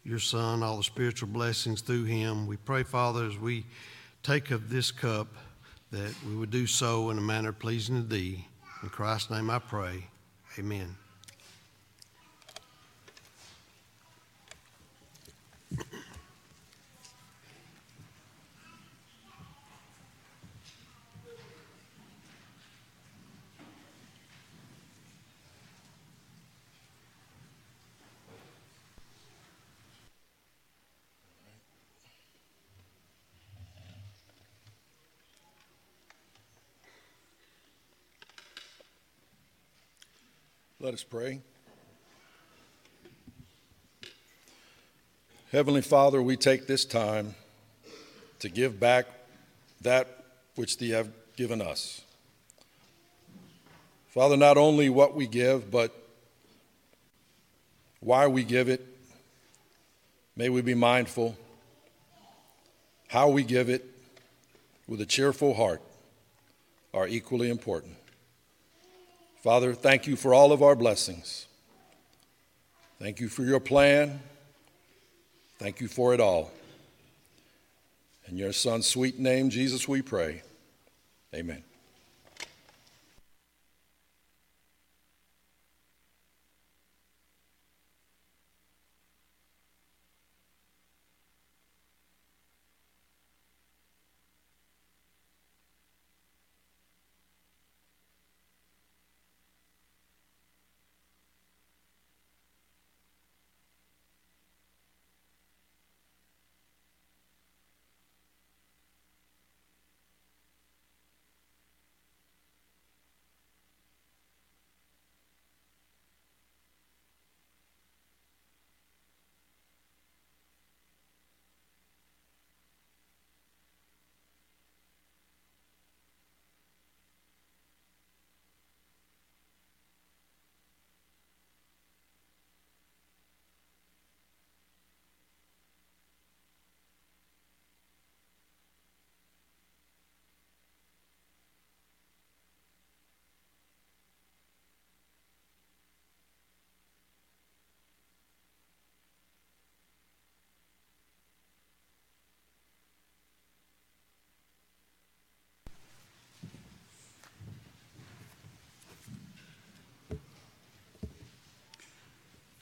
your 0.04 0.18
Son, 0.18 0.62
all 0.62 0.76
the 0.76 0.84
spiritual 0.84 1.28
blessings 1.28 1.80
through 1.80 2.04
Him. 2.04 2.46
We 2.46 2.56
pray, 2.56 2.82
Father, 2.82 3.26
as 3.26 3.38
we 3.38 3.66
take 4.22 4.50
of 4.50 4.70
this 4.70 4.90
cup, 4.90 5.28
that 5.90 6.14
we 6.26 6.36
would 6.36 6.50
do 6.50 6.66
so 6.66 7.10
in 7.10 7.18
a 7.18 7.22
manner 7.22 7.52
pleasing 7.52 8.02
to 8.02 8.06
Thee. 8.06 8.46
In 8.82 8.88
Christ's 8.90 9.30
name 9.30 9.50
I 9.50 9.58
pray. 9.58 10.04
Amen. 10.58 11.07
Us 40.98 41.04
pray. 41.04 41.38
Heavenly 45.52 45.80
Father, 45.80 46.20
we 46.20 46.36
take 46.36 46.66
this 46.66 46.84
time 46.84 47.36
to 48.40 48.48
give 48.48 48.80
back 48.80 49.06
that 49.82 50.08
which 50.56 50.78
Thee 50.78 50.90
have 50.90 51.08
given 51.36 51.62
us. 51.62 52.00
Father, 54.08 54.36
not 54.36 54.56
only 54.56 54.88
what 54.88 55.14
we 55.14 55.28
give, 55.28 55.70
but 55.70 55.94
why 58.00 58.26
we 58.26 58.42
give 58.42 58.68
it. 58.68 58.84
May 60.34 60.48
we 60.48 60.62
be 60.62 60.74
mindful 60.74 61.36
how 63.06 63.28
we 63.28 63.44
give 63.44 63.68
it 63.68 63.84
with 64.88 65.00
a 65.00 65.06
cheerful 65.06 65.54
heart 65.54 65.80
are 66.92 67.06
equally 67.06 67.50
important. 67.50 67.94
Father, 69.42 69.72
thank 69.72 70.06
you 70.06 70.16
for 70.16 70.34
all 70.34 70.52
of 70.52 70.62
our 70.62 70.74
blessings. 70.74 71.46
Thank 72.98 73.20
you 73.20 73.28
for 73.28 73.44
your 73.44 73.60
plan. 73.60 74.20
Thank 75.58 75.80
you 75.80 75.88
for 75.88 76.12
it 76.12 76.20
all. 76.20 76.50
In 78.26 78.36
your 78.36 78.52
Son's 78.52 78.86
sweet 78.86 79.18
name, 79.18 79.48
Jesus, 79.48 79.86
we 79.88 80.02
pray. 80.02 80.42
Amen. 81.34 81.62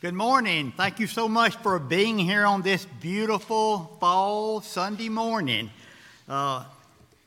Good 0.06 0.14
morning. 0.14 0.72
Thank 0.76 1.00
you 1.00 1.08
so 1.08 1.26
much 1.26 1.56
for 1.56 1.80
being 1.80 2.16
here 2.16 2.46
on 2.46 2.62
this 2.62 2.86
beautiful 3.00 3.96
fall 3.98 4.60
Sunday 4.60 5.08
morning. 5.08 5.68
Uh, 6.28 6.62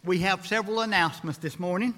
we 0.05 0.19
have 0.19 0.47
several 0.47 0.79
announcements 0.79 1.39
this 1.39 1.59
morning. 1.59 1.93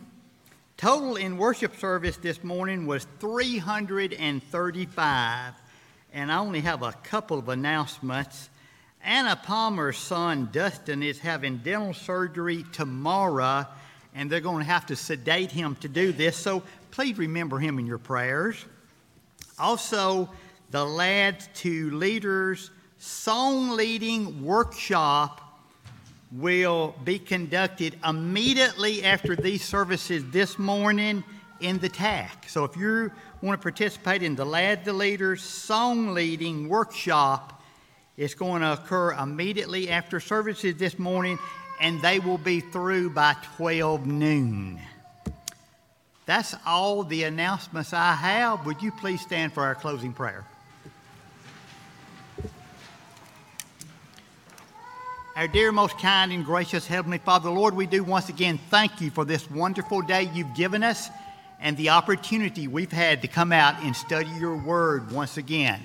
Total 0.78 1.18
in 1.18 1.38
worship 1.38 1.78
service 1.78 2.18
this 2.18 2.44
morning 2.44 2.88
was 2.88 3.06
335, 3.20 5.54
and 6.14 6.32
I 6.32 6.38
only 6.40 6.62
have 6.62 6.82
a 6.82 6.94
couple 7.04 7.38
of 7.38 7.50
announcements. 7.50 8.50
Anna 9.04 9.36
Palmer's 9.36 10.00
son 10.00 10.50
Dustin 10.52 11.04
is 11.04 11.20
having 11.20 11.58
dental 11.58 11.94
surgery 11.94 12.66
tomorrow, 12.72 13.68
and 14.16 14.32
they're 14.32 14.40
going 14.40 14.66
to 14.66 14.72
have 14.72 14.88
to 14.88 14.96
sedate 14.96 15.52
him 15.52 15.76
to 15.82 15.88
do 15.88 16.12
this, 16.12 16.38
so 16.38 16.64
please 16.90 17.20
remember 17.20 17.60
him 17.60 17.78
in 17.78 17.86
your 17.86 18.00
prayers. 18.00 18.66
Also, 19.60 20.28
the 20.72 20.86
Lads 20.86 21.50
to 21.56 21.92
Leaders 21.92 22.72
Song 22.98 23.72
Leading 23.72 24.42
Workshop 24.42 25.42
will 26.32 26.96
be 27.04 27.20
conducted 27.20 27.98
immediately 28.08 29.04
after 29.04 29.36
these 29.36 29.66
services 29.66 30.24
this 30.32 30.58
morning 30.58 31.26
in 31.60 31.78
the 31.80 31.90
TAC. 31.90 32.48
So 32.48 32.64
if 32.64 32.78
you 32.78 33.12
want 33.42 33.60
to 33.60 33.62
participate 33.62 34.24
in 34.24 34.36
the 34.36 34.46
Lad 34.46 34.86
to 34.86 34.94
Leaders 34.94 35.42
Song 35.42 36.14
Leading 36.14 36.70
Workshop, 36.70 37.62
it's 38.16 38.34
going 38.34 38.62
to 38.62 38.72
occur 38.72 39.12
immediately 39.12 39.90
after 39.90 40.22
services 40.22 40.78
this 40.78 40.98
morning, 40.98 41.38
and 41.82 42.02
they 42.02 42.20
will 42.20 42.38
be 42.38 42.62
through 42.62 43.10
by 43.10 43.36
12 43.58 44.06
noon. 44.06 44.80
That's 46.26 46.56
all 46.66 47.04
the 47.04 47.24
announcements 47.24 47.92
I 47.92 48.14
have. 48.14 48.66
Would 48.66 48.82
you 48.82 48.94
please 48.94 49.20
stand 49.20 49.52
for 49.52 49.64
our 49.64 49.76
closing 49.76 50.14
prayer? 50.14 50.46
Our 55.42 55.48
dear, 55.48 55.72
most 55.72 55.98
kind, 55.98 56.32
and 56.32 56.46
gracious 56.46 56.86
Heavenly 56.86 57.18
Father, 57.18 57.50
Lord, 57.50 57.74
we 57.74 57.88
do 57.88 58.04
once 58.04 58.30
again 58.30 58.60
thank 58.70 59.02
you 59.02 59.10
for 59.10 59.26
this 59.26 59.50
wonderful 59.50 60.04
day 60.04 60.30
you've 60.36 60.54
given 60.54 60.84
us 60.84 61.10
and 61.60 61.76
the 61.76 61.90
opportunity 61.90 62.68
we've 62.68 62.92
had 62.92 63.24
to 63.24 63.28
come 63.28 63.52
out 63.52 63.82
and 63.82 63.96
study 63.96 64.30
your 64.40 64.56
word 64.56 65.12
once 65.12 65.38
again. 65.38 65.82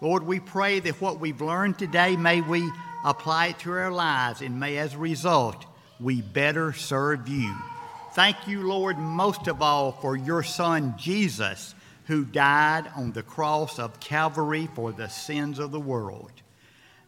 Lord, 0.00 0.24
we 0.24 0.40
pray 0.40 0.80
that 0.80 1.00
what 1.00 1.20
we've 1.20 1.40
learned 1.40 1.78
today, 1.78 2.16
may 2.16 2.40
we 2.40 2.68
apply 3.04 3.46
it 3.50 3.60
to 3.60 3.70
our 3.70 3.92
lives, 3.92 4.40
and 4.40 4.58
may 4.58 4.76
as 4.78 4.94
a 4.94 4.98
result, 4.98 5.66
we 6.00 6.20
better 6.20 6.72
serve 6.72 7.28
you. 7.28 7.54
Thank 8.14 8.48
you, 8.48 8.66
Lord, 8.66 8.98
most 8.98 9.46
of 9.46 9.62
all 9.62 9.92
for 9.92 10.16
your 10.16 10.42
Son, 10.42 10.96
Jesus, 10.98 11.76
who 12.06 12.24
died 12.24 12.90
on 12.96 13.12
the 13.12 13.22
cross 13.22 13.78
of 13.78 14.00
Calvary 14.00 14.68
for 14.74 14.90
the 14.90 15.08
sins 15.08 15.60
of 15.60 15.70
the 15.70 15.78
world. 15.78 16.32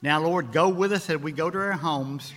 Now, 0.02 0.20
Lord, 0.20 0.52
go 0.52 0.68
with 0.68 0.92
us 0.92 1.08
as 1.08 1.18
we 1.18 1.32
go 1.32 1.48
to 1.48 1.58
our 1.58 1.72
homes. 1.72 2.34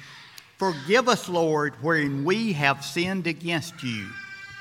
Forgive 0.57 1.09
us, 1.09 1.27
Lord, 1.27 1.73
wherein 1.81 2.23
we 2.23 2.53
have 2.53 2.85
sinned 2.85 3.27
against 3.27 3.83
you. 3.83 4.07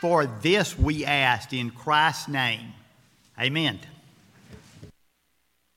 For 0.00 0.26
this 0.26 0.76
we 0.78 1.04
ask 1.04 1.52
in 1.52 1.70
Christ's 1.70 2.28
name. 2.28 2.72
Amen. 3.38 3.78